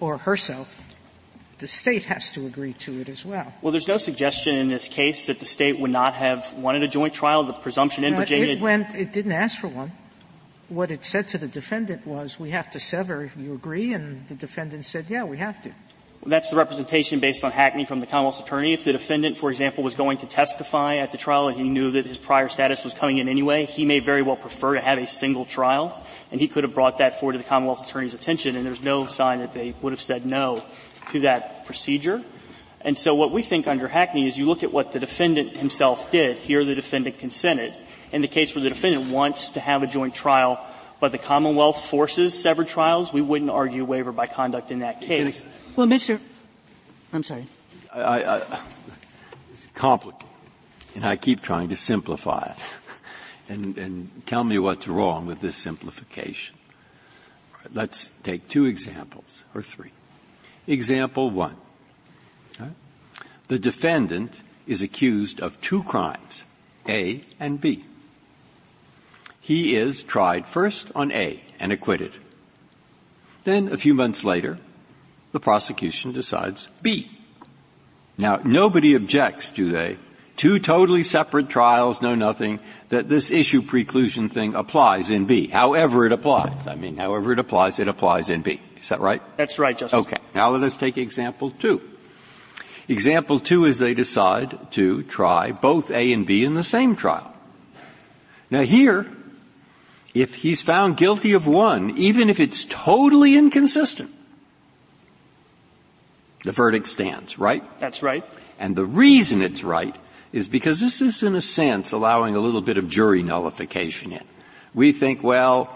or 0.00 0.18
herself. 0.18 0.82
The 1.58 1.68
state 1.68 2.04
has 2.04 2.30
to 2.32 2.46
agree 2.46 2.74
to 2.74 3.00
it 3.00 3.08
as 3.08 3.24
well. 3.24 3.52
Well, 3.62 3.72
there's 3.72 3.88
no 3.88 3.96
suggestion 3.96 4.56
in 4.56 4.68
this 4.68 4.88
case 4.88 5.26
that 5.26 5.38
the 5.40 5.46
state 5.46 5.80
would 5.80 5.90
not 5.90 6.14
have 6.14 6.52
wanted 6.54 6.82
a 6.82 6.88
joint 6.88 7.14
trial. 7.14 7.44
The 7.44 7.54
presumption 7.54 8.04
in 8.04 8.12
no, 8.12 8.20
Virginia. 8.20 8.48
It 8.48 8.60
went, 8.60 8.94
it 8.94 9.12
didn't 9.12 9.32
ask 9.32 9.58
for 9.58 9.68
one. 9.68 9.92
What 10.68 10.90
it 10.90 11.04
said 11.04 11.28
to 11.28 11.38
the 11.38 11.48
defendant 11.48 12.06
was, 12.06 12.38
we 12.38 12.50
have 12.50 12.70
to 12.72 12.80
sever, 12.80 13.30
you 13.38 13.54
agree? 13.54 13.94
And 13.94 14.26
the 14.28 14.34
defendant 14.34 14.84
said, 14.84 15.06
yeah, 15.08 15.24
we 15.24 15.38
have 15.38 15.62
to. 15.62 15.72
That's 16.26 16.50
the 16.50 16.56
representation 16.56 17.20
based 17.20 17.44
on 17.44 17.52
Hackney 17.52 17.84
from 17.84 18.00
the 18.00 18.06
Commonwealth's 18.06 18.40
attorney. 18.40 18.72
If 18.72 18.82
the 18.82 18.92
defendant, 18.92 19.36
for 19.36 19.50
example, 19.50 19.84
was 19.84 19.94
going 19.94 20.18
to 20.18 20.26
testify 20.26 20.96
at 20.96 21.12
the 21.12 21.18
trial 21.18 21.46
and 21.46 21.56
he 21.56 21.68
knew 21.68 21.92
that 21.92 22.04
his 22.04 22.18
prior 22.18 22.48
status 22.48 22.82
was 22.82 22.92
coming 22.92 23.18
in 23.18 23.28
anyway, 23.28 23.64
he 23.64 23.84
may 23.84 24.00
very 24.00 24.22
well 24.22 24.34
prefer 24.34 24.74
to 24.74 24.80
have 24.80 24.98
a 24.98 25.06
single 25.06 25.44
trial, 25.44 26.04
and 26.32 26.40
he 26.40 26.48
could 26.48 26.64
have 26.64 26.74
brought 26.74 26.98
that 26.98 27.20
forward 27.20 27.34
to 27.34 27.38
the 27.38 27.44
Commonwealth 27.44 27.86
attorney's 27.88 28.12
attention, 28.12 28.56
and 28.56 28.66
there's 28.66 28.82
no 28.82 29.06
sign 29.06 29.38
that 29.38 29.52
they 29.52 29.74
would 29.82 29.92
have 29.92 30.02
said 30.02 30.26
no 30.26 30.64
to 31.12 31.20
that 31.20 31.64
procedure. 31.64 32.22
And 32.80 32.98
so 32.98 33.14
what 33.14 33.30
we 33.30 33.42
think 33.42 33.68
under 33.68 33.86
Hackney 33.86 34.26
is 34.26 34.36
you 34.36 34.46
look 34.46 34.64
at 34.64 34.72
what 34.72 34.92
the 34.92 34.98
defendant 34.98 35.56
himself 35.56 36.10
did. 36.10 36.38
Here 36.38 36.64
the 36.64 36.74
defendant 36.74 37.18
consented. 37.18 37.72
In 38.12 38.22
the 38.22 38.28
case 38.28 38.54
where 38.54 38.62
the 38.62 38.68
defendant 38.68 39.10
wants 39.10 39.50
to 39.50 39.60
have 39.60 39.82
a 39.82 39.86
joint 39.86 40.14
trial, 40.14 40.64
but 41.00 41.12
the 41.12 41.18
Commonwealth 41.18 41.86
forces 41.86 42.40
severed 42.40 42.68
trials, 42.68 43.12
we 43.12 43.20
wouldn't 43.20 43.50
argue 43.50 43.84
waiver 43.84 44.12
by 44.12 44.26
conduct 44.26 44.70
in 44.70 44.80
that 44.80 45.00
case. 45.00 45.44
Well, 45.74 45.86
Mr. 45.86 46.20
I'm 47.12 47.22
sorry. 47.22 47.46
I, 47.92 48.22
I, 48.22 48.60
it's 49.52 49.66
complicated, 49.74 50.28
and 50.94 51.04
I 51.04 51.16
keep 51.16 51.42
trying 51.42 51.68
to 51.68 51.76
simplify 51.76 52.54
it. 52.56 52.62
and, 53.48 53.78
and 53.78 54.26
tell 54.26 54.44
me 54.44 54.58
what's 54.58 54.88
wrong 54.88 55.26
with 55.26 55.40
this 55.40 55.56
simplification. 55.56 56.56
Right, 57.54 57.74
let's 57.74 58.10
take 58.22 58.48
two 58.48 58.64
examples, 58.64 59.44
or 59.54 59.62
three. 59.62 59.92
Example 60.66 61.30
one. 61.30 61.56
Right? 62.58 62.72
The 63.48 63.58
defendant 63.58 64.40
is 64.66 64.82
accused 64.82 65.40
of 65.40 65.60
two 65.60 65.82
crimes, 65.84 66.44
A 66.88 67.22
and 67.38 67.60
B. 67.60 67.84
He 69.46 69.76
is 69.76 70.02
tried 70.02 70.48
first 70.48 70.90
on 70.96 71.12
A 71.12 71.40
and 71.60 71.70
acquitted. 71.70 72.10
Then 73.44 73.68
a 73.68 73.76
few 73.76 73.94
months 73.94 74.24
later, 74.24 74.58
the 75.30 75.38
prosecution 75.38 76.10
decides 76.10 76.68
B. 76.82 77.08
Now, 78.18 78.40
nobody 78.42 78.96
objects, 78.96 79.52
do 79.52 79.70
they? 79.70 79.98
Two 80.36 80.58
totally 80.58 81.04
separate 81.04 81.48
trials, 81.48 82.02
no 82.02 82.16
nothing, 82.16 82.58
that 82.88 83.08
this 83.08 83.30
issue 83.30 83.62
preclusion 83.62 84.32
thing 84.32 84.56
applies 84.56 85.10
in 85.10 85.26
B. 85.26 85.46
However 85.46 86.04
it 86.06 86.12
applies. 86.12 86.66
I 86.66 86.74
mean, 86.74 86.96
however 86.96 87.30
it 87.30 87.38
applies, 87.38 87.78
it 87.78 87.86
applies 87.86 88.28
in 88.28 88.42
B. 88.42 88.60
Is 88.80 88.88
that 88.88 88.98
right? 88.98 89.22
That's 89.36 89.60
right, 89.60 89.78
Justice. 89.78 90.06
Okay. 90.06 90.18
Now 90.34 90.50
let 90.50 90.64
us 90.64 90.76
take 90.76 90.98
example 90.98 91.52
two. 91.52 91.80
Example 92.88 93.38
two 93.38 93.64
is 93.64 93.78
they 93.78 93.94
decide 93.94 94.72
to 94.72 95.04
try 95.04 95.52
both 95.52 95.92
A 95.92 96.12
and 96.12 96.26
B 96.26 96.42
in 96.42 96.54
the 96.54 96.64
same 96.64 96.96
trial. 96.96 97.32
Now 98.50 98.62
here, 98.62 99.06
if 100.16 100.34
he's 100.36 100.62
found 100.62 100.96
guilty 100.96 101.34
of 101.34 101.46
one, 101.46 101.90
even 101.98 102.30
if 102.30 102.40
it's 102.40 102.64
totally 102.64 103.36
inconsistent, 103.36 104.10
the 106.42 106.52
verdict 106.52 106.88
stands, 106.88 107.38
right? 107.38 107.62
That's 107.80 108.02
right. 108.02 108.24
And 108.58 108.74
the 108.74 108.86
reason 108.86 109.42
it's 109.42 109.62
right 109.62 109.94
is 110.32 110.48
because 110.48 110.80
this 110.80 111.02
is 111.02 111.22
in 111.22 111.34
a 111.34 111.42
sense 111.42 111.92
allowing 111.92 112.34
a 112.34 112.40
little 112.40 112.62
bit 112.62 112.78
of 112.78 112.88
jury 112.88 113.22
nullification 113.22 114.12
in. 114.12 114.24
We 114.72 114.92
think, 114.92 115.22
well, 115.22 115.70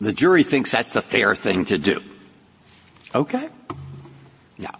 the 0.00 0.14
jury 0.14 0.44
thinks 0.44 0.72
that's 0.72 0.96
a 0.96 1.02
fair 1.02 1.34
thing 1.34 1.66
to 1.66 1.76
do. 1.76 2.02
Okay? 3.14 3.50
Now, 4.58 4.78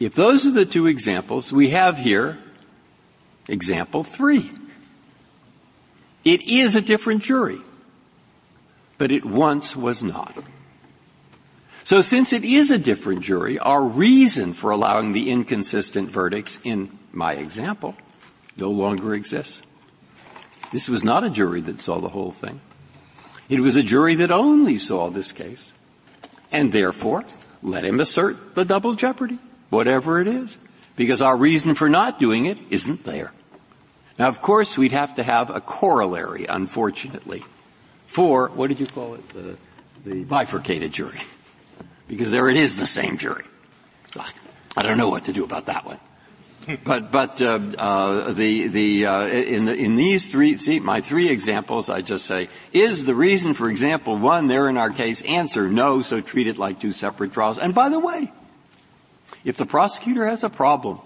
if 0.00 0.14
those 0.14 0.46
are 0.46 0.52
the 0.52 0.66
two 0.66 0.86
examples, 0.86 1.52
we 1.52 1.70
have 1.70 1.96
here 1.96 2.38
example 3.48 4.02
three. 4.02 4.50
It 6.24 6.42
is 6.48 6.74
a 6.74 6.80
different 6.80 7.22
jury, 7.22 7.60
but 8.98 9.12
it 9.12 9.24
once 9.24 9.76
was 9.76 10.02
not. 10.02 10.36
So 11.84 12.02
since 12.02 12.32
it 12.32 12.44
is 12.44 12.70
a 12.70 12.78
different 12.78 13.20
jury, 13.20 13.58
our 13.58 13.82
reason 13.82 14.52
for 14.52 14.70
allowing 14.70 15.12
the 15.12 15.30
inconsistent 15.30 16.10
verdicts 16.10 16.58
in 16.64 16.98
my 17.12 17.34
example 17.34 17.94
no 18.56 18.70
longer 18.70 19.14
exists. 19.14 19.62
This 20.72 20.88
was 20.88 21.04
not 21.04 21.22
a 21.24 21.30
jury 21.30 21.60
that 21.62 21.80
saw 21.80 22.00
the 22.00 22.08
whole 22.08 22.32
thing. 22.32 22.60
It 23.48 23.60
was 23.60 23.76
a 23.76 23.82
jury 23.82 24.16
that 24.16 24.30
only 24.30 24.78
saw 24.78 25.10
this 25.10 25.32
case. 25.32 25.72
And 26.50 26.72
therefore, 26.72 27.24
let 27.62 27.84
him 27.84 28.00
assert 28.00 28.54
the 28.54 28.64
double 28.64 28.94
jeopardy, 28.94 29.38
whatever 29.70 30.20
it 30.20 30.26
is, 30.26 30.58
because 30.96 31.20
our 31.20 31.36
reason 31.36 31.74
for 31.74 31.88
not 31.88 32.18
doing 32.18 32.46
it 32.46 32.58
isn't 32.70 33.04
there. 33.04 33.32
Now, 34.18 34.28
of 34.28 34.40
course, 34.40 34.78
we'd 34.78 34.92
have 34.92 35.16
to 35.16 35.22
have 35.22 35.50
a 35.50 35.60
corollary, 35.60 36.46
unfortunately, 36.46 37.44
for, 38.06 38.48
what 38.48 38.68
did 38.68 38.80
you 38.80 38.86
call 38.86 39.14
it, 39.14 39.28
the, 39.30 39.56
the 40.04 40.24
bifurcated 40.24 40.92
jury 40.92 41.20
because 42.08 42.30
there 42.30 42.48
it 42.48 42.56
is 42.56 42.76
the 42.76 42.86
same 42.86 43.18
jury. 43.18 43.44
I 44.76 44.82
don't 44.82 44.98
know 44.98 45.08
what 45.08 45.24
to 45.24 45.32
do 45.32 45.44
about 45.44 45.66
that 45.66 45.84
one. 45.84 45.98
but 46.84 47.12
but 47.12 47.40
uh, 47.40 47.60
uh, 47.78 48.32
the 48.32 48.66
the 48.66 49.06
uh, 49.06 49.26
in 49.26 49.66
the 49.66 49.74
in 49.74 49.94
these 49.94 50.28
three 50.28 50.56
see 50.58 50.80
my 50.80 51.00
three 51.00 51.28
examples 51.28 51.88
I 51.88 52.02
just 52.02 52.26
say 52.26 52.48
is 52.72 53.04
the 53.04 53.14
reason 53.14 53.54
for 53.54 53.70
example 53.70 54.16
one 54.16 54.48
there 54.48 54.68
in 54.68 54.76
our 54.76 54.90
case 54.90 55.22
answer 55.22 55.68
no 55.68 56.02
so 56.02 56.20
treat 56.20 56.48
it 56.48 56.58
like 56.58 56.80
two 56.80 56.90
separate 56.90 57.32
trials 57.32 57.58
and 57.58 57.72
by 57.72 57.88
the 57.88 58.00
way 58.00 58.32
if 59.44 59.56
the 59.56 59.64
prosecutor 59.64 60.26
has 60.26 60.42
a 60.42 60.50
problem 60.50 60.98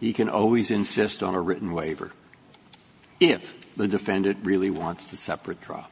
he 0.00 0.14
can 0.14 0.30
always 0.30 0.70
insist 0.70 1.22
on 1.22 1.34
a 1.34 1.40
written 1.40 1.72
waiver 1.72 2.10
if 3.20 3.54
the 3.76 3.88
defendant 3.88 4.38
really 4.42 4.70
wants 4.70 5.08
the 5.08 5.16
separate 5.16 5.60
trial 5.62 5.88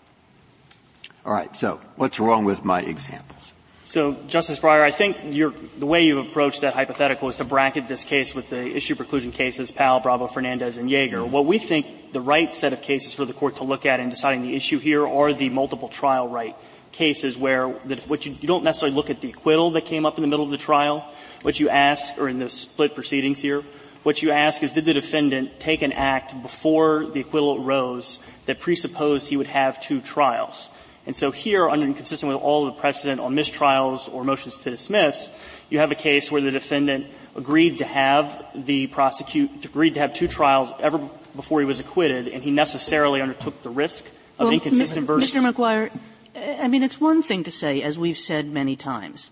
all 1.25 1.33
right 1.33 1.57
so 1.57 1.81
what's 1.97 2.21
wrong 2.21 2.45
with 2.45 2.65
my 2.65 2.81
examples 2.81 3.53
so, 3.91 4.13
Justice 4.29 4.61
Breyer, 4.61 4.83
I 4.83 4.93
think 4.93 5.17
the 5.33 5.85
way 5.85 6.07
you've 6.07 6.25
approached 6.25 6.61
that 6.61 6.75
hypothetical 6.75 7.29
is 7.29 7.39
to 7.39 7.45
bracket 7.45 7.89
this 7.89 8.05
case 8.05 8.33
with 8.33 8.49
the 8.49 8.65
issue 8.77 8.95
preclusion 8.95 9.33
cases, 9.33 9.73
Powell, 9.73 9.99
Bravo, 9.99 10.29
Fernandez, 10.29 10.77
and 10.77 10.89
Yeager. 10.89 11.29
What 11.29 11.45
we 11.45 11.59
think 11.59 12.13
the 12.13 12.21
right 12.21 12.55
set 12.55 12.73
of 12.73 12.83
cases 12.83 13.15
for 13.15 13.25
the 13.25 13.33
court 13.33 13.57
to 13.57 13.65
look 13.65 13.87
at 13.87 13.99
in 13.99 14.09
deciding 14.09 14.43
the 14.43 14.55
issue 14.55 14.79
here 14.79 15.05
are 15.05 15.33
the 15.33 15.49
multiple 15.49 15.89
trial 15.89 16.29
right 16.29 16.55
cases 16.93 17.37
where 17.37 17.75
the, 17.85 17.97
what 18.07 18.27
you, 18.27 18.37
you 18.41 18.47
don't 18.47 18.63
necessarily 18.63 18.95
look 18.95 19.11
at 19.11 19.21
the 19.21 19.31
acquittal 19.31 19.73
that 19.73 19.87
came 19.87 20.07
up 20.07 20.19
in 20.19 20.23
the 20.23 20.29
middle 20.29 20.45
of 20.45 20.53
the 20.53 20.57
trial. 20.57 21.05
What 21.43 21.59
you 21.59 21.69
ask, 21.69 22.17
or 22.17 22.29
in 22.29 22.39
the 22.39 22.49
split 22.49 22.95
proceedings 22.95 23.41
here, 23.41 23.65
what 24.03 24.23
you 24.23 24.31
ask 24.31 24.63
is 24.63 24.73
did 24.73 24.85
the 24.85 24.95
defendant 24.95 25.61
take 25.61 25.83
an 25.83 25.93
act 25.93 26.41
before 26.43 27.07
the 27.07 27.21
acquittal 27.21 27.63
arose 27.63 28.19
that 28.47 28.61
presupposed 28.61 29.29
he 29.29 29.37
would 29.37 29.47
have 29.47 29.83
two 29.83 30.01
trials? 30.01 30.71
And 31.07 31.17
so 31.17 31.31
here, 31.31 31.69
under 31.69 31.93
consistent 31.95 32.33
with 32.33 32.43
all 32.43 32.67
the 32.67 32.73
precedent 32.73 33.21
on 33.21 33.35
mistrials 33.35 34.13
or 34.13 34.23
motions 34.23 34.57
to 34.59 34.71
dismiss, 34.71 35.31
you 35.69 35.79
have 35.79 35.91
a 35.91 35.95
case 35.97 36.31
where 36.31 36.41
the 36.41 36.51
defendant 36.51 37.07
agreed 37.35 37.79
to 37.79 37.85
have 37.85 38.45
the 38.55 38.87
prosecute 38.89 39.65
agreed 39.65 39.95
to 39.95 40.01
have 40.01 40.13
two 40.13 40.29
trials 40.29 40.73
ever 40.81 40.99
before 41.35 41.61
he 41.61 41.67
was 41.67 41.81
acquitted, 41.81 42.29
and 42.29 42.43
he 42.43 42.51
necessarily 42.51 43.21
undertook 43.21 43.63
the 43.63 43.71
risk 43.71 44.05
of 44.39 44.47
well, 44.47 44.51
inconsistent 44.51 45.07
verdicts. 45.07 45.33
Mr. 45.33 45.53
McGuire, 45.53 45.91
I 46.37 46.69
mean, 46.69 46.83
it's 46.83 47.01
one 47.01 47.23
thing 47.23 47.45
to 47.45 47.51
say, 47.51 47.83
as 47.83 47.99
we've 47.99 48.19
said 48.19 48.47
many 48.47 48.77
times, 48.77 49.31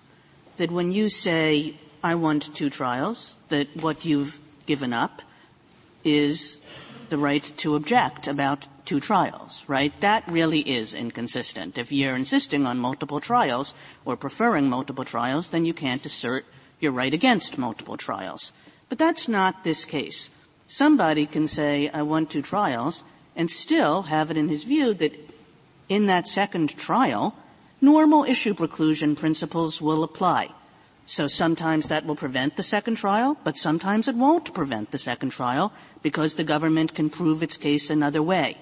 that 0.56 0.70
when 0.70 0.92
you 0.92 1.08
say, 1.08 1.74
I 2.02 2.14
want 2.14 2.54
two 2.54 2.70
trials, 2.70 3.34
that 3.48 3.68
what 3.82 4.04
you've 4.04 4.38
given 4.68 4.92
up 4.92 5.22
is 6.04 6.58
the 7.08 7.18
right 7.18 7.42
to 7.56 7.74
object 7.74 8.28
about 8.28 8.68
two 8.84 9.00
trials, 9.00 9.64
right? 9.66 9.98
That 10.00 10.28
really 10.28 10.60
is 10.60 10.92
inconsistent. 10.92 11.78
If 11.78 11.90
you're 11.90 12.14
insisting 12.14 12.66
on 12.66 12.78
multiple 12.78 13.18
trials 13.18 13.74
or 14.04 14.14
preferring 14.16 14.68
multiple 14.68 15.04
trials, 15.04 15.48
then 15.48 15.64
you 15.64 15.72
can't 15.72 16.04
assert 16.04 16.44
your 16.80 16.92
right 16.92 17.14
against 17.14 17.58
multiple 17.58 17.96
trials. 17.96 18.52
But 18.88 18.98
that's 18.98 19.26
not 19.26 19.64
this 19.64 19.84
case. 19.84 20.30
Somebody 20.68 21.24
can 21.24 21.48
say, 21.48 21.88
I 21.88 22.02
want 22.02 22.30
two 22.30 22.42
trials, 22.42 23.04
and 23.34 23.50
still 23.50 24.02
have 24.02 24.30
it 24.30 24.36
in 24.36 24.48
his 24.48 24.64
view 24.64 24.92
that 24.94 25.16
in 25.88 26.06
that 26.06 26.28
second 26.28 26.76
trial, 26.76 27.34
normal 27.80 28.24
issue 28.24 28.52
preclusion 28.52 29.16
principles 29.16 29.80
will 29.80 30.04
apply. 30.04 30.52
So 31.08 31.26
sometimes 31.26 31.88
that 31.88 32.04
will 32.04 32.16
prevent 32.16 32.56
the 32.56 32.62
second 32.62 32.96
trial, 32.96 33.38
but 33.42 33.56
sometimes 33.56 34.08
it 34.08 34.14
won't 34.14 34.52
prevent 34.52 34.90
the 34.90 34.98
second 34.98 35.30
trial 35.30 35.72
because 36.02 36.34
the 36.34 36.44
government 36.44 36.94
can 36.94 37.08
prove 37.08 37.42
its 37.42 37.56
case 37.56 37.88
another 37.88 38.22
way. 38.22 38.58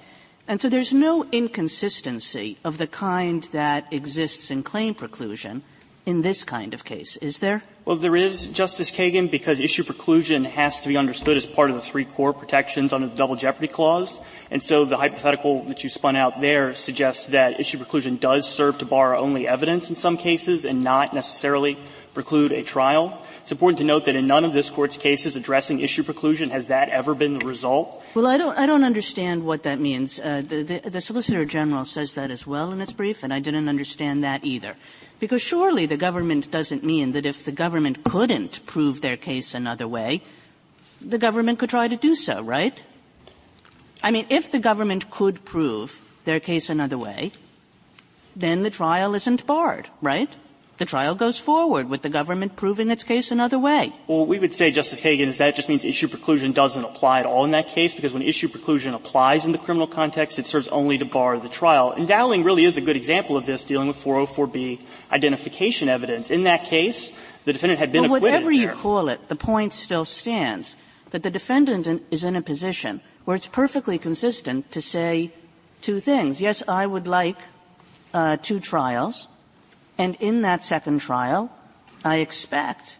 And 0.46 0.60
so 0.60 0.68
there's 0.68 0.92
no 0.92 1.26
inconsistency 1.32 2.56
of 2.62 2.78
the 2.78 2.86
kind 2.86 3.42
that 3.50 3.92
exists 3.92 4.52
in 4.52 4.62
claim 4.62 4.94
preclusion 4.94 5.62
in 6.06 6.22
this 6.22 6.44
kind 6.44 6.72
of 6.72 6.84
case, 6.84 7.16
is 7.16 7.40
there? 7.40 7.64
Well, 7.86 7.94
there 7.94 8.16
is, 8.16 8.48
Justice 8.48 8.90
Kagan, 8.90 9.30
because 9.30 9.60
issue 9.60 9.84
preclusion 9.84 10.44
has 10.44 10.80
to 10.80 10.88
be 10.88 10.96
understood 10.96 11.36
as 11.36 11.46
part 11.46 11.70
of 11.70 11.76
the 11.76 11.80
three 11.80 12.04
core 12.04 12.32
protections 12.32 12.92
under 12.92 13.06
the 13.06 13.14
double 13.14 13.36
jeopardy 13.36 13.68
clause. 13.68 14.20
And 14.50 14.60
so 14.60 14.84
the 14.84 14.96
hypothetical 14.96 15.62
that 15.66 15.84
you 15.84 15.88
spun 15.88 16.16
out 16.16 16.40
there 16.40 16.74
suggests 16.74 17.26
that 17.26 17.60
issue 17.60 17.78
preclusion 17.78 18.18
does 18.18 18.48
serve 18.48 18.78
to 18.78 18.84
bar 18.84 19.14
only 19.14 19.46
evidence 19.46 19.88
in 19.88 19.94
some 19.94 20.16
cases 20.16 20.64
and 20.64 20.82
not 20.82 21.14
necessarily 21.14 21.78
preclude 22.12 22.50
a 22.50 22.64
trial. 22.64 23.22
It's 23.42 23.52
important 23.52 23.78
to 23.78 23.84
note 23.84 24.06
that 24.06 24.16
in 24.16 24.26
none 24.26 24.44
of 24.44 24.52
this 24.52 24.68
court's 24.68 24.96
cases 24.96 25.36
addressing 25.36 25.78
issue 25.78 26.02
preclusion 26.02 26.50
has 26.50 26.66
that 26.66 26.88
ever 26.88 27.14
been 27.14 27.38
the 27.38 27.46
result. 27.46 28.02
Well, 28.14 28.26
I 28.26 28.36
don't, 28.36 28.58
I 28.58 28.66
don't 28.66 28.82
understand 28.82 29.44
what 29.44 29.62
that 29.62 29.78
means. 29.78 30.18
Uh, 30.18 30.42
the, 30.44 30.62
the, 30.64 30.90
the 30.90 31.00
Solicitor 31.00 31.44
General 31.44 31.84
says 31.84 32.14
that 32.14 32.32
as 32.32 32.44
well 32.48 32.72
in 32.72 32.80
its 32.80 32.92
brief, 32.92 33.22
and 33.22 33.32
I 33.32 33.38
didn't 33.38 33.68
understand 33.68 34.24
that 34.24 34.44
either. 34.44 34.74
Because 35.18 35.40
surely 35.40 35.86
the 35.86 35.96
government 35.96 36.50
doesn't 36.50 36.84
mean 36.84 37.12
that 37.12 37.24
if 37.24 37.44
the 37.44 37.52
government 37.52 37.75
couldn't 37.84 38.64
prove 38.66 39.00
their 39.00 39.16
case 39.16 39.54
another 39.54 39.86
way, 39.86 40.22
the 41.00 41.18
government 41.18 41.58
could 41.58 41.70
try 41.70 41.88
to 41.88 41.96
do 41.96 42.14
so, 42.14 42.42
right? 42.42 42.84
I 44.02 44.10
mean, 44.10 44.26
if 44.30 44.50
the 44.50 44.58
government 44.58 45.10
could 45.10 45.44
prove 45.44 46.00
their 46.24 46.40
case 46.40 46.70
another 46.70 46.98
way, 46.98 47.32
then 48.34 48.62
the 48.62 48.70
trial 48.70 49.14
isn't 49.14 49.46
barred, 49.46 49.88
right? 50.00 50.34
the 50.78 50.84
trial 50.84 51.14
goes 51.14 51.38
forward 51.38 51.88
with 51.88 52.02
the 52.02 52.08
government 52.08 52.56
proving 52.56 52.90
its 52.90 53.02
case 53.02 53.30
another 53.30 53.58
way. 53.58 53.92
Well, 54.06 54.26
we 54.26 54.38
would 54.38 54.54
say, 54.54 54.70
Justice 54.70 55.00
Kagan, 55.00 55.26
is 55.26 55.38
that 55.38 55.56
just 55.56 55.68
means 55.68 55.84
issue 55.84 56.08
preclusion 56.08 56.52
doesn't 56.52 56.84
apply 56.84 57.20
at 57.20 57.26
all 57.26 57.44
in 57.44 57.52
that 57.52 57.68
case, 57.68 57.94
because 57.94 58.12
when 58.12 58.22
issue 58.22 58.48
preclusion 58.48 58.94
applies 58.94 59.46
in 59.46 59.52
the 59.52 59.58
criminal 59.58 59.86
context, 59.86 60.38
it 60.38 60.46
serves 60.46 60.68
only 60.68 60.98
to 60.98 61.04
bar 61.04 61.38
the 61.38 61.48
trial. 61.48 61.92
And 61.92 62.06
Dowling 62.06 62.44
really 62.44 62.64
is 62.64 62.76
a 62.76 62.80
good 62.80 62.96
example 62.96 63.36
of 63.36 63.46
this, 63.46 63.64
dealing 63.64 63.88
with 63.88 63.96
404B 63.96 64.80
identification 65.12 65.88
evidence. 65.88 66.30
In 66.30 66.44
that 66.44 66.64
case, 66.64 67.12
the 67.46 67.54
defendant 67.54 67.80
had 67.80 67.92
been 67.92 68.02
well, 68.02 68.16
acquitted. 68.16 68.34
Whatever 68.34 68.52
you 68.52 68.68
call 68.68 69.08
it, 69.08 69.28
the 69.28 69.36
point 69.36 69.72
still 69.72 70.04
stands 70.04 70.76
that 71.10 71.22
the 71.22 71.30
defendant 71.30 72.02
is 72.10 72.22
in 72.22 72.36
a 72.36 72.42
position 72.42 73.00
where 73.24 73.34
it's 73.34 73.46
perfectly 73.46 73.96
consistent 73.96 74.70
to 74.72 74.82
say 74.82 75.32
two 75.80 76.00
things. 76.00 76.40
Yes, 76.40 76.62
I 76.68 76.86
would 76.86 77.06
like 77.06 77.38
uh, 78.12 78.36
two 78.36 78.60
trials 78.60 79.28
and 79.98 80.16
in 80.20 80.42
that 80.42 80.64
second 80.64 81.00
trial, 81.00 81.50
I 82.04 82.16
expect 82.16 82.98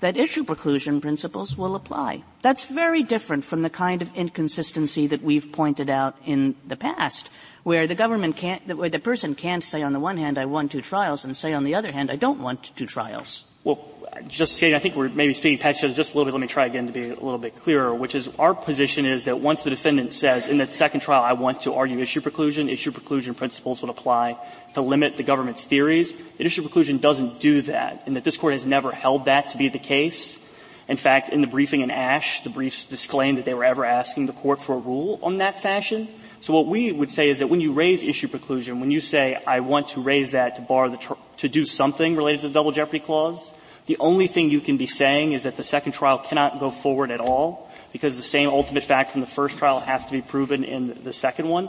that 0.00 0.16
issue 0.16 0.44
preclusion 0.44 1.00
principles 1.00 1.56
will 1.56 1.76
apply. 1.76 2.24
That's 2.42 2.64
very 2.64 3.04
different 3.04 3.44
from 3.44 3.62
the 3.62 3.70
kind 3.70 4.02
of 4.02 4.12
inconsistency 4.16 5.06
that 5.06 5.22
we've 5.22 5.52
pointed 5.52 5.88
out 5.88 6.16
in 6.26 6.56
the 6.66 6.76
past, 6.76 7.30
where 7.62 7.86
the 7.86 7.94
government 7.94 8.36
can't, 8.36 8.66
where 8.76 8.88
the 8.88 8.98
person 8.98 9.36
can't 9.36 9.62
say 9.62 9.82
on 9.82 9.92
the 9.92 10.00
one 10.00 10.16
hand, 10.16 10.38
I 10.38 10.46
want 10.46 10.72
two 10.72 10.82
trials, 10.82 11.24
and 11.24 11.36
say 11.36 11.52
on 11.52 11.62
the 11.62 11.76
other 11.76 11.92
hand, 11.92 12.10
I 12.10 12.16
don't 12.16 12.40
want 12.40 12.74
two 12.74 12.86
trials. 12.86 13.44
Well, 13.64 13.78
just 14.26 14.56
saying, 14.56 14.74
I 14.74 14.80
think 14.80 14.96
we're 14.96 15.08
maybe 15.08 15.34
speaking 15.34 15.58
past 15.58 15.78
each 15.78 15.84
other 15.84 15.94
just 15.94 16.14
a 16.14 16.16
little 16.16 16.24
bit. 16.24 16.34
Let 16.34 16.40
me 16.40 16.48
try 16.48 16.66
again 16.66 16.88
to 16.88 16.92
be 16.92 17.06
a 17.06 17.14
little 17.14 17.38
bit 17.38 17.56
clearer, 17.56 17.94
which 17.94 18.16
is 18.16 18.28
our 18.38 18.54
position 18.54 19.06
is 19.06 19.24
that 19.24 19.38
once 19.38 19.62
the 19.62 19.70
defendant 19.70 20.12
says 20.12 20.48
in 20.48 20.58
the 20.58 20.66
second 20.66 21.00
trial, 21.00 21.22
I 21.22 21.34
want 21.34 21.62
to 21.62 21.74
argue 21.74 22.00
issue 22.00 22.20
preclusion, 22.20 22.68
issue 22.68 22.90
preclusion 22.90 23.36
principles 23.36 23.80
would 23.80 23.90
apply 23.90 24.36
to 24.74 24.80
limit 24.80 25.16
the 25.16 25.22
government's 25.22 25.64
theories. 25.64 26.12
That 26.38 26.44
issue 26.44 26.62
preclusion 26.62 27.00
doesn't 27.00 27.38
do 27.38 27.62
that, 27.62 28.02
and 28.06 28.16
that 28.16 28.24
this 28.24 28.36
court 28.36 28.52
has 28.52 28.66
never 28.66 28.90
held 28.90 29.26
that 29.26 29.50
to 29.50 29.58
be 29.58 29.68
the 29.68 29.78
case. 29.78 30.40
In 30.88 30.96
fact, 30.96 31.28
in 31.28 31.40
the 31.40 31.46
briefing 31.46 31.82
in 31.82 31.92
Ashe, 31.92 32.42
the 32.42 32.50
briefs 32.50 32.84
disclaimed 32.84 33.38
that 33.38 33.44
they 33.44 33.54
were 33.54 33.64
ever 33.64 33.84
asking 33.84 34.26
the 34.26 34.32
court 34.32 34.60
for 34.60 34.74
a 34.74 34.78
rule 34.78 35.20
on 35.22 35.36
that 35.36 35.62
fashion. 35.62 36.08
So 36.40 36.52
what 36.52 36.66
we 36.66 36.90
would 36.90 37.12
say 37.12 37.30
is 37.30 37.38
that 37.38 37.46
when 37.46 37.60
you 37.60 37.72
raise 37.72 38.02
issue 38.02 38.26
preclusion, 38.26 38.80
when 38.80 38.90
you 38.90 39.00
say, 39.00 39.40
I 39.46 39.60
want 39.60 39.90
to 39.90 40.00
raise 40.00 40.32
that 40.32 40.56
to 40.56 40.62
bar 40.62 40.88
the, 40.88 40.96
tr- 40.96 41.12
to 41.38 41.48
do 41.48 41.64
something 41.64 42.16
related 42.16 42.42
to 42.42 42.48
the 42.48 42.54
double 42.54 42.72
jeopardy 42.72 43.00
clause, 43.00 43.52
the 43.86 43.96
only 43.98 44.26
thing 44.26 44.50
you 44.50 44.60
can 44.60 44.76
be 44.76 44.86
saying 44.86 45.32
is 45.32 45.42
that 45.42 45.56
the 45.56 45.64
second 45.64 45.92
trial 45.92 46.18
cannot 46.18 46.60
go 46.60 46.70
forward 46.70 47.10
at 47.10 47.20
all 47.20 47.70
because 47.92 48.16
the 48.16 48.22
same 48.22 48.48
ultimate 48.48 48.84
fact 48.84 49.10
from 49.10 49.20
the 49.20 49.26
first 49.26 49.58
trial 49.58 49.80
has 49.80 50.06
to 50.06 50.12
be 50.12 50.22
proven 50.22 50.64
in 50.64 51.02
the 51.04 51.12
second 51.12 51.48
one. 51.48 51.68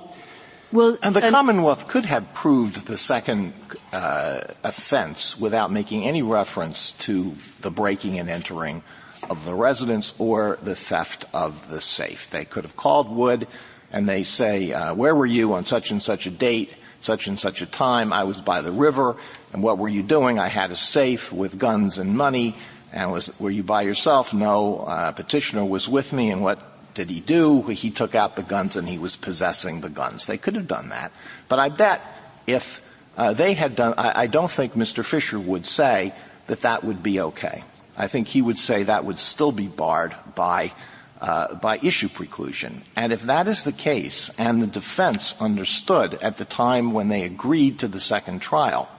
Well, 0.71 0.97
and 1.03 1.15
the 1.15 1.29
Commonwealth 1.29 1.87
could 1.87 2.05
have 2.05 2.33
proved 2.33 2.87
the 2.87 2.97
second 2.97 3.53
uh, 3.91 4.41
offense 4.63 5.39
without 5.39 5.71
making 5.71 6.03
any 6.03 6.23
reference 6.23 6.93
to 6.93 7.35
the 7.61 7.69
breaking 7.69 8.17
and 8.17 8.27
entering 8.29 8.83
of 9.29 9.45
the 9.45 9.53
residence 9.53 10.15
or 10.17 10.57
the 10.63 10.75
theft 10.75 11.25
of 11.33 11.69
the 11.69 11.79
safe. 11.79 12.29
They 12.31 12.45
could 12.45 12.63
have 12.63 12.75
called 12.75 13.09
Wood 13.09 13.47
and 13.91 14.09
they 14.09 14.23
say, 14.23 14.73
uh, 14.73 14.95
where 14.95 15.13
were 15.15 15.27
you 15.27 15.53
on 15.53 15.63
such 15.63 15.91
and 15.91 16.01
such 16.01 16.25
a 16.25 16.31
date, 16.31 16.73
such 17.03 17.27
and 17.27 17.39
such 17.39 17.61
a 17.61 17.65
time? 17.65 18.13
I 18.13 18.23
was 18.23 18.41
by 18.41 18.61
the 18.61 18.71
river, 18.71 19.15
and 19.51 19.61
what 19.61 19.77
were 19.77 19.89
you 19.89 20.03
doing? 20.03 20.39
I 20.39 20.47
had 20.47 20.71
a 20.71 20.75
safe 20.75 21.31
with 21.31 21.57
guns 21.57 21.97
and 21.97 22.17
money, 22.17 22.55
and 22.91 23.11
was, 23.11 23.31
were 23.39 23.51
you 23.51 23.63
by 23.63 23.81
yourself? 23.81 24.33
No, 24.33 24.79
uh, 24.79 25.11
petitioner 25.11 25.65
was 25.65 25.89
with 25.89 26.13
me, 26.13 26.31
and 26.31 26.41
what 26.41 26.59
did 26.93 27.09
he 27.09 27.19
do? 27.19 27.61
He 27.63 27.91
took 27.91 28.15
out 28.15 28.35
the 28.35 28.43
guns 28.43 28.75
and 28.75 28.87
he 28.87 28.97
was 28.97 29.15
possessing 29.15 29.81
the 29.81 29.89
guns. 29.89 30.25
They 30.25 30.37
could 30.37 30.55
have 30.55 30.67
done 30.67 30.89
that. 30.89 31.11
But 31.49 31.59
I 31.59 31.69
bet 31.69 32.01
if 32.47 32.81
uh, 33.17 33.33
they 33.33 33.53
had 33.53 33.75
done, 33.75 33.95
I, 33.97 34.23
I 34.23 34.27
don't 34.27 34.51
think 34.51 34.73
Mr. 34.73 35.03
Fisher 35.03 35.39
would 35.39 35.65
say 35.65 36.13
that 36.47 36.61
that 36.61 36.83
would 36.83 37.01
be 37.01 37.19
okay. 37.19 37.63
I 37.97 38.07
think 38.07 38.27
he 38.27 38.41
would 38.41 38.57
say 38.57 38.83
that 38.83 39.05
would 39.05 39.19
still 39.19 39.51
be 39.51 39.67
barred 39.67 40.15
by 40.35 40.71
uh, 41.23 41.55
by 41.55 41.79
issue 41.81 42.09
preclusion. 42.09 42.83
And 42.97 43.13
if 43.13 43.23
that 43.23 43.47
is 43.47 43.63
the 43.63 43.71
case, 43.71 44.29
and 44.37 44.61
the 44.61 44.67
defense 44.67 45.37
understood 45.39 46.15
at 46.15 46.35
the 46.35 46.43
time 46.43 46.91
when 46.91 47.07
they 47.07 47.23
agreed 47.23 47.79
to 47.79 47.87
the 47.87 48.01
second 48.01 48.41
trial 48.41 48.89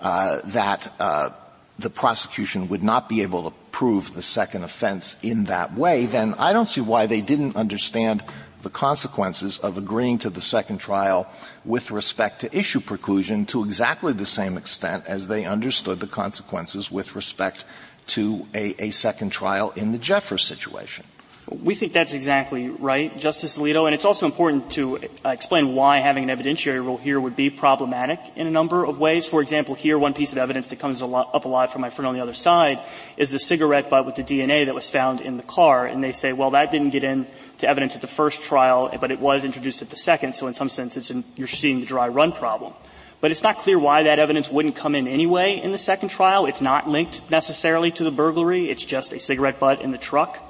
uh, 0.00 0.40
that 0.46 0.92
uh, 0.98 1.30
the 1.78 1.88
prosecution 1.88 2.68
would 2.68 2.82
not 2.82 3.08
be 3.08 3.22
able 3.22 3.44
to 3.44 3.56
prove 3.70 4.12
the 4.12 4.22
second 4.22 4.64
offense 4.64 5.16
in 5.22 5.44
that 5.44 5.74
way, 5.74 6.06
then 6.06 6.34
I 6.34 6.52
don't 6.52 6.66
see 6.66 6.80
why 6.80 7.06
they 7.06 7.20
didn't 7.20 7.54
understand 7.54 8.24
the 8.62 8.70
consequences 8.70 9.58
of 9.58 9.78
agreeing 9.78 10.18
to 10.18 10.30
the 10.30 10.40
second 10.40 10.78
trial 10.78 11.28
with 11.64 11.92
respect 11.92 12.40
to 12.40 12.58
issue 12.58 12.80
preclusion 12.80 13.46
to 13.46 13.62
exactly 13.62 14.12
the 14.12 14.26
same 14.26 14.56
extent 14.56 15.04
as 15.06 15.28
they 15.28 15.44
understood 15.44 16.00
the 16.00 16.08
consequences 16.08 16.90
with 16.90 17.14
respect 17.14 17.64
to 18.08 18.48
a, 18.52 18.74
a 18.82 18.90
second 18.90 19.30
trial 19.30 19.72
in 19.76 19.92
the 19.92 19.98
Jeffers 19.98 20.42
situation. 20.42 21.04
We 21.48 21.76
think 21.76 21.92
that's 21.92 22.12
exactly 22.12 22.68
right, 22.68 23.16
Justice 23.16 23.56
Alito, 23.56 23.84
and 23.86 23.94
it's 23.94 24.04
also 24.04 24.26
important 24.26 24.72
to 24.72 24.98
uh, 25.24 25.28
explain 25.28 25.76
why 25.76 26.00
having 26.00 26.28
an 26.28 26.36
evidentiary 26.36 26.84
rule 26.84 26.96
here 26.96 27.20
would 27.20 27.36
be 27.36 27.50
problematic 27.50 28.18
in 28.34 28.48
a 28.48 28.50
number 28.50 28.84
of 28.84 28.98
ways. 28.98 29.26
For 29.26 29.40
example, 29.42 29.76
here 29.76 29.96
one 29.96 30.12
piece 30.12 30.32
of 30.32 30.38
evidence 30.38 30.70
that 30.70 30.80
comes 30.80 31.02
a 31.02 31.06
lot, 31.06 31.32
up 31.32 31.44
a 31.44 31.48
lot 31.48 31.72
from 31.72 31.82
my 31.82 31.90
friend 31.90 32.08
on 32.08 32.14
the 32.14 32.20
other 32.20 32.34
side 32.34 32.80
is 33.16 33.30
the 33.30 33.38
cigarette 33.38 33.88
butt 33.88 34.06
with 34.06 34.16
the 34.16 34.24
DNA 34.24 34.66
that 34.66 34.74
was 34.74 34.90
found 34.90 35.20
in 35.20 35.36
the 35.36 35.44
car, 35.44 35.86
and 35.86 36.02
they 36.02 36.10
say, 36.10 36.32
well, 36.32 36.50
that 36.50 36.72
didn't 36.72 36.90
get 36.90 37.04
into 37.04 37.28
evidence 37.62 37.94
at 37.94 38.00
the 38.00 38.08
first 38.08 38.42
trial, 38.42 38.92
but 39.00 39.12
it 39.12 39.20
was 39.20 39.44
introduced 39.44 39.82
at 39.82 39.90
the 39.90 39.96
second, 39.96 40.34
so 40.34 40.48
in 40.48 40.54
some 40.54 40.68
sense 40.68 41.10
in, 41.10 41.22
you're 41.36 41.46
seeing 41.46 41.78
the 41.78 41.86
dry 41.86 42.08
run 42.08 42.32
problem. 42.32 42.72
But 43.20 43.30
it's 43.30 43.42
not 43.42 43.58
clear 43.58 43.78
why 43.78 44.02
that 44.02 44.18
evidence 44.18 44.50
wouldn't 44.50 44.74
come 44.74 44.94
in 44.96 45.06
anyway 45.06 45.60
in 45.60 45.70
the 45.70 45.78
second 45.78 46.08
trial. 46.08 46.46
It's 46.46 46.60
not 46.60 46.88
linked 46.88 47.30
necessarily 47.30 47.90
to 47.92 48.04
the 48.04 48.10
burglary. 48.10 48.68
It's 48.68 48.84
just 48.84 49.12
a 49.12 49.20
cigarette 49.20 49.58
butt 49.58 49.80
in 49.80 49.90
the 49.90 49.98
truck. 49.98 50.42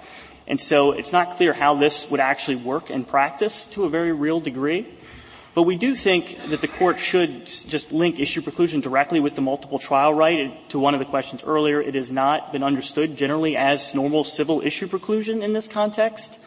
And 0.46 0.60
so 0.60 0.92
it's 0.92 1.12
not 1.12 1.32
clear 1.32 1.52
how 1.52 1.74
this 1.74 2.10
would 2.10 2.20
actually 2.20 2.56
work 2.56 2.90
in 2.90 3.04
practice 3.04 3.66
to 3.66 3.84
a 3.84 3.88
very 3.88 4.12
real 4.12 4.40
degree. 4.40 4.86
But 5.54 5.62
we 5.62 5.76
do 5.76 5.94
think 5.94 6.38
that 6.50 6.60
the 6.60 6.68
court 6.68 7.00
should 7.00 7.46
just 7.46 7.90
link 7.90 8.20
issue 8.20 8.42
preclusion 8.42 8.82
directly 8.82 9.20
with 9.20 9.34
the 9.34 9.40
multiple 9.40 9.78
trial 9.78 10.12
right. 10.12 10.68
To 10.68 10.78
one 10.78 10.92
of 10.92 11.00
the 11.00 11.06
questions 11.06 11.42
earlier, 11.42 11.80
it 11.80 11.94
has 11.94 12.12
not 12.12 12.52
been 12.52 12.62
understood 12.62 13.16
generally 13.16 13.56
as 13.56 13.94
normal 13.94 14.22
civil 14.22 14.60
issue 14.60 14.86
preclusion 14.86 15.42
in 15.42 15.54
this 15.54 15.66
context. 15.66 16.38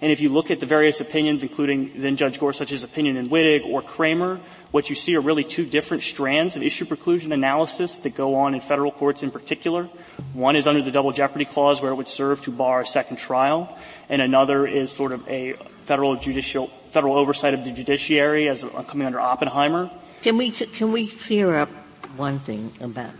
And 0.00 0.12
if 0.12 0.20
you 0.20 0.28
look 0.28 0.50
at 0.50 0.60
the 0.60 0.66
various 0.66 1.00
opinions, 1.00 1.42
including 1.42 1.90
then 1.96 2.16
Judge 2.16 2.38
Gorsuch's 2.38 2.84
opinion 2.84 3.16
in 3.16 3.28
Wittig 3.28 3.66
or 3.66 3.82
Kramer, 3.82 4.38
what 4.70 4.88
you 4.88 4.94
see 4.94 5.16
are 5.16 5.20
really 5.20 5.42
two 5.42 5.66
different 5.66 6.04
strands 6.04 6.56
of 6.56 6.62
issue 6.62 6.84
preclusion 6.84 7.32
analysis 7.32 7.96
that 7.98 8.14
go 8.14 8.36
on 8.36 8.54
in 8.54 8.60
federal 8.60 8.92
courts 8.92 9.22
in 9.22 9.30
particular. 9.32 9.88
One 10.34 10.54
is 10.54 10.68
under 10.68 10.82
the 10.82 10.92
double 10.92 11.10
jeopardy 11.10 11.46
clause 11.46 11.82
where 11.82 11.90
it 11.90 11.96
would 11.96 12.08
serve 12.08 12.42
to 12.42 12.52
bar 12.52 12.82
a 12.82 12.86
second 12.86 13.16
trial, 13.16 13.76
and 14.08 14.22
another 14.22 14.66
is 14.66 14.92
sort 14.92 15.12
of 15.12 15.26
a 15.28 15.54
federal 15.84 16.14
judicial, 16.16 16.68
federal 16.90 17.16
oversight 17.16 17.54
of 17.54 17.64
the 17.64 17.72
judiciary 17.72 18.48
as 18.48 18.64
uh, 18.64 18.68
coming 18.84 19.06
under 19.06 19.18
Oppenheimer. 19.18 19.90
Can 20.22 20.36
we, 20.36 20.50
can 20.50 20.92
we 20.92 21.08
clear 21.08 21.56
up 21.56 21.70
one 22.16 22.38
thing 22.38 22.72
about 22.80 23.10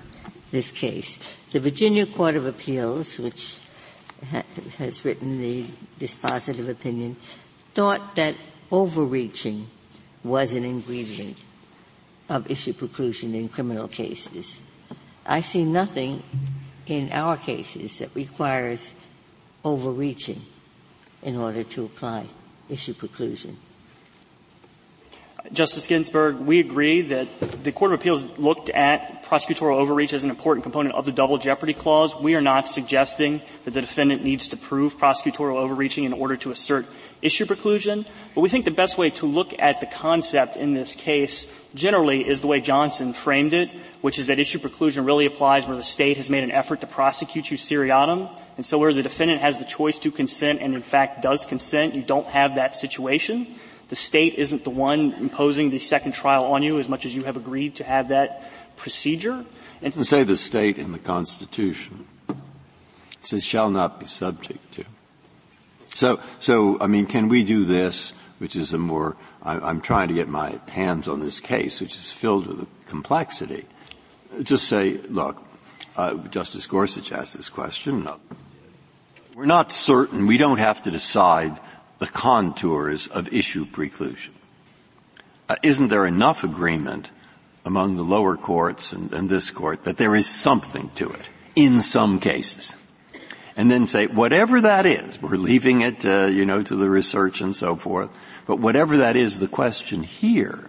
this 0.52 0.70
case? 0.70 1.18
The 1.52 1.60
Virginia 1.60 2.06
Court 2.06 2.36
of 2.36 2.46
Appeals, 2.46 3.18
which 3.18 3.58
has 4.78 5.04
written 5.04 5.40
the 5.40 5.66
dispositive 5.98 6.68
opinion, 6.68 7.16
thought 7.74 8.16
that 8.16 8.34
overreaching 8.70 9.68
was 10.24 10.52
an 10.52 10.64
ingredient 10.64 11.36
of 12.28 12.50
issue 12.50 12.72
preclusion 12.72 13.34
in 13.34 13.48
criminal 13.48 13.88
cases. 13.88 14.60
I 15.24 15.40
see 15.40 15.64
nothing 15.64 16.22
in 16.86 17.10
our 17.12 17.36
cases 17.36 17.98
that 17.98 18.14
requires 18.14 18.94
overreaching 19.64 20.42
in 21.22 21.36
order 21.36 21.62
to 21.62 21.84
apply 21.84 22.26
issue 22.68 22.94
preclusion. 22.94 23.56
Justice 25.52 25.86
Ginsburg, 25.86 26.36
we 26.40 26.58
agree 26.58 27.00
that 27.02 27.62
the 27.62 27.70
Court 27.70 27.92
of 27.92 28.00
Appeals 28.00 28.24
looked 28.38 28.70
at 28.70 29.24
prosecutorial 29.24 29.76
overreach 29.76 30.12
as 30.12 30.24
an 30.24 30.30
important 30.30 30.64
component 30.64 30.94
of 30.94 31.04
the 31.04 31.12
double 31.12 31.38
jeopardy 31.38 31.74
clause. 31.74 32.16
We 32.16 32.34
are 32.34 32.40
not 32.40 32.66
suggesting 32.66 33.40
that 33.64 33.72
the 33.72 33.80
defendant 33.80 34.24
needs 34.24 34.48
to 34.48 34.56
prove 34.56 34.98
prosecutorial 34.98 35.56
overreaching 35.56 36.04
in 36.04 36.12
order 36.12 36.36
to 36.38 36.50
assert 36.50 36.86
issue 37.22 37.46
preclusion, 37.46 38.06
but 38.34 38.40
we 38.40 38.48
think 38.48 38.64
the 38.64 38.72
best 38.72 38.98
way 38.98 39.10
to 39.10 39.26
look 39.26 39.54
at 39.60 39.80
the 39.80 39.86
concept 39.86 40.56
in 40.56 40.74
this 40.74 40.94
case 40.94 41.46
generally 41.74 42.26
is 42.26 42.40
the 42.40 42.46
way 42.46 42.60
Johnson 42.60 43.12
framed 43.12 43.54
it, 43.54 43.70
which 44.00 44.18
is 44.18 44.26
that 44.26 44.40
issue 44.40 44.58
preclusion 44.58 45.06
really 45.06 45.26
applies 45.26 45.66
where 45.66 45.76
the 45.76 45.82
state 45.82 46.16
has 46.16 46.28
made 46.28 46.42
an 46.42 46.50
effort 46.52 46.80
to 46.80 46.86
prosecute 46.86 47.50
you 47.50 47.56
seriatim, 47.56 48.28
and 48.56 48.66
so 48.66 48.76
where 48.76 48.92
the 48.92 49.02
defendant 49.02 49.40
has 49.40 49.58
the 49.58 49.64
choice 49.64 49.98
to 49.98 50.10
consent 50.10 50.60
and 50.60 50.74
in 50.74 50.82
fact 50.82 51.22
does 51.22 51.46
consent, 51.46 51.94
you 51.94 52.02
don't 52.02 52.26
have 52.26 52.56
that 52.56 52.74
situation. 52.74 53.54
The 53.88 53.96
state 53.96 54.34
isn't 54.34 54.64
the 54.64 54.70
one 54.70 55.12
imposing 55.14 55.70
the 55.70 55.78
second 55.78 56.12
trial 56.12 56.44
on 56.44 56.62
you 56.62 56.78
as 56.78 56.88
much 56.88 57.06
as 57.06 57.14
you 57.14 57.24
have 57.24 57.36
agreed 57.36 57.76
to 57.76 57.84
have 57.84 58.08
that 58.08 58.50
procedure. 58.76 59.44
And 59.80 59.94
say 59.94 60.24
the 60.24 60.36
state 60.36 60.78
in 60.78 60.92
the 60.92 60.98
Constitution. 60.98 62.06
It 62.28 62.36
says 63.22 63.44
shall 63.44 63.70
not 63.70 64.00
be 64.00 64.06
subject 64.06 64.72
to. 64.74 64.84
So, 65.94 66.20
so, 66.38 66.78
I 66.80 66.86
mean, 66.86 67.06
can 67.06 67.28
we 67.28 67.42
do 67.42 67.64
this, 67.64 68.12
which 68.38 68.54
is 68.56 68.72
a 68.72 68.78
more, 68.78 69.16
I, 69.42 69.70
am 69.70 69.80
trying 69.80 70.08
to 70.08 70.14
get 70.14 70.28
my 70.28 70.60
hands 70.68 71.08
on 71.08 71.20
this 71.20 71.40
case, 71.40 71.80
which 71.80 71.96
is 71.96 72.12
filled 72.12 72.46
with 72.46 72.68
complexity. 72.86 73.66
Just 74.42 74.68
say, 74.68 74.98
look, 75.08 75.42
uh, 75.96 76.14
Justice 76.28 76.66
Gorsuch 76.66 77.10
asked 77.10 77.36
this 77.36 77.48
question. 77.48 78.08
We're 79.34 79.46
not 79.46 79.72
certain, 79.72 80.26
we 80.26 80.36
don't 80.36 80.58
have 80.58 80.82
to 80.82 80.90
decide 80.90 81.58
the 81.98 82.06
contours 82.06 83.06
of 83.08 83.32
issue 83.32 83.66
preclusion. 83.66 84.30
Uh, 85.48 85.56
isn't 85.62 85.88
there 85.88 86.06
enough 86.06 86.44
agreement 86.44 87.10
among 87.64 87.96
the 87.96 88.02
lower 88.02 88.36
courts 88.36 88.92
and, 88.92 89.12
and 89.12 89.28
this 89.28 89.50
court 89.50 89.84
that 89.84 89.96
there 89.96 90.14
is 90.14 90.26
something 90.26 90.90
to 90.94 91.10
it 91.10 91.22
in 91.56 91.80
some 91.80 92.20
cases? 92.20 92.74
And 93.56 93.70
then 93.70 93.86
say, 93.86 94.06
whatever 94.06 94.60
that 94.60 94.86
is, 94.86 95.20
we're 95.20 95.36
leaving 95.36 95.80
it, 95.80 96.04
uh, 96.06 96.26
you 96.26 96.46
know, 96.46 96.62
to 96.62 96.76
the 96.76 96.88
research 96.88 97.40
and 97.40 97.56
so 97.56 97.74
forth, 97.74 98.10
but 98.46 98.60
whatever 98.60 98.98
that 98.98 99.16
is, 99.16 99.40
the 99.40 99.48
question 99.48 100.04
here 100.04 100.60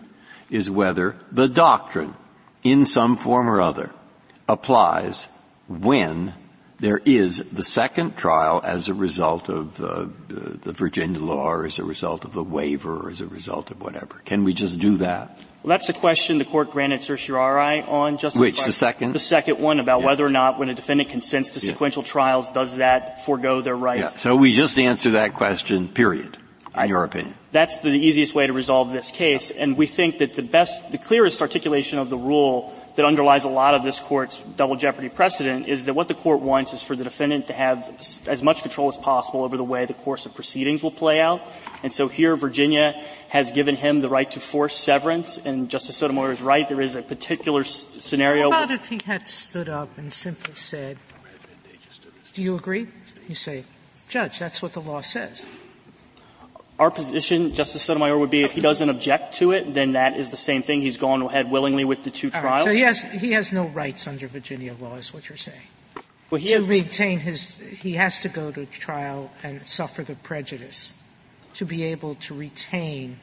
is 0.50 0.72
whether 0.72 1.16
the 1.32 1.48
doctrine, 1.48 2.16
in 2.64 2.86
some 2.88 3.16
form 3.16 3.48
or 3.48 3.62
other, 3.62 3.92
applies 4.48 5.28
when 5.68 6.34
there 6.80 7.02
is 7.04 7.44
the 7.52 7.64
second 7.64 8.16
trial 8.16 8.62
as 8.64 8.88
a 8.88 8.94
result 8.94 9.50
of 9.50 9.84
uh, 9.84 10.08
the 10.28 10.72
Virginia 10.72 11.20
law 11.20 11.48
or 11.48 11.66
as 11.66 11.80
a 11.80 11.84
result 11.84 12.26
of 12.26 12.34
the 12.34 12.44
waiver 12.44 13.08
or 13.08 13.10
as 13.10 13.22
a 13.22 13.28
result 13.28 13.72
of 13.72 13.82
whatever. 13.82 14.22
Can 14.26 14.44
we 14.44 14.54
just 14.54 14.80
do 14.80 14.98
that? 14.98 15.38
Well, 15.62 15.72
that's 15.72 15.88
the 15.88 15.94
question 15.94 16.38
the 16.38 16.46
court 16.46 16.72
granted 16.72 17.02
certiorari 17.02 17.82
on. 17.82 18.18
Justice 18.18 18.40
Which, 18.40 18.64
the 18.64 18.72
second? 18.72 19.12
The 19.12 19.20
second 19.20 19.60
one 19.60 19.82
about 19.82 20.00
yeah. 20.00 20.08
whether 20.08 20.26
or 20.26 20.30
not 20.30 20.58
when 20.58 20.70
a 20.70 20.74
defendant 20.74 21.10
consents 21.10 21.52
to 21.52 21.60
sequential 21.60 22.02
yeah. 22.04 22.10
trials, 22.10 22.50
does 22.52 22.78
that 22.78 23.26
forego 23.26 23.60
their 23.60 23.76
right? 23.76 24.00
Yeah. 24.00 24.12
So 24.12 24.38
we 24.38 24.54
just 24.54 24.80
answer 24.80 25.12
that 25.12 25.34
question, 25.34 25.90
period, 25.90 26.38
in 26.84 26.90
your 26.90 27.04
opinion. 27.04 27.36
That's 27.52 27.80
the 27.80 27.90
easiest 27.90 28.36
way 28.36 28.46
to 28.48 28.54
resolve 28.54 28.92
this 28.92 29.12
case, 29.12 29.50
and 29.50 29.76
we 29.76 29.88
think 29.88 30.20
that 30.20 30.34
the 30.34 30.44
best, 30.44 30.92
the 30.92 30.98
clearest 30.98 31.42
articulation 31.42 31.98
of 31.98 32.10
the 32.10 32.18
rule 32.18 32.74
that 32.96 33.06
underlies 33.06 33.44
a 33.44 33.50
lot 33.50 33.74
of 33.76 33.84
this 33.84 34.00
court's 34.00 34.38
double 34.56 34.76
jeopardy 34.76 35.10
precedent 35.10 35.68
is 35.68 35.86
that 35.86 35.94
what 35.94 36.08
the 36.08 36.14
court 36.14 36.42
wants 36.42 36.74
is 36.74 36.84
for 36.84 36.96
the 36.96 37.04
defendant 37.04 37.48
to 37.48 37.54
have 37.54 37.90
as 38.28 38.44
much 38.44 38.62
control 38.62 38.90
as 38.90 38.98
possible 38.98 39.44
over 39.44 39.58
the 39.58 39.64
way 39.64 39.86
the 39.86 39.94
course 39.94 40.26
of 40.26 40.36
proceedings 40.36 40.84
will 40.84 40.92
play 40.92 41.20
out. 41.22 41.42
And 41.82 41.94
so 41.94 42.08
here 42.08 42.36
Virginia 42.36 43.02
has 43.30 43.52
given 43.52 43.76
him 43.76 44.02
the 44.02 44.10
right 44.10 44.30
to 44.32 44.40
force 44.40 44.76
severance, 44.76 45.38
and 45.38 45.70
Justice 45.70 45.98
Sotomayor 45.98 46.34
is 46.34 46.42
right, 46.42 46.68
there 46.68 46.82
is 46.82 46.96
a 46.96 47.02
particular 47.02 47.62
s- 47.62 47.86
scenario. 48.00 48.52
How 48.52 48.66
about 48.66 48.76
if 48.76 48.90
he 48.90 49.00
had 49.06 49.28
stood 49.28 49.70
up 49.70 49.98
and 49.98 50.14
simply 50.14 50.56
said, 50.56 50.98
do 52.34 52.44
you 52.44 52.56
agree? 52.56 52.88
You 53.28 53.36
say, 53.36 53.64
Judge, 54.08 54.40
that's 54.40 54.62
what 54.62 54.74
the 54.74 54.82
law 54.82 55.02
says. 55.02 55.46
Our 56.80 56.90
position, 56.90 57.54
Justice 57.54 57.82
Sotomayor, 57.84 58.18
would 58.18 58.30
be 58.30 58.44
if 58.44 58.54
he 58.54 58.62
doesn't 58.62 58.90
object 58.90 59.34
to 59.36 59.52
it, 59.52 59.74
then 59.74 59.92
that 59.92 60.16
is 60.16 60.30
the 60.30 60.38
same 60.38 60.62
thing. 60.62 60.82
He's 60.82 60.96
gone 60.96 61.22
ahead 61.22 61.52
willingly 61.52 61.84
with 61.84 62.04
the 62.04 62.10
two 62.10 62.32
All 62.34 62.40
trials. 62.40 62.66
Right, 62.66 62.72
so 62.72 62.74
he 62.74 62.82
has, 62.82 63.04
he 63.04 63.34
has 63.34 63.52
no 63.52 63.68
rights 63.68 64.08
under 64.08 64.28
Virginia 64.28 64.74
law, 64.80 64.96
is 64.96 65.14
what 65.14 65.28
you're 65.28 65.38
saying. 65.38 65.60
Well, 66.30 66.40
he 66.40 66.48
to 66.48 66.54
has, 66.54 66.68
maintain 66.68 67.20
his, 67.20 67.56
he 67.56 67.94
has 67.96 68.22
to 68.22 68.30
go 68.30 68.52
to 68.52 68.66
trial 68.66 69.30
and 69.44 69.62
suffer 69.64 70.04
the 70.04 70.16
prejudice 70.16 70.94
to 71.56 71.66
be 71.66 71.84
able 71.84 72.16
to 72.16 72.34
retain 72.34 73.20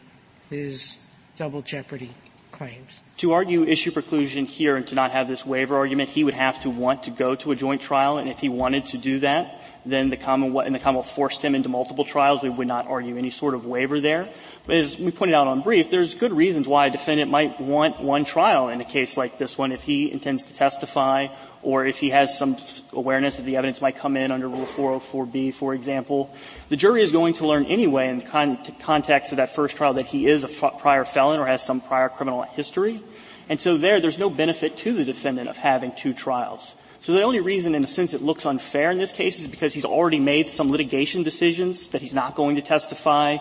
his 0.50 0.98
double 1.36 1.62
jeopardy 1.62 2.10
claims. 2.50 3.00
To 3.18 3.32
argue 3.32 3.64
issue 3.64 3.90
preclusion 3.90 4.46
here 4.46 4.76
and 4.76 4.86
to 4.88 4.94
not 4.94 5.12
have 5.12 5.28
this 5.28 5.46
waiver 5.46 5.76
argument, 5.76 6.10
he 6.10 6.24
would 6.24 6.34
have 6.34 6.60
to 6.62 6.70
want 6.70 7.04
to 7.04 7.10
go 7.10 7.34
to 7.36 7.52
a 7.52 7.56
joint 7.56 7.80
trial, 7.80 8.18
and 8.18 8.28
if 8.28 8.40
he 8.40 8.48
wanted 8.48 8.86
to 8.86 8.98
do 8.98 9.20
that, 9.20 9.60
then 9.86 10.10
the 10.10 10.16
Commonwealth, 10.16 10.66
and 10.66 10.74
the 10.74 10.80
Commonwealth 10.80 11.10
forced 11.10 11.42
him 11.42 11.54
into 11.54 11.68
multiple 11.68 12.04
trials, 12.04 12.42
we 12.42 12.48
would 12.48 12.66
not 12.66 12.88
argue 12.88 13.16
any 13.16 13.30
sort 13.30 13.54
of 13.54 13.66
waiver 13.66 14.00
there. 14.00 14.28
But 14.66 14.76
as 14.76 14.98
we 14.98 15.12
pointed 15.12 15.36
out 15.36 15.46
on 15.46 15.62
brief, 15.62 15.90
there's 15.90 16.14
good 16.14 16.32
reasons 16.32 16.66
why 16.66 16.86
a 16.86 16.90
defendant 16.90 17.30
might 17.30 17.60
want 17.60 18.00
one 18.00 18.24
trial 18.24 18.68
in 18.68 18.80
a 18.80 18.84
case 18.84 19.16
like 19.16 19.38
this 19.38 19.56
one 19.56 19.70
if 19.70 19.84
he 19.84 20.10
intends 20.10 20.46
to 20.46 20.54
testify 20.54 21.28
or 21.62 21.86
if 21.86 21.98
he 21.98 22.10
has 22.10 22.36
some 22.36 22.56
awareness 22.92 23.36
that 23.36 23.44
the 23.44 23.56
evidence 23.56 23.80
might 23.80 23.96
come 23.96 24.16
in 24.16 24.32
under 24.32 24.48
Rule 24.48 24.66
404B, 24.66 25.54
for 25.54 25.74
example. 25.74 26.34
The 26.68 26.76
jury 26.76 27.02
is 27.02 27.12
going 27.12 27.34
to 27.34 27.46
learn 27.46 27.66
anyway 27.66 28.08
in 28.08 28.18
the 28.18 28.24
con- 28.24 28.58
context 28.80 29.32
of 29.32 29.36
that 29.36 29.54
first 29.54 29.76
trial 29.76 29.94
that 29.94 30.06
he 30.06 30.26
is 30.26 30.44
a 30.44 30.48
prior 30.48 31.04
felon 31.04 31.40
or 31.40 31.46
has 31.46 31.64
some 31.64 31.80
prior 31.80 32.08
criminal 32.08 32.42
history. 32.42 33.02
And 33.48 33.60
so 33.60 33.76
there, 33.76 34.00
there's 34.00 34.18
no 34.18 34.30
benefit 34.30 34.76
to 34.78 34.92
the 34.92 35.04
defendant 35.04 35.48
of 35.48 35.56
having 35.56 35.92
two 35.92 36.12
trials. 36.12 36.74
So 37.06 37.12
the 37.12 37.22
only 37.22 37.38
reason, 37.38 37.76
in 37.76 37.84
a 37.84 37.86
sense, 37.86 38.14
it 38.14 38.20
looks 38.20 38.44
unfair 38.46 38.90
in 38.90 38.98
this 38.98 39.12
case 39.12 39.38
is 39.38 39.46
because 39.46 39.72
he's 39.72 39.84
already 39.84 40.18
made 40.18 40.48
some 40.48 40.72
litigation 40.72 41.22
decisions 41.22 41.90
that 41.90 42.00
he's 42.00 42.12
not 42.12 42.34
going 42.34 42.56
to 42.56 42.62
testify 42.62 43.36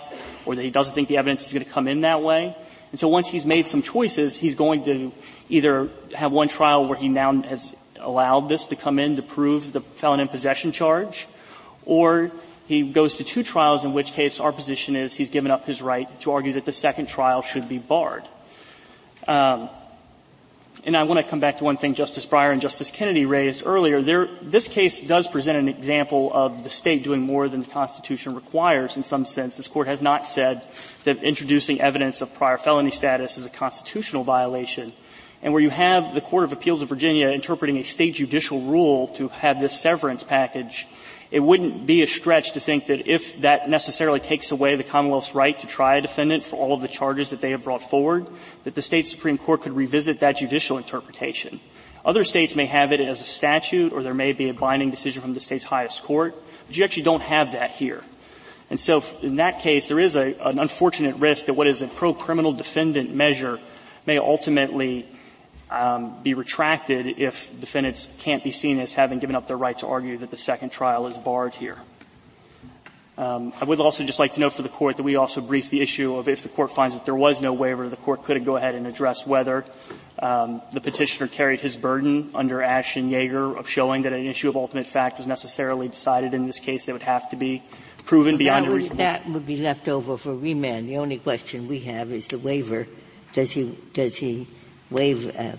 or 0.45 0.53
that 0.53 0.61
he 0.61 0.69
doesn't 0.69 0.93
think 0.93 1.07
the 1.07 1.17
evidence 1.17 1.47
is 1.47 1.51
going 1.51 1.65
to 1.65 1.71
come 1.71 1.87
in 1.87 2.01
that 2.01 2.21
way. 2.21 2.55
And 2.91 2.99
so 2.99 3.07
once 3.07 3.27
he's 3.27 3.43
made 3.43 3.65
some 3.65 3.81
choices, 3.81 4.37
he's 4.37 4.53
going 4.53 4.83
to 4.83 5.11
either 5.49 5.89
have 6.13 6.31
one 6.31 6.47
trial 6.47 6.87
where 6.87 6.95
he 6.95 7.09
now 7.09 7.41
has 7.41 7.75
allowed 7.99 8.49
this 8.49 8.65
to 8.65 8.75
come 8.75 8.99
in 8.99 9.15
to 9.15 9.23
prove 9.23 9.73
the 9.73 9.81
felon 9.81 10.19
in 10.19 10.27
possession 10.27 10.71
charge, 10.71 11.27
or 11.85 12.29
he 12.67 12.83
goes 12.83 13.15
to 13.15 13.23
two 13.23 13.41
trials 13.41 13.83
in 13.83 13.93
which 13.93 14.11
case 14.11 14.39
our 14.39 14.51
position 14.51 14.95
is 14.95 15.15
he's 15.15 15.31
given 15.31 15.49
up 15.49 15.65
his 15.65 15.81
right 15.81 16.07
to 16.21 16.33
argue 16.33 16.53
that 16.53 16.65
the 16.65 16.71
second 16.71 17.07
trial 17.07 17.41
should 17.41 17.67
be 17.67 17.79
barred. 17.79 18.27
Um, 19.27 19.71
and 20.85 20.95
I 20.95 21.03
want 21.03 21.19
to 21.19 21.27
come 21.27 21.39
back 21.39 21.57
to 21.57 21.63
one 21.63 21.77
thing 21.77 21.95
Justice 21.95 22.27
Breyer 22.27 22.51
and 22.51 22.61
Justice 22.61 22.91
Kennedy 22.91 23.25
raised 23.25 23.63
earlier. 23.65 24.03
There, 24.03 24.27
this 24.41 24.67
case 24.67 25.01
does 25.01 25.27
present 25.27 25.57
an 25.57 25.67
example 25.67 26.31
of 26.31 26.63
the 26.63 26.69
state 26.69 27.03
doing 27.03 27.21
more 27.21 27.49
than 27.49 27.61
the 27.61 27.69
Constitution 27.69 28.35
requires 28.35 28.95
in 28.95 29.03
some 29.03 29.25
sense. 29.25 29.57
This 29.57 29.67
court 29.67 29.87
has 29.87 30.03
not 30.03 30.27
said 30.27 30.61
that 31.03 31.23
introducing 31.23 31.81
evidence 31.81 32.21
of 32.21 32.33
prior 32.35 32.59
felony 32.59 32.91
status 32.91 33.37
is 33.37 33.45
a 33.45 33.49
constitutional 33.49 34.23
violation. 34.23 34.93
And 35.41 35.53
where 35.53 35.61
you 35.61 35.71
have 35.71 36.13
the 36.13 36.21
Court 36.21 36.43
of 36.43 36.51
Appeals 36.51 36.83
of 36.83 36.89
Virginia 36.89 37.29
interpreting 37.29 37.77
a 37.77 37.83
state 37.83 38.13
judicial 38.15 38.61
rule 38.61 39.07
to 39.09 39.29
have 39.29 39.59
this 39.59 39.79
severance 39.79 40.23
package, 40.23 40.87
it 41.35 41.43
wouldn't 41.43 41.85
be 41.85 42.01
a 42.01 42.07
stretch 42.07 42.53
to 42.53 42.61
think 42.61 42.85
that 42.85 43.11
if 43.11 43.41
that 43.41 43.67
necessarily 43.69 44.21
takes 44.21 44.51
away 44.51 44.77
the 44.77 44.85
Commonwealth's 44.85 45.35
right 45.35 45.59
to 45.59 45.67
try 45.67 45.97
a 45.97 46.01
defendant 46.01 46.45
for 46.45 46.55
all 46.55 46.73
of 46.73 46.79
the 46.79 46.87
charges 46.87 47.31
that 47.31 47.41
they 47.41 47.51
have 47.51 47.61
brought 47.61 47.89
forward, 47.89 48.25
that 48.63 48.73
the 48.73 48.81
state 48.81 49.05
Supreme 49.05 49.37
Court 49.37 49.61
could 49.61 49.75
revisit 49.75 50.21
that 50.21 50.37
judicial 50.37 50.77
interpretation. 50.77 51.59
Other 52.05 52.23
states 52.23 52.55
may 52.55 52.67
have 52.67 52.93
it 52.93 53.01
as 53.01 53.19
a 53.19 53.25
statute 53.25 53.91
or 53.91 54.01
there 54.01 54.13
may 54.13 54.31
be 54.31 54.47
a 54.47 54.53
binding 54.53 54.91
decision 54.91 55.21
from 55.21 55.33
the 55.33 55.41
state's 55.41 55.65
highest 55.65 56.03
court, 56.03 56.41
but 56.67 56.77
you 56.77 56.85
actually 56.85 57.03
don't 57.03 57.21
have 57.21 57.51
that 57.51 57.71
here. 57.71 58.01
And 58.69 58.79
so 58.79 59.03
in 59.21 59.35
that 59.35 59.59
case, 59.59 59.89
there 59.89 59.99
is 59.99 60.15
a, 60.15 60.35
an 60.39 60.57
unfortunate 60.57 61.17
risk 61.17 61.47
that 61.47 61.55
what 61.55 61.67
is 61.67 61.81
a 61.81 61.87
pro-criminal 61.89 62.53
defendant 62.53 63.13
measure 63.13 63.59
may 64.05 64.19
ultimately 64.19 65.05
um, 65.69 66.21
be 66.23 66.33
retracted 66.33 67.19
if 67.19 67.49
defendants 67.59 68.07
can't 68.19 68.43
be 68.43 68.51
seen 68.51 68.79
as 68.79 68.93
having 68.93 69.19
given 69.19 69.35
up 69.35 69.47
their 69.47 69.57
right 69.57 69.77
to 69.79 69.87
argue 69.87 70.17
that 70.17 70.31
the 70.31 70.37
second 70.37 70.71
trial 70.71 71.07
is 71.07 71.17
barred 71.17 71.53
here. 71.53 71.77
Um, 73.17 73.53
I 73.61 73.63
would 73.63 73.79
also 73.79 74.03
just 74.03 74.19
like 74.19 74.33
to 74.33 74.41
note 74.41 74.53
for 74.53 74.61
the 74.61 74.69
court 74.69 74.97
that 74.97 75.03
we 75.03 75.15
also 75.15 75.39
briefed 75.39 75.71
the 75.71 75.81
issue 75.81 76.17
of 76.17 76.27
if 76.27 76.43
the 76.43 76.49
court 76.49 76.71
finds 76.71 76.95
that 76.95 77.05
there 77.05 77.15
was 77.15 77.41
no 77.41 77.53
waiver, 77.53 77.87
the 77.87 77.95
court 77.95 78.23
could 78.23 78.43
go 78.43 78.57
ahead 78.57 78.75
and 78.75 78.85
address 78.85 79.25
whether 79.25 79.63
um, 80.19 80.61
the 80.73 80.81
petitioner 80.81 81.27
carried 81.27 81.61
his 81.61 81.77
burden 81.77 82.29
under 82.35 82.61
Ashe 82.61 82.97
and 82.97 83.09
Yeager 83.09 83.57
of 83.57 83.69
showing 83.69 84.01
that 84.01 84.11
an 84.11 84.25
issue 84.25 84.49
of 84.49 84.57
ultimate 84.57 84.85
fact 84.85 85.17
was 85.17 85.27
necessarily 85.27 85.87
decided 85.87 86.33
in 86.33 86.45
this 86.45 86.59
case 86.59 86.85
that 86.85 86.93
would 86.93 87.03
have 87.03 87.29
to 87.29 87.37
be 87.37 87.63
proven 88.03 88.33
well, 88.33 88.39
beyond 88.39 88.65
a 88.67 88.71
reasonable. 88.71 88.97
That 88.97 89.29
would 89.29 89.45
be 89.45 89.57
left 89.57 89.87
over 89.87 90.17
for 90.17 90.35
remand. 90.35 90.89
The 90.89 90.97
only 90.97 91.19
question 91.19 91.69
we 91.69 91.79
have 91.81 92.11
is 92.11 92.27
the 92.27 92.37
waiver. 92.37 92.85
Does 93.31 93.53
he 93.53 93.77
does 93.93 94.15
he 94.17 94.47
waive 94.89 95.35
uh, 95.35 95.53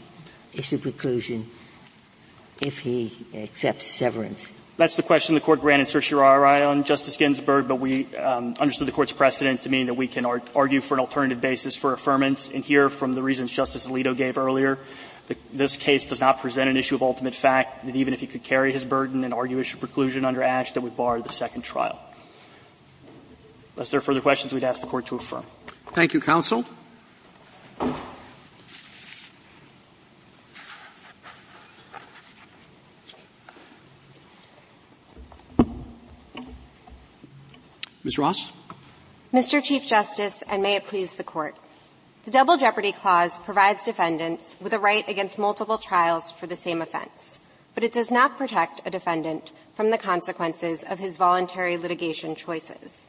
issue 0.53 0.79
preclusion 0.79 1.45
if 2.61 2.79
he 2.81 3.27
accepts 3.35 3.87
severance. 3.87 4.51
That's 4.77 4.97
the 4.97 5.03
question 5.03 5.35
the 5.35 5.41
court 5.41 5.61
granted 5.61 5.89
certiorari 5.89 6.63
on 6.63 6.85
Justice 6.85 7.17
Ginsburg, 7.17 7.67
but 7.67 7.77
we 7.77 8.15
um, 8.17 8.55
understood 8.61 8.87
the 8.87 8.93
court's 8.93 9.13
precedent 9.13 9.63
to 9.63 9.71
mean 9.71 9.87
that 9.87 9.95
we 9.95 10.07
can 10.07 10.27
ar- 10.27 10.43
argue 10.55 10.83
for 10.83 10.95
an 10.95 11.01
alternative 11.01 11.41
basis 11.41 11.75
for 11.75 11.97
affirmance. 11.97 12.55
And 12.55 12.63
here, 12.63 12.91
from 12.91 13.15
the 13.15 13.23
reasons 13.23 13.51
Justice 13.51 13.87
Alito 13.87 14.15
gave 14.15 14.37
earlier, 14.37 14.79
the, 15.29 15.37
this 15.51 15.77
case 15.77 16.05
does 16.05 16.21
not 16.21 16.41
present 16.41 16.69
an 16.69 16.77
issue 16.77 16.95
of 16.95 17.03
ultimate 17.03 17.35
fact 17.35 17.87
that 17.87 17.97
even 17.97 18.13
if 18.13 18.21
he 18.21 18.27
could 18.27 18.43
carry 18.43 18.71
his 18.71 18.85
burden 18.85 19.25
and 19.25 19.33
argue 19.33 19.59
issue 19.59 19.79
preclusion 19.79 20.27
under 20.27 20.43
Ashe, 20.43 20.73
that 20.73 20.83
would 20.83 20.97
bar 20.97 21.23
the 21.23 21.33
second 21.33 21.63
trial. 21.63 21.99
Unless 23.77 23.91
there 23.91 23.99
are 23.99 24.03
further 24.03 24.21
questions, 24.21 24.53
we'd 24.53 24.65
ask 24.65 24.83
the 24.83 24.87
court 24.87 25.07
to 25.07 25.17
affirm. 25.17 25.45
Thank 25.93 26.13
you, 26.13 26.21
counsel. 26.21 26.67
Ms. 38.07 38.19
Ross? 38.19 38.53
Mr. 39.35 39.61
Chief 39.61 39.85
Justice, 39.85 40.41
and 40.49 40.63
may 40.63 40.77
it 40.77 40.85
please 40.85 41.15
the 41.15 41.25
Court. 41.25 41.57
The 42.25 42.31
Double 42.31 42.57
Jeopardy 42.57 42.93
Clause 42.93 43.37
provides 43.39 43.85
defendants 43.85 44.55
with 44.61 44.73
a 44.73 44.79
right 44.79 45.05
against 45.09 45.41
multiple 45.41 45.77
trials 45.77 46.31
for 46.31 46.47
the 46.47 46.55
same 46.55 46.81
offense, 46.81 47.41
but 47.75 47.83
it 47.83 47.91
does 47.91 48.13
not 48.13 48.39
protect 48.39 48.81
a 48.87 48.91
defendant 48.91 49.51
from 49.75 49.91
the 49.91 49.99
consequences 49.99 50.85
of 50.85 51.01
his 51.01 51.17
voluntary 51.17 51.77
litigation 51.77 52.37
choices. 52.37 53.07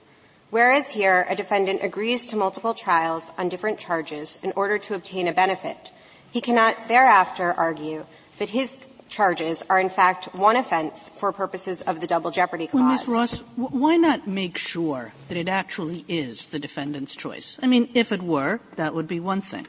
Whereas 0.50 0.90
here, 0.90 1.28
a 1.30 1.36
defendant 1.36 1.84
agrees 1.84 2.26
to 2.26 2.36
multiple 2.36 2.74
trials 2.74 3.32
on 3.38 3.50
different 3.50 3.78
charges 3.78 4.40
in 4.42 4.52
order 4.56 4.80
to 4.80 4.96
obtain 4.96 5.28
a 5.28 5.32
benefit, 5.32 5.92
he 6.32 6.42
cannot 6.42 6.88
thereafter 6.88 7.54
argue 7.54 8.08
that 8.40 8.50
his 8.50 8.76
charges 9.10 9.64
are 9.70 9.80
in 9.80 9.90
fact 9.90 10.26
one 10.34 10.56
offense 10.56 11.10
for 11.18 11.32
purposes 11.32 11.82
of 11.82 12.00
the 12.00 12.08
double 12.08 12.32
jeopardy 12.32 12.68
clause. 12.68 12.82
Well, 12.82 12.92
Ms. 12.92 13.08
Ross, 13.08 13.40
why 13.56 13.98
not 13.98 14.28
make 14.28 14.58
sure 14.58 15.14
that 15.28 15.38
it 15.38 15.48
actually 15.48 16.06
is 16.08 16.48
the 16.48 16.60
defendant's 16.60 17.16
choice? 17.16 17.60
I 17.62 17.68
mean, 17.68 17.90
if 17.94 18.12
it 18.12 18.22
were, 18.22 18.60
that 18.76 18.94
would 18.94 19.08
be 19.08 19.20
one 19.20 19.42
thing. 19.42 19.68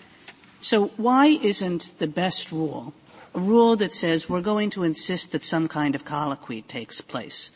So 0.60 0.88
why 0.96 1.26
isn't 1.26 1.98
the 1.98 2.08
best 2.08 2.50
rule 2.50 2.92
a 3.34 3.40
rule 3.40 3.76
that 3.76 3.94
says 3.94 4.28
we're 4.28 4.40
going 4.40 4.70
to 4.70 4.82
insist 4.84 5.32
that 5.32 5.44
some 5.44 5.68
kind 5.68 5.94
of 5.94 6.04
colloquy 6.04 6.62
takes 6.62 7.00
place? 7.00 7.50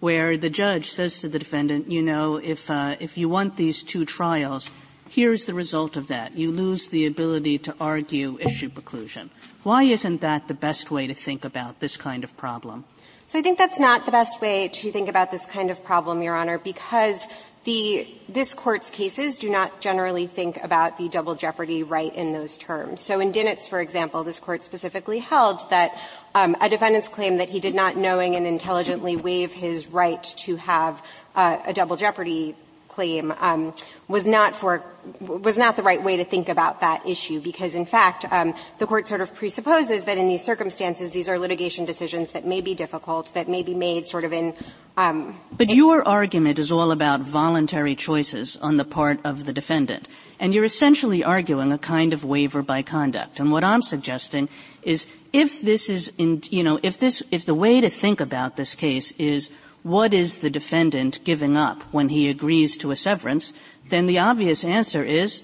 Where 0.00 0.38
the 0.38 0.48
judge 0.48 0.90
says 0.90 1.18
to 1.18 1.28
the 1.28 1.38
defendant, 1.38 1.90
you 1.90 2.02
know, 2.02 2.36
if, 2.36 2.70
uh, 2.70 2.96
if 3.00 3.18
you 3.18 3.28
want 3.28 3.56
these 3.56 3.82
two 3.82 4.06
trials, 4.06 4.70
here's 5.10 5.44
the 5.44 5.54
result 5.54 5.96
of 5.96 6.06
that. 6.08 6.36
You 6.36 6.52
lose 6.52 6.88
the 6.88 7.04
ability 7.04 7.58
to 7.58 7.74
argue 7.80 8.38
issue 8.40 8.70
preclusion. 8.70 9.28
Why 9.62 9.82
isn't 9.82 10.22
that 10.22 10.48
the 10.48 10.54
best 10.54 10.90
way 10.90 11.06
to 11.06 11.14
think 11.14 11.44
about 11.44 11.80
this 11.80 11.96
kind 11.96 12.24
of 12.24 12.34
problem? 12.36 12.84
So 13.26 13.38
I 13.38 13.42
think 13.42 13.58
that's 13.58 13.78
not 13.78 14.06
the 14.06 14.12
best 14.12 14.40
way 14.40 14.68
to 14.68 14.90
think 14.90 15.08
about 15.08 15.30
this 15.30 15.46
kind 15.46 15.70
of 15.70 15.84
problem, 15.84 16.22
Your 16.22 16.34
Honor, 16.34 16.58
because 16.58 17.22
the, 17.64 18.08
this 18.28 18.54
court's 18.54 18.90
cases 18.90 19.36
do 19.36 19.50
not 19.50 19.80
generally 19.80 20.26
think 20.26 20.58
about 20.62 20.96
the 20.96 21.08
double 21.08 21.34
jeopardy 21.34 21.82
right 21.82 22.14
in 22.14 22.32
those 22.32 22.56
terms. 22.56 23.02
So 23.02 23.20
in 23.20 23.32
Dinitz, 23.32 23.68
for 23.68 23.80
example, 23.80 24.24
this 24.24 24.40
court 24.40 24.64
specifically 24.64 25.18
held 25.18 25.68
that 25.70 25.92
um, 26.34 26.56
a 26.60 26.68
defendant's 26.68 27.08
claim 27.08 27.36
that 27.36 27.50
he 27.50 27.60
did 27.60 27.74
not 27.74 27.96
knowing 27.96 28.34
and 28.34 28.46
intelligently 28.46 29.16
waive 29.16 29.52
his 29.52 29.86
right 29.88 30.22
to 30.38 30.56
have 30.56 31.04
uh, 31.34 31.58
a 31.66 31.72
double 31.72 31.96
jeopardy 31.96 32.56
claim 33.00 33.32
um, 33.38 33.72
was 34.08 34.26
not 34.26 34.54
for 34.54 34.82
was 35.20 35.56
not 35.56 35.74
the 35.76 35.82
right 35.82 36.04
way 36.04 36.18
to 36.18 36.24
think 36.24 36.50
about 36.50 36.80
that 36.80 37.00
issue 37.08 37.40
because 37.40 37.74
in 37.74 37.86
fact 37.86 38.26
um, 38.30 38.52
the 38.76 38.86
court 38.86 39.08
sort 39.08 39.22
of 39.22 39.34
presupposes 39.34 40.04
that 40.04 40.18
in 40.18 40.28
these 40.28 40.44
circumstances 40.44 41.10
these 41.10 41.26
are 41.26 41.38
litigation 41.38 41.86
decisions 41.86 42.32
that 42.32 42.44
may 42.44 42.60
be 42.60 42.74
difficult 42.74 43.32
that 43.32 43.48
may 43.48 43.62
be 43.62 43.72
made 43.72 44.06
sort 44.06 44.22
of 44.22 44.34
in 44.34 44.52
um, 44.98 45.40
but 45.56 45.70
your 45.70 46.06
argument 46.06 46.58
is 46.58 46.70
all 46.70 46.92
about 46.92 47.22
voluntary 47.22 47.96
choices 47.96 48.58
on 48.60 48.76
the 48.76 48.84
part 48.84 49.18
of 49.24 49.46
the 49.46 49.52
defendant. 49.52 50.08
And 50.38 50.52
you're 50.52 50.64
essentially 50.64 51.24
arguing 51.24 51.72
a 51.72 51.78
kind 51.78 52.12
of 52.12 52.24
waiver 52.24 52.60
by 52.60 52.82
conduct. 52.82 53.40
And 53.40 53.50
what 53.50 53.64
i'm 53.64 53.80
suggesting 53.80 54.50
is 54.82 55.06
if 55.32 55.62
this 55.62 55.88
is 55.88 56.12
in 56.18 56.42
you 56.50 56.62
know 56.62 56.78
if 56.82 56.98
this 56.98 57.22
if 57.30 57.46
the 57.46 57.54
way 57.54 57.80
to 57.80 57.88
think 57.88 58.20
about 58.20 58.56
this 58.56 58.74
case 58.74 59.12
is 59.12 59.48
what 59.82 60.12
is 60.12 60.38
the 60.38 60.50
defendant 60.50 61.20
giving 61.24 61.56
up 61.56 61.82
when 61.92 62.08
he 62.08 62.28
agrees 62.28 62.76
to 62.78 62.90
a 62.90 62.96
severance, 62.96 63.52
then 63.88 64.06
the 64.06 64.18
obvious 64.18 64.64
answer 64.64 65.02
is 65.02 65.42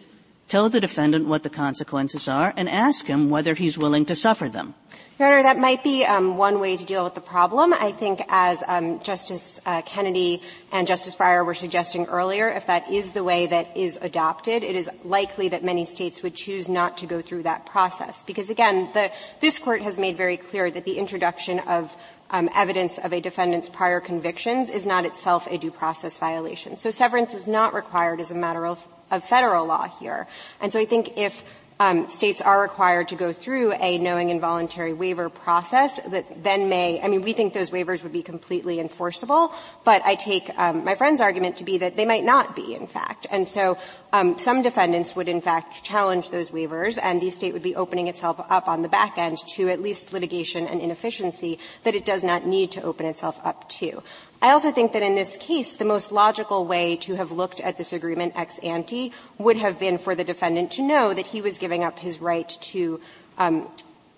tell 0.49 0.69
the 0.69 0.81
defendant 0.81 1.27
what 1.27 1.43
the 1.43 1.51
consequences 1.51 2.29
are 2.29 2.53
and 2.57 2.69
ask 2.69 3.07
him 3.07 3.31
whether 3.31 3.55
he's 3.55 3.79
willing 3.79 4.05
to 4.07 4.15
suffer 4.15 4.49
them. 4.49 4.75
Your 5.19 5.29
Honor, 5.33 5.45
that 5.45 5.59
might 5.59 5.83
be 5.83 6.05
um, 6.05 6.37
one 6.37 6.61
way 6.61 6.77
to 6.77 6.85
deal 6.85 7.03
with 7.03 7.15
the 7.15 7.23
problem. 7.23 7.73
I 7.73 7.91
think, 7.91 8.21
as 8.29 8.63
um, 8.67 9.01
Justice 9.01 9.59
uh, 9.65 9.81
Kennedy 9.81 10.43
and 10.71 10.87
Justice 10.87 11.17
Breyer 11.17 11.45
were 11.45 11.55
suggesting 11.55 12.05
earlier, 12.05 12.51
if 12.51 12.67
that 12.67 12.93
is 12.93 13.13
the 13.13 13.25
way 13.25 13.47
that 13.47 13.75
is 13.75 13.99
adopted, 14.03 14.63
it 14.63 14.77
is 14.77 14.91
likely 15.05 15.49
that 15.49 15.65
many 15.65 15.87
states 15.87 16.23
would 16.23 16.35
choose 16.35 16.69
not 16.69 16.99
to 16.99 17.07
go 17.07 17.23
through 17.23 17.45
that 17.45 17.65
process. 17.65 18.25
Because 18.25 18.51
again, 18.51 18.91
the, 18.93 19.11
this 19.41 19.59
court 19.59 19.81
has 19.81 19.97
made 19.97 20.19
very 20.19 20.37
clear 20.37 20.71
that 20.71 20.85
the 20.85 20.99
introduction 20.99 21.61
of 21.61 21.97
um, 22.31 22.49
evidence 22.55 22.99
of 22.99 23.13
a 23.13 23.21
defendant's 23.21 23.69
prior 23.69 24.01
convictions 24.01 24.71
is 24.71 24.85
not 24.85 25.05
itself 25.05 25.47
a 25.51 25.59
due 25.59 25.71
process 25.71 26.19
violation. 26.19 26.77
So 26.77 26.91
severance 26.91 27.35
is 27.35 27.47
not 27.47 27.75
required 27.75 28.21
as 28.21 28.31
a 28.31 28.35
matter 28.35 28.67
of, 28.67 28.85
of 29.11 29.25
federal 29.25 29.67
law 29.67 29.89
here. 29.89 30.27
And 30.61 30.73
so 30.73 30.81
I 30.81 30.85
think 30.85 31.17
if 31.17 31.45
um, 31.79 32.09
states 32.09 32.41
are 32.41 32.61
required 32.63 33.09
to 33.09 33.17
go 33.17 33.33
through 33.33 33.73
a 33.75 33.99
knowing 33.99 34.31
and 34.31 34.41
voluntary 34.41 34.95
waiver 34.95 35.29
process 35.29 36.01
that 36.09 36.43
then 36.43 36.69
may, 36.69 37.01
I 37.01 37.09
mean, 37.09 37.23
we 37.23 37.33
think 37.33 37.53
those 37.53 37.71
waivers 37.71 38.03
would 38.03 38.13
be 38.13 38.23
completely 38.23 38.81
enforceable, 38.81 39.55
but 39.85 40.03
I 40.05 40.15
take 40.15 40.51
um, 40.59 40.85
my 40.85 40.95
friend's 40.95 41.21
argument 41.21 41.59
to 41.59 41.65
be 41.65 41.79
that 41.79 41.97
they 41.97 42.07
might 42.07 42.25
not 42.25 42.57
be, 42.57 42.75
in 42.75 42.87
fact. 42.87 43.27
And 43.31 43.47
so 43.47 43.77
um, 44.13 44.39
some 44.39 44.63
defendants 44.63 45.15
would, 45.15 45.29
in 45.29 45.43
fact, 45.43 45.83
challenge 45.83 46.31
those 46.31 46.51
waivers, 46.51 46.99
and 47.01 47.21
the 47.21 47.29
state 47.29 47.53
would 47.53 47.63
be 47.63 47.77
opening 47.77 48.07
itself 48.07 48.41
up 48.49 48.69
on 48.69 48.81
the 48.81 48.89
back 48.89 49.19
end 49.19 49.39
to 49.57 49.69
at 49.69 49.83
least 49.83 50.13
litigation 50.13 50.67
and 50.67 50.81
inefficiency 50.81 51.59
that 51.85 51.95
it 51.95 52.05
does 52.05 52.25
not 52.25 52.47
need 52.47 52.71
to 52.73 52.83
open 52.83 53.05
itself 53.05 53.39
up 53.45 53.69
to. 53.69 54.03
I 54.43 54.51
also 54.51 54.71
think 54.71 54.93
that 54.93 55.03
in 55.03 55.15
this 55.15 55.37
case, 55.39 55.75
the 55.75 55.85
most 55.85 56.13
logical 56.13 56.67
way 56.67 56.97
to 56.97 57.15
have 57.15 57.33
looked 57.33 57.61
at 57.61 57.79
this 57.79 57.93
agreement 57.93 58.35
ex 58.37 58.59
ante 58.59 59.13
would 59.39 59.57
have 59.57 59.79
been 59.79 59.99
for 59.99 60.15
the 60.15 60.25
defendant 60.25 60.73
to 60.73 60.83
know 60.83 61.15
that 61.15 61.29
he 61.29 61.41
was 61.41 61.59
giving 61.59 61.83
up 61.83 61.99
his 61.99 62.21
right 62.21 62.49
to 62.49 63.01
um, 63.39 63.69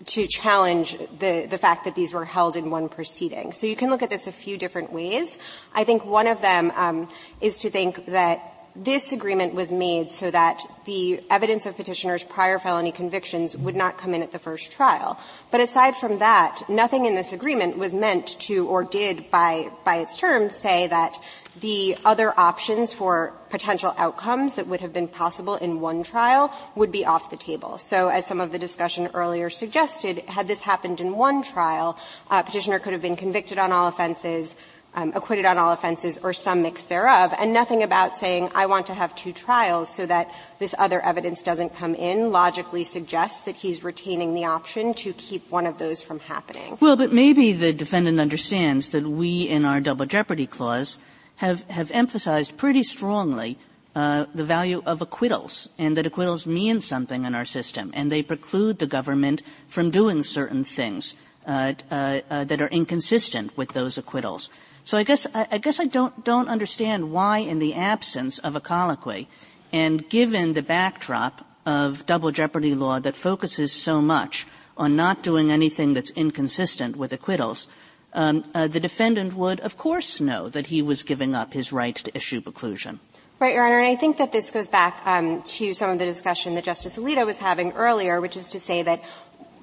to 0.05 0.27
challenge 0.27 0.97
the, 1.19 1.45
the 1.49 1.57
fact 1.57 1.83
that 1.85 1.95
these 1.95 2.13
were 2.13 2.25
held 2.25 2.55
in 2.55 2.69
one 2.69 2.87
proceeding. 2.87 3.51
So 3.51 3.67
you 3.67 3.75
can 3.75 3.89
look 3.89 4.01
at 4.01 4.09
this 4.09 4.27
a 4.27 4.31
few 4.31 4.57
different 4.57 4.93
ways. 4.93 5.37
I 5.73 5.83
think 5.83 6.05
one 6.05 6.27
of 6.27 6.41
them 6.41 6.71
um, 6.75 7.09
is 7.41 7.57
to 7.57 7.69
think 7.69 8.05
that 8.05 8.58
this 8.83 9.11
agreement 9.11 9.53
was 9.53 9.71
made 9.71 10.09
so 10.09 10.31
that 10.31 10.61
the 10.85 11.21
evidence 11.29 11.65
of 11.65 11.75
petitioner's 11.75 12.23
prior 12.23 12.57
felony 12.59 12.93
convictions 12.93 13.55
would 13.57 13.75
not 13.75 13.97
come 13.97 14.13
in 14.13 14.23
at 14.23 14.31
the 14.31 14.39
first 14.39 14.71
trial. 14.71 15.19
But 15.51 15.59
aside 15.59 15.97
from 15.97 16.19
that, 16.19 16.61
nothing 16.69 17.05
in 17.05 17.13
this 17.13 17.33
agreement 17.33 17.77
was 17.77 17.93
meant 17.93 18.39
to 18.41 18.67
or 18.67 18.85
did 18.85 19.29
by, 19.29 19.69
by 19.83 19.97
its 19.97 20.15
terms 20.15 20.55
say 20.55 20.87
that 20.87 21.21
the 21.59 21.97
other 22.05 22.37
options 22.39 22.93
for 22.93 23.33
potential 23.49 23.93
outcomes 23.97 24.55
that 24.55 24.67
would 24.67 24.79
have 24.79 24.93
been 24.93 25.09
possible 25.09 25.55
in 25.55 25.81
one 25.81 26.03
trial 26.03 26.53
would 26.75 26.91
be 26.91 27.05
off 27.05 27.29
the 27.29 27.37
table. 27.37 27.77
So 27.77 28.07
as 28.07 28.25
some 28.25 28.39
of 28.39 28.53
the 28.53 28.59
discussion 28.59 29.09
earlier 29.13 29.49
suggested, 29.49 30.19
had 30.29 30.47
this 30.47 30.61
happened 30.61 31.01
in 31.01 31.17
one 31.17 31.43
trial, 31.43 31.97
uh, 32.29 32.43
petitioner 32.43 32.79
could 32.79 32.93
have 32.93 33.01
been 33.01 33.17
convicted 33.17 33.57
on 33.57 33.73
all 33.73 33.87
offenses, 33.89 34.55
um, 34.95 35.11
acquitted 35.15 35.45
on 35.45 35.57
all 35.57 35.71
offenses 35.71 36.17
or 36.17 36.33
some 36.33 36.61
mix 36.61 36.83
thereof, 36.83 37.33
and 37.37 37.53
nothing 37.53 37.83
about 37.83 38.17
saying 38.17 38.49
I 38.55 38.65
want 38.65 38.87
to 38.87 38.93
have 38.93 39.15
two 39.15 39.31
trials 39.31 39.93
so 39.93 40.05
that 40.05 40.33
this 40.59 40.73
other 40.77 41.01
evidence 41.01 41.43
doesn't 41.43 41.75
come 41.75 41.95
in 41.95 42.31
logically 42.31 42.83
suggests 42.83 43.41
that 43.41 43.57
he's 43.57 43.83
retaining 43.83 44.33
the 44.33 44.45
option 44.45 44.93
to 44.95 45.13
keep 45.13 45.49
one 45.51 45.65
of 45.65 45.77
those 45.77 46.01
from 46.01 46.19
happening. 46.19 46.77
Well, 46.79 46.95
but 46.95 47.13
maybe 47.13 47.53
the 47.53 47.71
defendant 47.71 48.19
understands 48.19 48.89
that 48.89 49.03
we 49.03 49.43
in 49.43 49.65
our 49.65 49.79
double 49.79 50.05
jeopardy 50.05 50.47
clause 50.47 50.97
have, 51.37 51.63
have 51.69 51.91
emphasized 51.91 52.57
pretty 52.57 52.83
strongly 52.83 53.57
uh, 53.95 54.25
the 54.35 54.43
value 54.43 54.81
of 54.85 55.01
acquittals 55.01 55.69
and 55.77 55.97
that 55.97 56.05
acquittals 56.05 56.45
mean 56.45 56.79
something 56.79 57.25
in 57.25 57.33
our 57.33 57.45
system 57.45 57.91
and 57.93 58.11
they 58.11 58.21
preclude 58.21 58.79
the 58.79 58.87
government 58.87 59.41
from 59.67 59.89
doing 59.89 60.23
certain 60.23 60.63
things 60.63 61.15
uh, 61.47 61.73
uh, 61.89 62.19
uh 62.29 62.43
that 62.43 62.61
are 62.61 62.67
inconsistent 62.67 63.55
with 63.57 63.69
those 63.69 63.97
acquittals. 63.97 64.49
So 64.89 64.97
I 64.97 65.03
guess 65.03 65.27
I, 65.35 65.45
I 65.51 65.57
guess 65.59 65.79
I 65.79 65.85
don't 65.85 66.25
don't 66.25 66.49
understand 66.49 67.11
why, 67.11 67.45
in 67.45 67.59
the 67.59 67.75
absence 67.75 68.39
of 68.39 68.55
a 68.55 68.59
colloquy, 68.59 69.27
and 69.71 70.09
given 70.09 70.53
the 70.53 70.63
backdrop 70.63 71.45
of 71.63 72.07
double 72.07 72.31
jeopardy 72.31 72.73
law 72.73 72.99
that 72.99 73.15
focuses 73.15 73.71
so 73.71 74.01
much 74.01 74.47
on 74.75 74.95
not 74.95 75.21
doing 75.21 75.51
anything 75.51 75.93
that's 75.93 76.09
inconsistent 76.17 76.95
with 76.95 77.13
acquittals, 77.13 77.67
um, 78.15 78.43
uh, 78.55 78.67
the 78.67 78.79
defendant 78.79 79.35
would, 79.35 79.59
of 79.59 79.77
course, 79.77 80.19
know 80.19 80.49
that 80.49 80.73
he 80.73 80.81
was 80.81 81.03
giving 81.03 81.35
up 81.35 81.53
his 81.53 81.71
right 81.71 81.95
to 81.97 82.17
issue 82.17 82.41
preclusion. 82.41 82.97
Right, 83.37 83.53
Your 83.53 83.65
Honor, 83.65 83.77
and 83.77 83.87
I 83.87 83.95
think 83.95 84.17
that 84.17 84.31
this 84.31 84.49
goes 84.49 84.67
back 84.67 85.05
um, 85.05 85.43
to 85.43 85.75
some 85.75 85.91
of 85.91 85.99
the 85.99 86.05
discussion 86.05 86.55
that 86.55 86.63
Justice 86.63 86.97
Alito 86.97 87.27
was 87.27 87.37
having 87.37 87.73
earlier, 87.73 88.19
which 88.19 88.35
is 88.35 88.49
to 88.49 88.59
say 88.59 88.81
that 88.81 89.03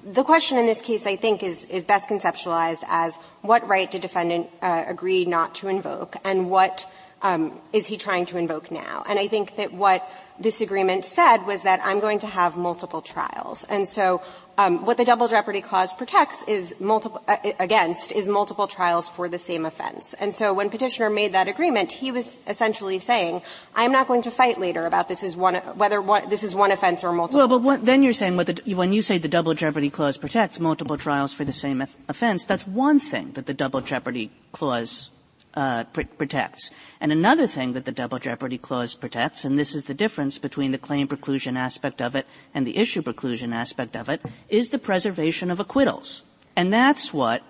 the 0.09 0.23
question 0.23 0.57
in 0.57 0.65
this 0.65 0.81
case, 0.81 1.05
I 1.05 1.17
think, 1.17 1.43
is, 1.43 1.65
is 1.65 1.85
best 1.85 2.09
conceptualized 2.09 2.83
as 2.87 3.15
what 3.41 3.67
right 3.67 3.89
did 3.89 4.01
defendant 4.01 4.49
uh, 4.61 4.85
agree 4.87 5.25
not 5.25 5.55
to 5.55 5.67
invoke, 5.67 6.15
and 6.23 6.49
what 6.49 6.89
um, 7.21 7.59
is 7.73 7.87
he 7.87 7.97
trying 7.97 8.25
to 8.27 8.37
invoke 8.37 8.71
now? 8.71 9.03
And 9.09 9.19
I 9.19 9.27
think 9.27 9.57
that 9.57 9.73
what 9.73 10.09
this 10.39 10.61
agreement 10.61 11.03
said 11.03 11.45
was 11.45 11.63
that 11.63 11.81
I'm 11.83 11.99
going 11.99 12.19
to 12.19 12.27
have 12.27 12.55
multiple 12.55 13.01
trials, 13.01 13.65
and 13.65 13.87
so 13.87 14.21
um, 14.57 14.85
what 14.85 14.97
the 14.97 15.05
double 15.05 15.27
jeopardy 15.27 15.61
clause 15.61 15.93
protects 15.93 16.43
is 16.47 16.73
multiple 16.79 17.21
uh, 17.27 17.37
against 17.59 18.11
is 18.11 18.27
multiple 18.27 18.67
trials 18.67 19.07
for 19.07 19.29
the 19.29 19.37
same 19.37 19.65
offense. 19.65 20.15
And 20.15 20.33
so 20.33 20.53
when 20.53 20.69
petitioner 20.69 21.09
made 21.09 21.33
that 21.33 21.47
agreement, 21.47 21.91
he 21.91 22.11
was 22.11 22.39
essentially 22.47 22.97
saying, 22.99 23.41
"I'm 23.75 23.91
not 23.91 24.07
going 24.07 24.23
to 24.23 24.31
fight 24.31 24.59
later 24.59 24.85
about 24.85 25.07
this 25.07 25.21
is 25.21 25.35
one 25.35 25.55
whether 25.77 26.01
one, 26.01 26.29
this 26.29 26.43
is 26.43 26.55
one 26.55 26.71
offense 26.71 27.03
or 27.03 27.13
multiple." 27.13 27.39
Well, 27.39 27.47
but 27.47 27.61
what, 27.61 27.85
then 27.85 28.01
you're 28.01 28.13
saying 28.13 28.35
the, 28.37 28.61
when 28.73 28.93
you 28.93 29.01
say 29.01 29.17
the 29.17 29.27
double 29.27 29.53
jeopardy 29.53 29.89
clause 29.89 30.17
protects 30.17 30.59
multiple 30.59 30.97
trials 30.97 31.33
for 31.33 31.45
the 31.45 31.53
same 31.53 31.81
offense, 32.09 32.45
that's 32.45 32.65
one 32.65 32.99
thing 32.99 33.31
that 33.33 33.45
the 33.45 33.53
double 33.53 33.81
jeopardy 33.81 34.31
clause 34.51 35.09
uh, 35.57 35.85
pr- 35.85 36.03
protects. 36.17 36.69
And 37.01 37.11
another 37.11 37.47
thing 37.47 37.73
that 37.73 37.85
the 37.85 37.91
double 37.91 38.19
jeopardy 38.19 38.59
clause 38.59 38.93
protects, 38.93 39.43
and 39.43 39.57
this 39.57 39.73
is 39.73 39.85
the 39.85 39.95
difference 39.95 40.37
between 40.37 40.71
the 40.71 40.77
claim 40.77 41.07
preclusion 41.07 41.57
aspect 41.57 41.99
of 41.99 42.15
it 42.15 42.27
and 42.53 42.65
the 42.65 42.77
issue 42.77 43.01
preclusion 43.01 43.53
aspect 43.53 43.95
of 43.95 44.07
it, 44.07 44.21
is 44.49 44.69
the 44.69 44.77
preservation 44.77 45.49
of 45.49 45.59
acquittals. 45.59 46.21
And 46.55 46.71
that's 46.71 47.11
what 47.11 47.41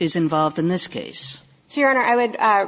is 0.00 0.16
involved 0.16 0.58
in 0.58 0.66
this 0.66 0.88
case. 0.88 1.42
So, 1.68 1.80
Your 1.80 1.90
Honor, 1.90 2.02
I 2.02 2.16
would 2.16 2.36
uh, 2.36 2.66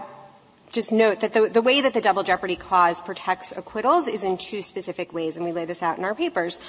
just 0.70 0.92
note 0.92 1.20
that 1.20 1.32
the, 1.32 1.48
the, 1.48 1.62
way 1.62 1.80
that 1.80 1.92
the 1.92 2.00
double 2.00 2.22
jeopardy 2.22 2.54
clause 2.54 3.00
protects 3.00 3.50
acquittals 3.50 4.06
is 4.06 4.22
in 4.22 4.38
two 4.38 4.62
specific 4.62 5.12
ways, 5.12 5.34
and 5.34 5.44
we 5.44 5.50
lay 5.50 5.64
this 5.64 5.82
out 5.82 5.98
in 5.98 6.04
our 6.04 6.14
papers. 6.14 6.60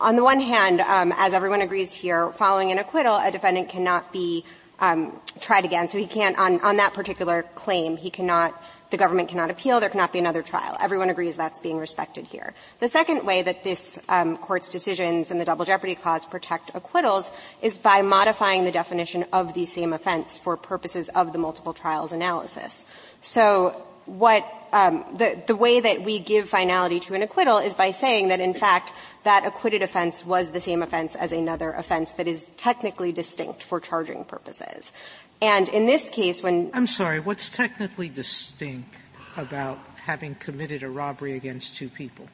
On 0.00 0.16
the 0.16 0.24
one 0.24 0.40
hand, 0.40 0.80
um, 0.80 1.12
as 1.16 1.32
everyone 1.32 1.60
agrees 1.60 1.94
here, 1.94 2.32
following 2.32 2.72
an 2.72 2.78
acquittal, 2.78 3.16
a 3.16 3.30
defendant 3.30 3.68
cannot 3.68 4.12
be 4.12 4.44
um, 4.80 5.20
tried 5.40 5.64
again. 5.64 5.88
So 5.88 5.98
he 5.98 6.06
can't, 6.06 6.38
on, 6.38 6.60
on 6.60 6.76
that 6.76 6.94
particular 6.94 7.44
claim, 7.54 7.96
he 7.96 8.10
cannot, 8.10 8.60
the 8.90 8.96
government 8.96 9.28
cannot 9.28 9.50
appeal. 9.50 9.80
There 9.80 9.88
cannot 9.88 10.12
be 10.12 10.18
another 10.18 10.42
trial. 10.42 10.76
Everyone 10.80 11.10
agrees 11.10 11.36
that's 11.36 11.60
being 11.60 11.78
respected 11.78 12.26
here. 12.26 12.54
The 12.80 12.88
second 12.88 13.24
way 13.24 13.42
that 13.42 13.64
this 13.64 13.98
um, 14.08 14.36
court's 14.36 14.70
decisions 14.70 15.30
in 15.30 15.38
the 15.38 15.44
double 15.44 15.64
jeopardy 15.64 15.94
clause 15.94 16.24
protect 16.24 16.70
acquittals 16.74 17.30
is 17.62 17.78
by 17.78 18.02
modifying 18.02 18.64
the 18.64 18.72
definition 18.72 19.24
of 19.32 19.54
the 19.54 19.64
same 19.64 19.92
offense 19.92 20.36
for 20.36 20.56
purposes 20.56 21.08
of 21.10 21.32
the 21.32 21.38
multiple 21.38 21.72
trials 21.72 22.12
analysis. 22.12 22.84
So 23.20 23.82
what 24.06 24.46
um, 24.72 25.04
the, 25.16 25.40
the 25.46 25.56
way 25.56 25.80
that 25.80 26.02
we 26.02 26.18
give 26.18 26.48
finality 26.48 27.00
to 27.00 27.14
an 27.14 27.22
acquittal 27.22 27.58
is 27.58 27.74
by 27.74 27.90
saying 27.90 28.28
that 28.28 28.40
in 28.40 28.54
fact 28.54 28.92
that 29.24 29.44
acquitted 29.44 29.82
offense 29.82 30.24
was 30.24 30.50
the 30.50 30.60
same 30.60 30.82
offense 30.82 31.14
as 31.14 31.32
another 31.32 31.72
offense 31.72 32.12
that 32.12 32.28
is 32.28 32.50
technically 32.56 33.12
distinct 33.12 33.62
for 33.62 33.80
charging 33.80 34.24
purposes. 34.24 34.92
And 35.40 35.68
in 35.68 35.86
this 35.86 36.08
case, 36.08 36.42
when 36.42 36.70
I'm 36.72 36.86
sorry, 36.86 37.20
what's 37.20 37.50
technically 37.50 38.08
distinct 38.08 38.94
about 39.36 39.78
having 40.04 40.34
committed 40.36 40.82
a 40.82 40.88
robbery 40.88 41.34
against 41.34 41.76
two 41.76 41.88
people? 41.88 42.28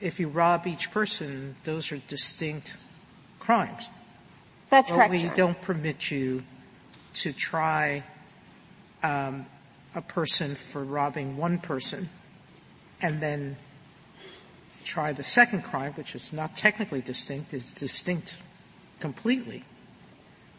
If 0.00 0.20
you 0.20 0.28
rob 0.28 0.66
each 0.66 0.90
person, 0.90 1.56
those 1.64 1.90
are 1.90 1.96
distinct 1.96 2.76
crimes. 3.40 3.88
That's 4.70 4.90
but 4.90 4.96
correct. 4.96 5.12
We 5.12 5.30
don't 5.34 5.60
permit 5.62 6.10
you 6.10 6.44
to 7.14 7.32
try 7.32 8.02
um, 9.02 9.46
a 9.94 10.02
person 10.02 10.54
for 10.54 10.82
robbing 10.82 11.36
one 11.36 11.58
person 11.58 12.08
and 13.00 13.20
then 13.20 13.56
try 14.84 15.12
the 15.12 15.22
second 15.22 15.62
crime, 15.62 15.92
which 15.92 16.14
is 16.14 16.32
not 16.32 16.56
technically 16.56 17.00
distinct, 17.00 17.54
is 17.54 17.72
distinct 17.72 18.36
completely. 19.00 19.64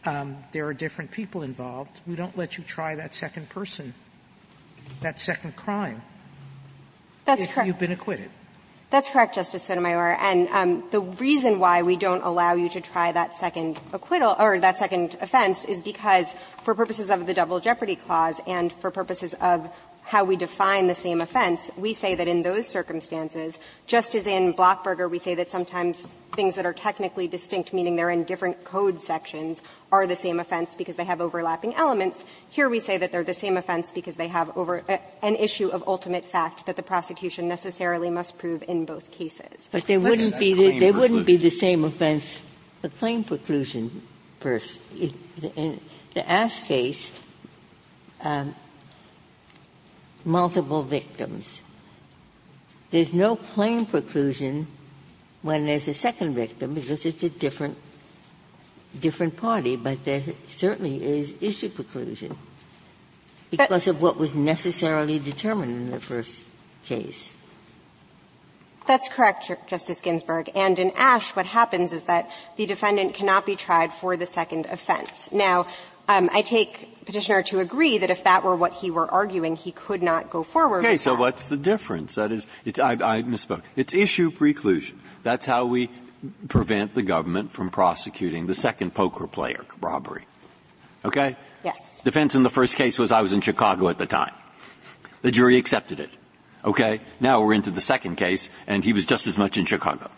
Um, 0.04 0.36
there 0.52 0.66
are 0.66 0.74
different 0.74 1.10
people 1.10 1.42
involved. 1.42 2.00
We 2.06 2.16
don't 2.16 2.36
let 2.36 2.58
you 2.58 2.64
try 2.64 2.94
that 2.94 3.14
second 3.14 3.48
person, 3.48 3.94
that 5.00 5.18
second 5.18 5.56
crime. 5.56 6.02
That's 7.24 7.42
if 7.42 7.50
correct. 7.50 7.66
you've 7.66 7.78
been 7.78 7.92
acquitted. 7.92 8.30
That's 8.88 9.10
correct, 9.10 9.34
Justice 9.34 9.64
Sotomayor. 9.64 10.16
And 10.20 10.48
um, 10.48 10.84
the 10.92 11.00
reason 11.00 11.58
why 11.58 11.82
we 11.82 11.96
don't 11.96 12.22
allow 12.22 12.54
you 12.54 12.68
to 12.68 12.80
try 12.80 13.10
that 13.10 13.34
second 13.36 13.80
acquittal 13.92 14.36
or 14.38 14.60
that 14.60 14.78
second 14.78 15.16
offense 15.20 15.64
is 15.64 15.80
because, 15.80 16.32
for 16.62 16.72
purposes 16.72 17.10
of 17.10 17.26
the 17.26 17.34
double 17.34 17.58
jeopardy 17.58 17.96
clause 17.96 18.38
and 18.46 18.72
for 18.72 18.92
purposes 18.92 19.34
of 19.40 19.68
how 20.06 20.22
we 20.22 20.36
define 20.36 20.86
the 20.86 20.94
same 20.94 21.20
offense, 21.20 21.68
we 21.76 21.92
say 21.92 22.14
that 22.14 22.28
in 22.28 22.42
those 22.42 22.68
circumstances, 22.68 23.58
just 23.88 24.14
as 24.14 24.24
in 24.24 24.54
Blockburger, 24.54 25.10
we 25.10 25.18
say 25.18 25.34
that 25.34 25.50
sometimes 25.50 26.06
things 26.36 26.54
that 26.54 26.64
are 26.64 26.72
technically 26.72 27.26
distinct, 27.26 27.72
meaning 27.72 27.96
they're 27.96 28.10
in 28.10 28.22
different 28.22 28.62
code 28.62 29.02
sections, 29.02 29.62
are 29.90 30.06
the 30.06 30.14
same 30.14 30.38
offense 30.38 30.76
because 30.76 30.94
they 30.94 31.04
have 31.04 31.20
overlapping 31.20 31.74
elements. 31.74 32.24
Here 32.48 32.68
we 32.68 32.78
say 32.78 32.98
that 32.98 33.10
they're 33.10 33.24
the 33.24 33.34
same 33.34 33.56
offense 33.56 33.90
because 33.90 34.14
they 34.14 34.28
have 34.28 34.56
over 34.56 34.84
uh, 34.88 34.98
an 35.22 35.34
issue 35.34 35.68
of 35.70 35.82
ultimate 35.88 36.24
fact 36.24 36.66
that 36.66 36.76
the 36.76 36.84
prosecution 36.84 37.48
necessarily 37.48 38.08
must 38.08 38.38
prove 38.38 38.62
in 38.68 38.84
both 38.84 39.10
cases. 39.10 39.68
But 39.72 39.88
they 39.88 39.98
wouldn't 39.98 40.38
be 40.38 40.54
the, 40.54 40.78
they 40.78 40.92
wouldn't 40.92 41.26
be 41.26 41.36
the 41.36 41.50
same 41.50 41.82
offense. 41.82 42.44
The 42.82 42.90
claim 42.90 43.24
preclusion 43.24 43.90
first. 44.38 44.80
In 45.56 45.80
the 46.14 46.30
Ashe 46.30 46.60
case, 46.60 47.10
um, 48.22 48.54
multiple 50.26 50.82
victims. 50.82 51.62
There's 52.90 53.12
no 53.12 53.36
claim 53.36 53.86
preclusion 53.86 54.66
when 55.42 55.66
there's 55.66 55.88
a 55.88 55.94
second 55.94 56.34
victim 56.34 56.74
because 56.74 57.06
it's 57.06 57.22
a 57.22 57.30
different 57.30 57.78
different 58.98 59.36
party, 59.36 59.76
but 59.76 60.04
there 60.04 60.22
certainly 60.48 61.04
is 61.04 61.34
issue 61.40 61.68
preclusion 61.68 62.36
because 63.50 63.86
of 63.86 64.02
what 64.02 64.16
was 64.16 64.34
necessarily 64.34 65.18
determined 65.18 65.72
in 65.72 65.90
the 65.90 66.00
first 66.00 66.48
case. 66.84 67.32
That's 68.86 69.08
correct, 69.08 69.50
Justice 69.66 70.00
Ginsburg. 70.00 70.50
And 70.54 70.78
in 70.78 70.92
Ashe, 70.96 71.34
what 71.34 71.46
happens 71.46 71.92
is 71.92 72.04
that 72.04 72.30
the 72.56 72.66
defendant 72.66 73.14
cannot 73.14 73.44
be 73.44 73.56
tried 73.56 73.92
for 73.92 74.16
the 74.16 74.26
second 74.26 74.66
offense. 74.66 75.30
Now, 75.32 75.66
Um, 76.08 76.30
I 76.32 76.42
take 76.42 77.04
petitioner 77.04 77.42
to 77.44 77.60
agree 77.60 77.98
that 77.98 78.10
if 78.10 78.24
that 78.24 78.44
were 78.44 78.56
what 78.56 78.74
he 78.74 78.90
were 78.90 79.10
arguing, 79.10 79.56
he 79.56 79.72
could 79.72 80.02
not 80.02 80.30
go 80.30 80.42
forward. 80.42 80.84
Okay, 80.84 80.96
so 80.96 81.14
what's 81.14 81.46
the 81.46 81.56
difference? 81.56 82.16
That 82.16 82.32
is, 82.32 82.46
it's 82.64 82.78
I, 82.78 82.92
I 82.92 83.22
misspoke. 83.22 83.62
It's 83.76 83.94
issue 83.94 84.30
preclusion. 84.30 84.96
That's 85.22 85.46
how 85.46 85.66
we 85.66 85.90
prevent 86.48 86.94
the 86.94 87.02
government 87.02 87.52
from 87.52 87.70
prosecuting 87.70 88.46
the 88.46 88.54
second 88.54 88.94
poker 88.94 89.26
player 89.26 89.64
robbery. 89.80 90.24
Okay? 91.04 91.36
Yes. 91.64 92.00
Defense 92.02 92.34
in 92.34 92.42
the 92.42 92.50
first 92.50 92.76
case 92.76 92.98
was 92.98 93.12
I 93.12 93.22
was 93.22 93.32
in 93.32 93.40
Chicago 93.40 93.88
at 93.88 93.98
the 93.98 94.06
time. 94.06 94.34
The 95.22 95.30
jury 95.30 95.56
accepted 95.56 96.00
it. 96.00 96.10
Okay? 96.64 97.00
Now 97.20 97.44
we're 97.44 97.54
into 97.54 97.70
the 97.70 97.80
second 97.80 98.16
case 98.16 98.48
and 98.66 98.84
he 98.84 98.92
was 98.92 99.06
just 99.06 99.26
as 99.26 99.38
much 99.38 99.56
in 99.56 99.64
Chicago. 99.64 100.04
All 100.04 100.10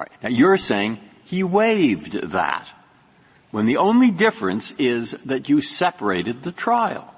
right. 0.00 0.10
Now 0.22 0.28
you're 0.28 0.58
saying 0.58 0.98
he 1.24 1.42
waived 1.42 2.12
that 2.12 2.68
when 3.50 3.66
the 3.66 3.76
only 3.76 4.10
difference 4.10 4.72
is 4.72 5.12
that 5.24 5.48
you 5.48 5.60
separated 5.60 6.42
the 6.42 6.52
trial. 6.52 7.12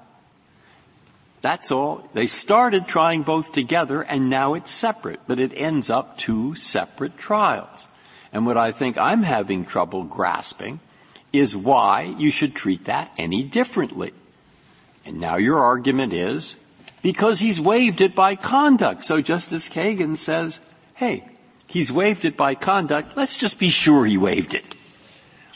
That's 1.41 1.71
all. 1.71 2.09
They 2.13 2.27
started 2.27 2.87
trying 2.87 3.23
both 3.23 3.53
together 3.53 4.01
and 4.01 4.29
now 4.29 4.53
it's 4.53 4.71
separate, 4.71 5.21
but 5.27 5.39
it 5.39 5.53
ends 5.55 5.89
up 5.89 6.17
two 6.17 6.55
separate 6.55 7.17
trials. 7.17 7.87
And 8.33 8.45
what 8.45 8.57
I 8.57 8.71
think 8.71 8.97
I'm 8.97 9.23
having 9.23 9.65
trouble 9.65 10.03
grasping 10.03 10.79
is 11.31 11.55
why 11.55 12.15
you 12.17 12.31
should 12.31 12.55
treat 12.55 12.85
that 12.85 13.11
any 13.17 13.43
differently. 13.43 14.13
And 15.05 15.19
now 15.19 15.37
your 15.37 15.59
argument 15.59 16.13
is 16.13 16.57
because 17.01 17.39
he's 17.39 17.61
waived 17.61 18.01
it 18.01 18.15
by 18.15 18.35
conduct. 18.35 19.03
So 19.05 19.21
Justice 19.21 19.69
Kagan 19.69 20.17
says, 20.17 20.59
hey, 20.95 21.23
he's 21.67 21.91
waived 21.91 22.25
it 22.25 22.35
by 22.35 22.55
conduct. 22.55 23.15
Let's 23.15 23.37
just 23.37 23.59
be 23.59 23.69
sure 23.69 24.05
he 24.05 24.17
waived 24.17 24.53
it. 24.53 24.75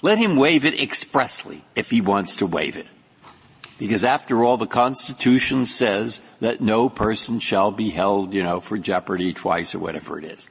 Let 0.04 0.18
him 0.18 0.36
waive 0.36 0.66
it 0.66 0.80
expressly 0.80 1.64
if 1.76 1.90
he 1.90 2.02
wants 2.02 2.36
to 2.36 2.46
waive 2.46 2.76
it. 2.76 2.88
Because 3.80 4.04
after 4.04 4.44
all, 4.44 4.58
the 4.58 4.68
Constitution 4.68 5.66
says 5.66 6.22
that 6.42 6.62
no 6.62 6.90
person 6.90 7.40
shall 7.40 7.72
be 7.72 7.90
held, 7.90 8.34
you 8.34 8.44
know, 8.44 8.60
for 8.60 8.78
jeopardy 8.78 9.34
twice 9.34 9.74
or 9.74 9.80
whatever 9.80 10.20
it 10.20 10.26
is. 10.26 10.48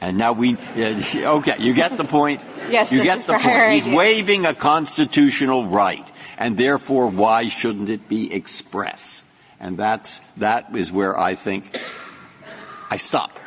And 0.00 0.16
now 0.16 0.32
we, 0.32 0.56
uh, 0.76 1.36
okay, 1.38 1.56
you 1.58 1.74
get 1.74 1.96
the 1.96 2.04
point? 2.04 2.42
Yes, 2.68 2.92
you 2.92 3.04
get 3.04 3.20
the 3.20 3.34
point. 3.34 3.70
He's 3.70 3.86
waiving 3.86 4.44
a 4.44 4.52
constitutional 4.52 5.68
right. 5.68 6.04
And 6.36 6.58
therefore, 6.58 7.06
why 7.06 7.46
shouldn't 7.48 7.88
it 7.90 8.08
be 8.08 8.32
express? 8.32 9.22
And 9.60 9.78
that's, 9.78 10.18
that 10.38 10.74
is 10.74 10.90
where 10.90 11.16
I 11.16 11.36
think 11.36 11.78
I 12.90 12.96
stop. 12.96 13.38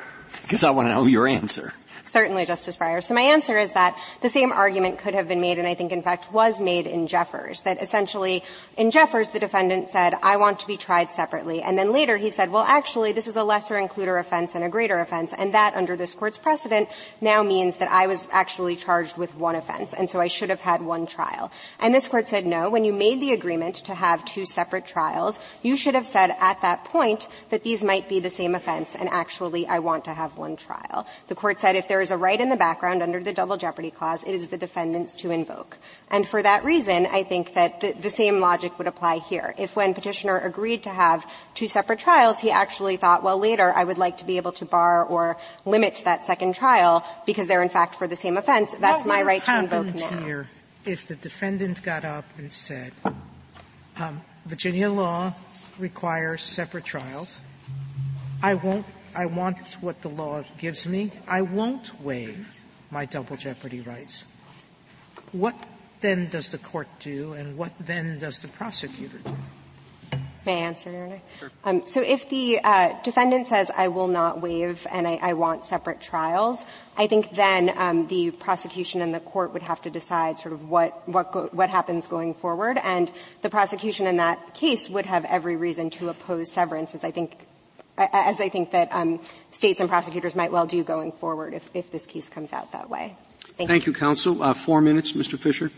Because 0.44 0.64
I 0.64 0.70
want 0.70 0.88
to 0.88 0.94
know 0.94 1.06
your 1.06 1.28
answer. 1.28 1.74
Certainly, 2.10 2.48
Justice 2.48 2.76
Breyer. 2.76 3.04
So 3.04 3.14
my 3.14 3.22
answer 3.22 3.60
is 3.60 3.74
that 3.74 3.96
the 4.22 4.30
same 4.30 4.52
argument 4.52 4.98
could 4.98 5.14
have 5.14 5.28
been 5.28 5.42
made, 5.42 5.60
and 5.60 5.68
I 5.68 5.76
think 5.76 5.92
in 5.92 6.02
fact 6.02 6.34
was 6.34 6.60
made 6.60 6.88
in 6.88 7.06
Jeffers, 7.06 7.62
that 7.62 7.80
essentially 7.84 8.44
in 8.78 8.90
Jeffers 8.90 9.30
the 9.30 9.40
defendant 9.40 9.88
said, 9.88 10.16
I 10.24 10.38
want 10.38 10.60
to 10.62 10.68
be 10.68 10.76
tried 10.76 11.14
separately. 11.14 11.62
And 11.62 11.78
then 11.78 11.94
later 11.94 12.18
he 12.18 12.32
said, 12.32 12.52
well 12.52 12.64
actually 12.64 13.12
this 13.12 13.28
is 13.28 13.36
a 13.36 13.44
lesser 13.44 13.76
includer 13.76 14.20
offense 14.20 14.56
and 14.56 14.64
a 14.64 14.70
greater 14.70 14.98
offense, 14.98 15.34
and 15.38 15.54
that 15.54 15.76
under 15.76 15.96
this 15.96 16.16
court's 16.16 16.40
precedent 16.40 16.90
now 17.22 17.44
means 17.44 17.78
that 17.78 17.92
I 17.92 18.08
was 18.08 18.28
actually 18.32 18.76
charged 18.76 19.16
with 19.16 19.36
one 19.36 19.56
offense, 19.56 19.94
and 19.94 20.10
so 20.10 20.20
I 20.20 20.28
should 20.28 20.50
have 20.50 20.62
had 20.62 20.82
one 20.82 21.06
trial. 21.06 21.52
And 21.80 21.94
this 21.94 22.08
court 22.08 22.28
said 22.28 22.48
no, 22.48 22.72
when 22.72 22.86
you 22.86 22.92
made 22.92 23.22
the 23.22 23.34
agreement 23.34 23.76
to 23.86 23.94
have 23.94 24.26
two 24.26 24.48
separate 24.48 24.88
trials, 24.88 25.40
you 25.62 25.78
should 25.78 25.94
have 25.94 26.08
said 26.08 26.36
at 26.40 26.64
that 26.64 26.86
point 26.86 27.28
that 27.52 27.64
these 27.64 27.84
might 27.84 28.10
be 28.10 28.20
the 28.20 28.32
same 28.32 28.56
offense, 28.56 28.96
and 28.96 29.08
actually 29.10 29.68
I 29.68 29.78
want 29.78 30.06
to 30.06 30.14
have 30.16 30.40
one 30.40 30.56
trial. 30.56 31.06
The 31.28 31.36
court 31.36 31.60
said 31.60 31.76
if 31.76 31.88
there 31.88 31.99
is 32.02 32.12
a 32.12 32.18
right 32.18 32.40
in 32.40 32.50
the 32.50 32.56
background 32.56 33.02
under 33.02 33.20
the 33.22 33.34
double 33.34 33.58
jeopardy 33.58 33.92
clause, 33.92 34.24
it 34.24 34.32
is 34.32 34.48
the 34.48 34.58
defendant's 34.58 35.16
to 35.18 35.32
invoke. 35.32 35.78
And 36.10 36.28
for 36.28 36.42
that 36.42 36.64
reason, 36.64 37.08
I 37.12 37.24
think 37.24 37.54
that 37.54 37.82
the, 37.82 37.94
the 37.94 38.10
same 38.10 38.40
logic 38.40 38.78
would 38.78 38.88
apply 38.88 39.20
here. 39.20 39.54
If 39.58 39.76
when 39.76 39.94
petitioner 39.94 40.38
agreed 40.38 40.84
to 40.84 40.90
have 40.90 41.30
two 41.54 41.68
separate 41.68 42.00
trials, 42.00 42.40
he 42.40 42.52
actually 42.52 42.98
thought, 42.98 43.24
well 43.24 43.38
later 43.38 43.74
I 43.74 43.84
would 43.84 43.98
like 43.98 44.18
to 44.18 44.26
be 44.26 44.38
able 44.38 44.54
to 44.54 44.66
bar 44.66 45.04
or 45.04 45.38
limit 45.66 46.02
that 46.06 46.26
second 46.26 46.56
trial 46.56 47.06
because 47.26 47.48
they're 47.48 47.64
in 47.64 47.70
fact 47.70 47.96
for 47.96 48.08
the 48.08 48.16
same 48.16 48.38
offense, 48.38 48.72
that's 48.74 49.04
what 49.04 49.08
my 49.08 49.22
right 49.24 49.44
to 49.44 49.60
invoke 49.60 49.96
now. 49.96 50.20
here 50.20 50.48
if 50.86 51.08
the 51.08 51.16
defendant 51.16 51.84
got 51.84 52.06
up 52.06 52.26
and 52.38 52.52
said, 52.52 52.92
um, 53.98 54.22
Virginia 54.46 54.90
law 54.90 55.34
requires 55.78 56.42
separate 56.42 56.86
trials. 56.86 57.40
I 58.42 58.56
won't 58.56 58.86
I 59.16 59.26
want 59.26 59.58
what 59.82 60.02
the 60.02 60.10
law 60.10 60.44
gives 60.58 60.88
me. 60.88 61.12
I 61.28 61.42
won't 61.42 62.00
waive 62.02 62.54
my 62.92 63.06
double 63.06 63.38
jeopardy 63.38 63.82
rights. 63.82 64.26
What 65.32 65.56
then 66.02 66.30
does 66.30 66.50
the 66.50 66.58
court 66.58 66.88
do, 67.00 67.34
and 67.34 67.58
what 67.58 67.74
then 67.80 68.20
does 68.20 68.42
the 68.42 68.48
prosecutor 68.48 69.18
do? 69.18 69.36
May 70.46 70.64
I 70.64 70.66
answer, 70.66 70.90
Your 70.90 71.06
Honor? 71.06 71.22
Sure. 71.40 71.52
Um, 71.66 71.86
so 71.86 72.02
if 72.02 72.30
the 72.30 72.60
uh, 72.64 72.94
defendant 73.04 73.48
says, 73.48 73.70
I 73.76 73.90
will 73.90 74.08
not 74.08 74.42
waive 74.42 74.88
and 74.90 75.06
I, 75.06 75.20
I 75.22 75.34
want 75.34 75.66
separate 75.66 76.00
trials, 76.00 76.64
I 76.98 77.08
think 77.08 77.36
then 77.36 77.78
um, 77.78 78.08
the 78.08 78.32
prosecution 78.32 79.02
and 79.02 79.14
the 79.14 79.20
court 79.20 79.52
would 79.54 79.64
have 79.64 79.82
to 79.82 79.90
decide 79.90 80.40
sort 80.40 80.54
of 80.54 80.70
what, 80.70 81.08
what, 81.10 81.34
go, 81.34 81.50
what 81.52 81.70
happens 81.70 82.08
going 82.08 82.34
forward. 82.34 82.80
And 82.82 83.12
the 83.42 83.50
prosecution 83.50 84.08
in 84.08 84.18
that 84.18 84.54
case 84.54 84.90
would 84.90 85.06
have 85.06 85.26
every 85.26 85.58
reason 85.58 85.90
to 85.92 86.10
oppose 86.10 86.50
severance, 86.52 86.96
as 86.96 87.04
I 87.04 87.12
think 87.12 87.46
as 88.00 88.40
I 88.40 88.50
think 88.50 88.72
that 88.72 88.90
um, 88.92 89.20
states 89.52 89.80
and 89.80 89.90
prosecutors 89.90 90.36
might 90.36 90.52
well 90.52 90.66
do 90.66 90.84
going 90.84 91.12
forward 91.12 91.54
if, 91.54 91.70
if 91.74 91.92
this 91.92 92.06
case 92.06 92.30
comes 92.30 92.54
out 92.54 92.72
that 92.72 92.90
way. 92.90 93.16
Thank, 93.58 93.70
Thank 93.70 93.86
you. 93.86 93.92
you, 93.92 93.98
counsel. 93.98 94.42
Uh, 94.42 94.54
four 94.54 94.82
minutes, 94.82 95.12
Mr. 95.14 95.38
Fisher. 95.38 95.72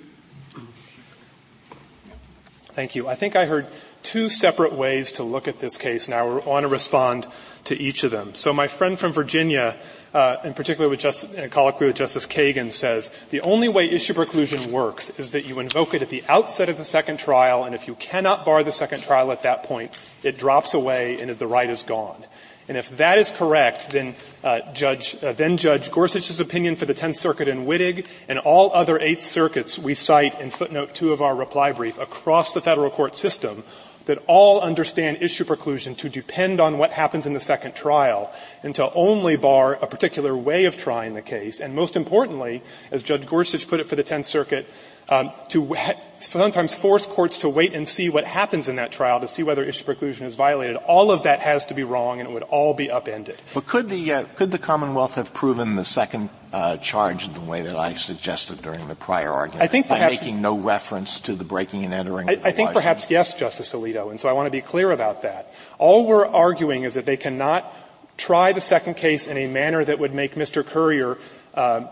Thank 2.73 2.95
you. 2.95 3.07
I 3.07 3.15
think 3.15 3.35
I 3.35 3.45
heard 3.45 3.67
two 4.01 4.29
separate 4.29 4.73
ways 4.73 5.11
to 5.13 5.23
look 5.23 5.47
at 5.47 5.59
this 5.59 5.77
case, 5.77 6.07
and 6.07 6.15
I 6.15 6.23
want 6.23 6.63
to 6.63 6.67
respond 6.67 7.27
to 7.65 7.77
each 7.77 8.03
of 8.03 8.11
them. 8.11 8.33
So 8.33 8.53
my 8.53 8.67
friend 8.67 8.97
from 8.97 9.11
Virginia, 9.11 9.77
uh, 10.13 10.37
in 10.43 10.53
particular 10.53 10.89
with 10.89 11.03
in 11.33 11.43
a 11.43 11.49
colloquy 11.49 11.85
with 11.85 11.95
Justice 11.95 12.25
Kagan, 12.25 12.71
says 12.71 13.11
the 13.29 13.41
only 13.41 13.69
way 13.69 13.89
issue 13.89 14.13
preclusion 14.13 14.71
works 14.71 15.09
is 15.11 15.31
that 15.31 15.45
you 15.45 15.59
invoke 15.59 15.93
it 15.93 16.01
at 16.01 16.09
the 16.09 16.23
outset 16.27 16.69
of 16.69 16.77
the 16.77 16.83
second 16.83 17.17
trial, 17.17 17.63
and 17.63 17.73
if 17.75 17.87
you 17.87 17.95
cannot 17.95 18.45
bar 18.45 18.63
the 18.63 18.71
second 18.71 19.01
trial 19.01 19.31
at 19.31 19.43
that 19.43 19.63
point, 19.63 19.99
it 20.23 20.37
drops 20.37 20.73
away 20.73 21.19
and 21.19 21.29
the 21.31 21.47
right 21.47 21.69
is 21.69 21.83
gone. 21.83 22.23
And 22.67 22.77
if 22.77 22.95
that 22.97 23.17
is 23.17 23.31
correct, 23.31 23.89
then 23.89 24.15
uh, 24.43 24.71
Judge 24.71 25.21
uh, 25.21 25.33
then 25.33 25.57
Judge 25.57 25.91
Gorsuch's 25.91 26.39
opinion 26.39 26.75
for 26.75 26.85
the 26.85 26.93
Tenth 26.93 27.17
Circuit 27.17 27.47
in 27.47 27.65
Wittig 27.65 28.05
and 28.29 28.39
all 28.39 28.71
other 28.73 28.99
Eighth 28.99 29.23
Circuits 29.23 29.79
we 29.79 29.93
cite 29.93 30.39
in 30.39 30.51
footnote 30.51 30.93
two 30.93 31.11
of 31.11 31.21
our 31.21 31.35
reply 31.35 31.71
brief 31.71 31.97
across 31.97 32.53
the 32.53 32.61
federal 32.61 32.89
court 32.89 33.15
system 33.15 33.63
that 34.05 34.19
all 34.27 34.61
understand 34.61 35.17
issue 35.21 35.43
preclusion 35.43 35.97
to 35.97 36.09
depend 36.09 36.59
on 36.59 36.77
what 36.77 36.91
happens 36.91 37.25
in 37.25 37.33
the 37.33 37.39
second 37.39 37.75
trial 37.75 38.31
and 38.63 38.75
to 38.75 38.91
only 38.93 39.35
bar 39.35 39.73
a 39.75 39.87
particular 39.87 40.35
way 40.35 40.65
of 40.65 40.77
trying 40.77 41.13
the 41.13 41.21
case. 41.21 41.59
And 41.59 41.75
most 41.75 41.95
importantly, 41.95 42.61
as 42.91 43.03
Judge 43.03 43.25
Gorsuch 43.25 43.67
put 43.67 43.79
it 43.79 43.87
for 43.87 43.95
the 43.95 44.03
Tenth 44.03 44.25
Circuit, 44.25 44.67
um, 45.09 45.31
to 45.49 45.73
ha- 45.73 45.99
sometimes 46.19 46.73
force 46.73 47.05
courts 47.05 47.39
to 47.39 47.49
wait 47.49 47.73
and 47.73 47.87
see 47.87 48.09
what 48.09 48.23
happens 48.23 48.67
in 48.67 48.77
that 48.77 48.91
trial 48.91 49.19
to 49.19 49.27
see 49.27 49.43
whether 49.43 49.63
issue 49.63 49.83
preclusion 49.83 50.23
is 50.23 50.35
violated. 50.35 50.77
All 50.77 51.11
of 51.11 51.23
that 51.23 51.39
has 51.39 51.65
to 51.65 51.73
be 51.73 51.83
wrong, 51.83 52.19
and 52.19 52.29
it 52.29 52.31
would 52.31 52.43
all 52.43 52.73
be 52.73 52.89
upended. 52.89 53.37
But 53.53 53.67
could 53.67 53.89
the 53.89 54.11
uh, 54.13 54.23
could 54.35 54.51
the 54.51 54.59
Commonwealth 54.59 55.15
have 55.15 55.33
proven 55.33 55.75
the 55.75 55.85
second 55.85 56.29
uh, 56.53 56.77
charge 56.77 57.27
in 57.27 57.33
the 57.33 57.41
way 57.41 57.61
that 57.61 57.75
I 57.75 57.93
suggested 57.93 58.61
during 58.61 58.87
the 58.87 58.95
prior 58.95 59.31
argument? 59.31 59.63
I 59.63 59.67
think 59.67 59.87
by 59.87 59.97
perhaps, 59.97 60.21
making 60.21 60.41
no 60.41 60.57
reference 60.57 61.19
to 61.21 61.35
the 61.35 61.43
breaking 61.43 61.83
and 61.85 61.93
entering. 61.93 62.29
I, 62.29 62.39
I 62.43 62.51
think 62.51 62.71
perhaps 62.71 63.09
yes, 63.09 63.33
Justice 63.33 63.73
Alito, 63.73 64.09
and 64.09 64.19
so 64.19 64.29
I 64.29 64.33
want 64.33 64.47
to 64.47 64.51
be 64.51 64.61
clear 64.61 64.91
about 64.91 65.23
that. 65.23 65.53
All 65.77 66.05
we're 66.05 66.25
arguing 66.25 66.83
is 66.83 66.95
that 66.95 67.05
they 67.05 67.17
cannot 67.17 67.73
try 68.17 68.53
the 68.53 68.61
second 68.61 68.95
case 68.95 69.27
in 69.27 69.37
a 69.37 69.47
manner 69.47 69.83
that 69.83 69.99
would 69.99 70.13
make 70.13 70.35
Mr. 70.35 70.65
Currier 70.65 71.17
uh, 71.55 71.87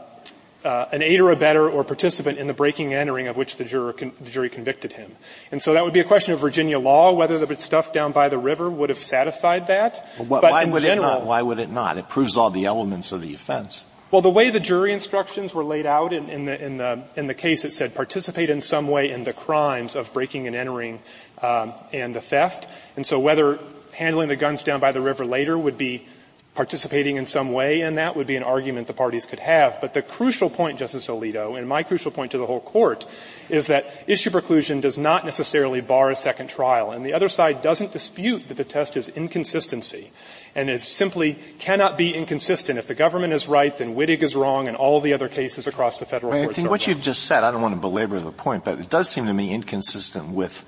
uh, 0.64 0.86
an 0.92 1.02
aider, 1.02 1.28
or 1.28 1.32
abettor, 1.32 1.70
or 1.70 1.84
participant 1.84 2.38
in 2.38 2.48
the 2.48 2.54
breaking 2.54 2.88
and 2.88 3.00
entering 3.00 3.28
of 3.28 3.38
which 3.38 3.58
the, 3.58 3.94
con- 3.98 4.12
the, 4.20 4.30
jury 4.30 4.50
convicted 4.50 4.94
him. 4.94 5.16
And 5.52 5.62
so 5.62 5.74
that 5.74 5.84
would 5.84 5.94
be 5.94 6.02
a 6.02 6.06
question 6.06 6.34
of 6.34 6.40
Virginia 6.40 6.80
law, 6.80 7.12
whether 7.14 7.44
the 7.44 7.56
stuff 7.56 7.94
down 7.94 8.12
by 8.12 8.30
the 8.30 8.38
river 8.38 8.70
would 8.70 8.90
have 8.90 8.98
satisfied 8.98 9.68
that. 9.68 10.06
Well, 10.18 10.42
but 10.42 10.52
why 10.52 10.66
would 10.66 10.84
general, 10.84 11.10
it 11.10 11.14
not? 11.20 11.26
Why 11.26 11.42
would 11.42 11.60
it 11.60 11.70
not? 11.70 11.98
It 11.98 12.10
proves 12.10 12.36
all 12.36 12.50
the 12.50 12.66
elements 12.66 13.12
of 13.12 13.22
the 13.22 13.34
offense. 13.34 13.86
Well, 14.12 14.22
the 14.24 14.30
way 14.30 14.50
the 14.50 14.60
jury 14.60 14.92
instructions 14.92 15.54
were 15.54 15.64
laid 15.64 15.86
out 15.86 16.14
in, 16.14 16.30
in, 16.30 16.46
the, 16.46 16.66
in, 16.66 16.78
the, 16.78 17.04
in 17.16 17.28
the 17.28 17.36
case, 17.36 17.64
it 17.64 17.74
said 17.74 17.94
participate 17.94 18.50
in 18.50 18.60
some 18.60 18.88
way 18.88 19.12
in 19.12 19.24
the 19.24 19.34
crimes 19.34 19.96
of 19.96 20.12
breaking 20.14 20.48
and 20.48 20.56
entering 20.56 21.00
um, 21.44 21.74
and 21.94 22.16
the 22.16 22.22
theft. 22.22 22.68
And 22.96 23.06
so 23.06 23.20
whether 23.20 23.60
handling 23.94 24.30
the 24.30 24.36
guns 24.36 24.64
down 24.64 24.80
by 24.80 24.92
the 24.92 25.02
river 25.02 25.26
later 25.26 25.58
would 25.58 25.78
be 25.78 26.08
participating 26.56 27.16
in 27.16 27.26
some 27.26 27.52
way 27.52 27.82
in 27.82 27.96
that 27.96 28.16
would 28.16 28.28
be 28.28 28.36
an 28.36 28.44
argument 28.44 28.88
the 28.88 28.94
parties 28.94 29.26
could 29.26 29.40
have. 29.40 29.80
But 29.80 29.94
the 29.94 30.02
crucial 30.02 30.50
point, 30.50 30.80
Justice 30.80 31.08
Alito, 31.08 31.58
and 31.58 31.70
my 31.70 31.84
crucial 31.84 32.12
point 32.12 32.32
to 32.32 32.38
the 32.38 32.46
whole 32.46 32.60
court, 32.60 33.08
is 33.50 33.68
that 33.68 33.86
issue 34.08 34.30
preclusion 34.30 34.82
does 34.82 34.98
not 34.98 35.26
necessarily 35.26 35.80
bar 35.80 36.10
a 36.10 36.16
second 36.16 36.50
trial. 36.50 36.92
And 36.92 37.06
the 37.06 37.14
other 37.14 37.30
side 37.30 37.62
doesn't 37.62 37.92
dispute 37.92 38.48
that 38.48 38.58
the 38.58 38.64
test 38.64 38.98
is 38.98 39.10
inconsistency. 39.10 40.12
And 40.56 40.70
it 40.70 40.82
simply 40.82 41.38
cannot 41.60 41.98
be 41.98 42.14
inconsistent. 42.14 42.80
If 42.80 42.88
the 42.88 42.96
government 42.96 43.34
is 43.34 43.48
right, 43.48 43.78
then 43.78 43.96
Wittig 43.96 44.22
is 44.22 44.36
wrong, 44.36 44.68
and 44.68 44.76
all 44.76 45.00
the 45.00 45.14
other 45.14 45.30
cases 45.30 45.68
across 45.68 46.00
the 46.00 46.06
federal 46.06 46.34
courts 46.34 46.50
I 46.50 46.54
think 46.54 46.70
what 46.70 46.88
wrong. 46.88 46.96
you've 46.96 47.04
just 47.04 47.24
said, 47.24 47.44
I 47.44 47.52
don't 47.52 47.62
want 47.62 47.76
to 47.76 47.82
belabor 47.82 48.20
the 48.20 48.32
point, 48.32 48.66
but 48.66 48.80
it 48.80 48.90
does 48.90 49.08
seem 49.08 49.28
to 49.28 49.34
me 49.34 49.54
inconsistent 49.54 50.30
with 50.30 50.66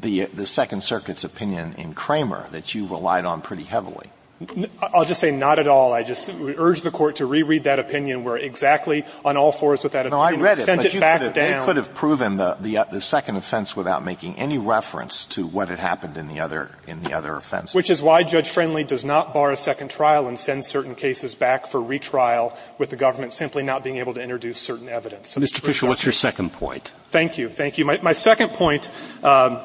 the, 0.00 0.26
the 0.26 0.46
Second 0.46 0.82
Circuit's 0.82 1.24
opinion 1.24 1.74
in 1.78 1.94
Kramer 1.94 2.46
that 2.50 2.74
you 2.74 2.86
relied 2.86 3.24
on 3.24 3.40
pretty 3.40 3.64
heavily. 3.64 4.10
I'll 4.80 5.04
just 5.04 5.20
say 5.20 5.30
not 5.30 5.58
at 5.58 5.68
all. 5.68 5.92
I 5.92 6.02
just 6.02 6.30
urge 6.30 6.80
the 6.80 6.90
court 6.90 7.16
to 7.16 7.26
reread 7.26 7.64
that 7.64 7.78
opinion 7.78 8.24
where 8.24 8.38
exactly 8.38 9.04
on 9.22 9.36
all 9.36 9.52
fours 9.52 9.82
with 9.82 9.92
that 9.92 10.06
no, 10.06 10.18
opinion. 10.18 10.40
No, 10.40 10.46
I 10.46 10.50
read 10.50 10.58
it, 10.58 10.64
sent 10.64 10.82
but 10.82 10.94
it 10.94 11.00
back 11.00 11.20
have, 11.20 11.34
down. 11.34 11.60
They 11.60 11.66
could 11.66 11.76
have 11.76 11.92
proven 11.92 12.38
the, 12.38 12.56
the, 12.58 12.78
uh, 12.78 12.84
the 12.84 13.02
second 13.02 13.36
offense 13.36 13.76
without 13.76 14.02
making 14.02 14.36
any 14.36 14.56
reference 14.56 15.26
to 15.26 15.46
what 15.46 15.68
had 15.68 15.78
happened 15.78 16.16
in 16.16 16.28
the 16.28 16.40
other 16.40 16.70
in 16.86 17.02
the 17.02 17.12
other 17.12 17.36
offense. 17.36 17.74
Which 17.74 17.90
is 17.90 18.00
why 18.00 18.22
Judge 18.22 18.48
Friendly 18.48 18.82
does 18.82 19.04
not 19.04 19.34
bar 19.34 19.52
a 19.52 19.58
second 19.58 19.90
trial 19.90 20.26
and 20.26 20.38
send 20.38 20.64
certain 20.64 20.94
cases 20.94 21.34
back 21.34 21.66
for 21.66 21.82
retrial 21.82 22.56
with 22.78 22.88
the 22.88 22.96
government 22.96 23.34
simply 23.34 23.62
not 23.62 23.84
being 23.84 23.98
able 23.98 24.14
to 24.14 24.22
introduce 24.22 24.56
certain 24.56 24.88
evidence. 24.88 25.28
So 25.28 25.40
Mr. 25.40 25.60
Fisher, 25.60 25.86
what's 25.86 26.04
your 26.04 26.12
second 26.12 26.54
point? 26.54 26.92
Thank 27.10 27.36
you, 27.36 27.50
thank 27.50 27.76
you. 27.76 27.84
My, 27.84 28.00
my 28.00 28.14
second 28.14 28.50
point 28.50 28.88
um, 29.22 29.58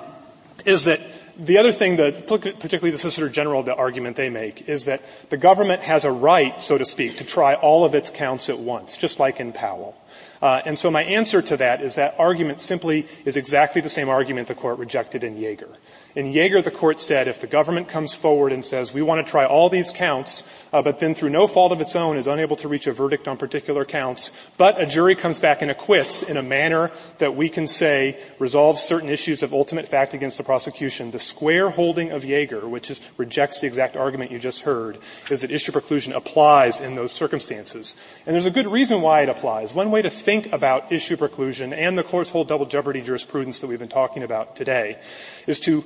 is 0.66 0.84
that 0.84 1.00
the 1.38 1.58
other 1.58 1.72
thing 1.72 1.98
that, 1.98 2.28
particularly 2.28 2.92
the 2.92 2.98
Solicitor 2.98 3.30
General, 3.30 3.64
the 3.64 3.76
argument 3.76 4.16
they 4.16 4.30
make 4.30 4.70
is 4.70 4.86
that 4.86 5.02
the 5.30 5.38
government 5.38 5.82
has 5.82 6.06
a 6.06 6.12
right, 6.12 6.62
so 6.62 6.78
to 6.78 6.86
speak, 6.86 7.18
to 7.18 7.24
try 7.24 7.56
all 7.56 7.86
of 7.86 7.96
its 7.96 8.10
counts 8.10 8.50
at 8.50 8.60
once, 8.60 8.98
just 8.98 9.20
like 9.20 9.40
in 9.40 9.52
Powell. 9.52 9.96
Uh, 10.42 10.62
and 10.66 10.78
so 10.78 10.92
my 10.92 11.04
answer 11.04 11.42
to 11.42 11.58
that 11.58 11.82
is 11.82 11.96
that 11.96 12.16
argument 12.20 12.62
simply 12.62 13.08
is 13.26 13.38
exactly 13.38 13.82
the 13.82 13.90
same 13.90 14.10
argument 14.10 14.48
the 14.48 14.56
court 14.56 14.78
rejected 14.78 15.24
in 15.24 15.36
Yeager. 15.36 15.76
In 16.16 16.32
Yeager, 16.32 16.64
the 16.64 16.72
court 16.72 17.02
said 17.02 17.28
if 17.28 17.42
the 17.42 17.48
government 17.48 17.90
comes 17.90 18.16
forward 18.16 18.54
and 18.54 18.64
says 18.64 18.94
we 18.94 19.02
want 19.02 19.26
to 19.26 19.30
try 19.30 19.46
all 19.46 19.70
these 19.70 19.92
counts, 19.92 20.48
uh, 20.72 20.82
but 20.82 21.00
then 21.00 21.14
through 21.14 21.32
no 21.32 21.46
fault 21.46 21.74
of 21.74 21.82
its 21.82 21.94
own 21.94 22.16
is 22.16 22.26
unable 22.26 22.56
to 22.58 22.70
reach 22.70 22.88
a 22.88 22.94
verdict 22.94 23.28
on 23.28 23.36
particular 23.36 23.84
counts, 23.84 24.32
but 24.58 24.82
a 24.82 24.86
jury 24.86 25.16
comes 25.16 25.42
back 25.42 25.62
and 25.62 25.70
acquits 25.70 26.24
in 26.24 26.38
a 26.38 26.44
manner 26.44 26.90
that 27.18 27.36
we 27.36 27.50
can 27.50 27.68
say 27.68 28.18
resolves 28.40 28.82
certain 28.82 29.10
issues 29.10 29.44
of 29.44 29.54
ultimate 29.54 29.90
fact 29.90 30.14
against 30.14 30.38
the 30.38 30.44
prosecution, 30.44 31.12
the 31.12 31.20
square 31.20 31.70
holding 31.70 32.12
of 32.12 32.24
Yeager, 32.24 32.64
which 32.64 32.90
is, 32.90 33.02
rejects 33.18 33.60
the 33.60 33.68
exact 33.68 33.98
argument 33.98 34.32
you 34.32 34.40
just 34.40 34.62
heard, 34.62 34.98
is 35.30 35.42
that 35.42 35.52
issue 35.52 35.74
preclusion 35.74 36.16
applies 36.16 36.80
in 36.80 36.96
those 36.96 37.12
circumstances. 37.12 37.98
And 38.26 38.34
there's 38.34 38.46
a 38.46 38.52
good 38.52 38.68
reason 38.68 39.02
why 39.02 39.22
it 39.22 39.30
applies. 39.30 39.74
One 39.74 39.92
way 39.92 40.02
to 40.06 40.12
think 40.12 40.54
about 40.54 40.92
issue 40.92 41.18
preclusion 41.18 41.74
and 41.76 41.98
the 41.98 42.04
court's 42.04 42.30
whole 42.30 42.44
double 42.44 42.68
jeopardy 42.68 43.02
jurisprudence 43.02 43.60
that 43.60 43.68
we've 43.68 43.80
been 43.80 43.88
talking 43.88 44.22
about 44.22 44.56
today 44.56 45.00
is 45.48 45.60
to 45.60 45.84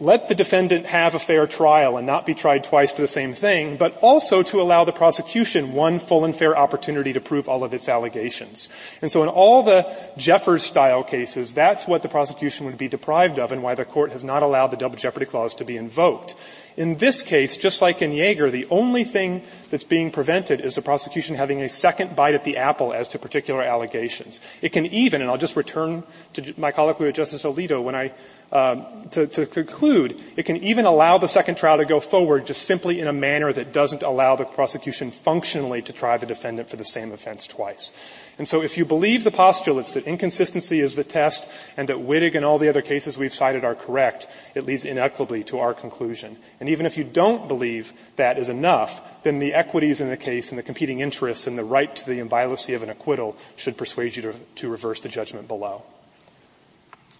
let 0.00 0.28
the 0.28 0.34
defendant 0.34 0.86
have 0.86 1.14
a 1.14 1.18
fair 1.18 1.46
trial 1.46 1.98
and 1.98 2.06
not 2.06 2.24
be 2.24 2.32
tried 2.32 2.64
twice 2.64 2.90
for 2.90 3.02
the 3.02 3.06
same 3.06 3.34
thing, 3.34 3.76
but 3.76 3.96
also 4.00 4.42
to 4.42 4.58
allow 4.58 4.82
the 4.82 4.92
prosecution 4.92 5.74
one 5.74 5.98
full 5.98 6.24
and 6.24 6.34
fair 6.34 6.56
opportunity 6.56 7.12
to 7.12 7.20
prove 7.20 7.50
all 7.50 7.62
of 7.62 7.74
its 7.74 7.86
allegations. 7.86 8.70
And 9.02 9.12
so 9.12 9.22
in 9.22 9.28
all 9.28 9.62
the 9.62 9.94
Jeffers 10.16 10.62
style 10.62 11.04
cases, 11.04 11.52
that's 11.52 11.86
what 11.86 12.02
the 12.02 12.08
prosecution 12.08 12.64
would 12.64 12.78
be 12.78 12.88
deprived 12.88 13.38
of 13.38 13.52
and 13.52 13.62
why 13.62 13.74
the 13.74 13.84
court 13.84 14.12
has 14.12 14.24
not 14.24 14.42
allowed 14.42 14.68
the 14.68 14.78
double 14.78 14.96
jeopardy 14.96 15.26
clause 15.26 15.54
to 15.56 15.66
be 15.66 15.76
invoked. 15.76 16.34
In 16.78 16.96
this 16.96 17.22
case, 17.22 17.58
just 17.58 17.82
like 17.82 18.00
in 18.00 18.12
Yeager, 18.12 18.50
the 18.50 18.66
only 18.70 19.04
thing 19.04 19.42
that's 19.68 19.84
being 19.84 20.10
prevented 20.10 20.62
is 20.62 20.76
the 20.76 20.82
prosecution 20.82 21.36
having 21.36 21.60
a 21.60 21.68
second 21.68 22.16
bite 22.16 22.34
at 22.34 22.44
the 22.44 22.56
apple 22.56 22.94
as 22.94 23.08
to 23.08 23.18
particular 23.18 23.62
allegations. 23.62 24.40
It 24.62 24.70
can 24.70 24.86
even, 24.86 25.20
and 25.20 25.30
I'll 25.30 25.36
just 25.36 25.56
return 25.56 26.04
to 26.32 26.54
my 26.56 26.72
colloquy 26.72 27.04
with 27.04 27.16
Justice 27.16 27.44
Alito 27.44 27.82
when 27.82 27.94
I 27.94 28.12
um, 28.52 29.08
to, 29.10 29.26
to, 29.28 29.46
conclude, 29.46 30.18
it 30.36 30.44
can 30.44 30.56
even 30.56 30.84
allow 30.84 31.18
the 31.18 31.28
second 31.28 31.54
trial 31.54 31.78
to 31.78 31.84
go 31.84 32.00
forward 32.00 32.46
just 32.46 32.62
simply 32.62 32.98
in 32.98 33.06
a 33.06 33.12
manner 33.12 33.52
that 33.52 33.72
doesn't 33.72 34.02
allow 34.02 34.34
the 34.34 34.44
prosecution 34.44 35.12
functionally 35.12 35.82
to 35.82 35.92
try 35.92 36.16
the 36.16 36.26
defendant 36.26 36.68
for 36.68 36.76
the 36.76 36.84
same 36.84 37.12
offense 37.12 37.46
twice. 37.46 37.92
And 38.38 38.48
so 38.48 38.62
if 38.62 38.76
you 38.76 38.84
believe 38.84 39.22
the 39.22 39.30
postulates 39.30 39.92
that 39.92 40.06
inconsistency 40.06 40.80
is 40.80 40.96
the 40.96 41.04
test 41.04 41.48
and 41.76 41.88
that 41.88 41.98
Wittig 41.98 42.34
and 42.34 42.44
all 42.44 42.58
the 42.58 42.70
other 42.70 42.82
cases 42.82 43.18
we've 43.18 43.34
cited 43.34 43.64
are 43.64 43.74
correct, 43.74 44.26
it 44.54 44.66
leads 44.66 44.84
inequitably 44.84 45.44
to 45.44 45.58
our 45.58 45.74
conclusion. 45.74 46.36
And 46.58 46.68
even 46.70 46.86
if 46.86 46.96
you 46.96 47.04
don't 47.04 47.46
believe 47.46 47.92
that 48.16 48.38
is 48.38 48.48
enough, 48.48 49.22
then 49.22 49.38
the 49.38 49.54
equities 49.54 50.00
in 50.00 50.08
the 50.08 50.16
case 50.16 50.50
and 50.50 50.58
the 50.58 50.62
competing 50.62 51.00
interests 51.00 51.46
and 51.46 51.56
the 51.56 51.64
right 51.64 51.94
to 51.94 52.06
the 52.06 52.18
inviolacy 52.18 52.74
of 52.74 52.82
an 52.82 52.90
acquittal 52.90 53.36
should 53.56 53.76
persuade 53.76 54.16
you 54.16 54.22
to, 54.22 54.34
to 54.56 54.68
reverse 54.68 55.00
the 55.00 55.08
judgment 55.08 55.46
below. 55.46 55.84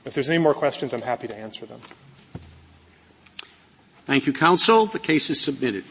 If 0.04 0.14
there's 0.14 0.30
any 0.30 0.38
more 0.38 0.54
questions, 0.54 0.92
I'm 0.92 1.02
happy 1.02 1.28
to 1.28 1.36
answer 1.36 1.66
them. 1.66 1.80
Thank 4.06 4.26
you, 4.26 4.32
counsel. 4.32 4.86
The 4.86 4.98
case 4.98 5.30
is 5.30 5.40
submitted. 5.40 5.84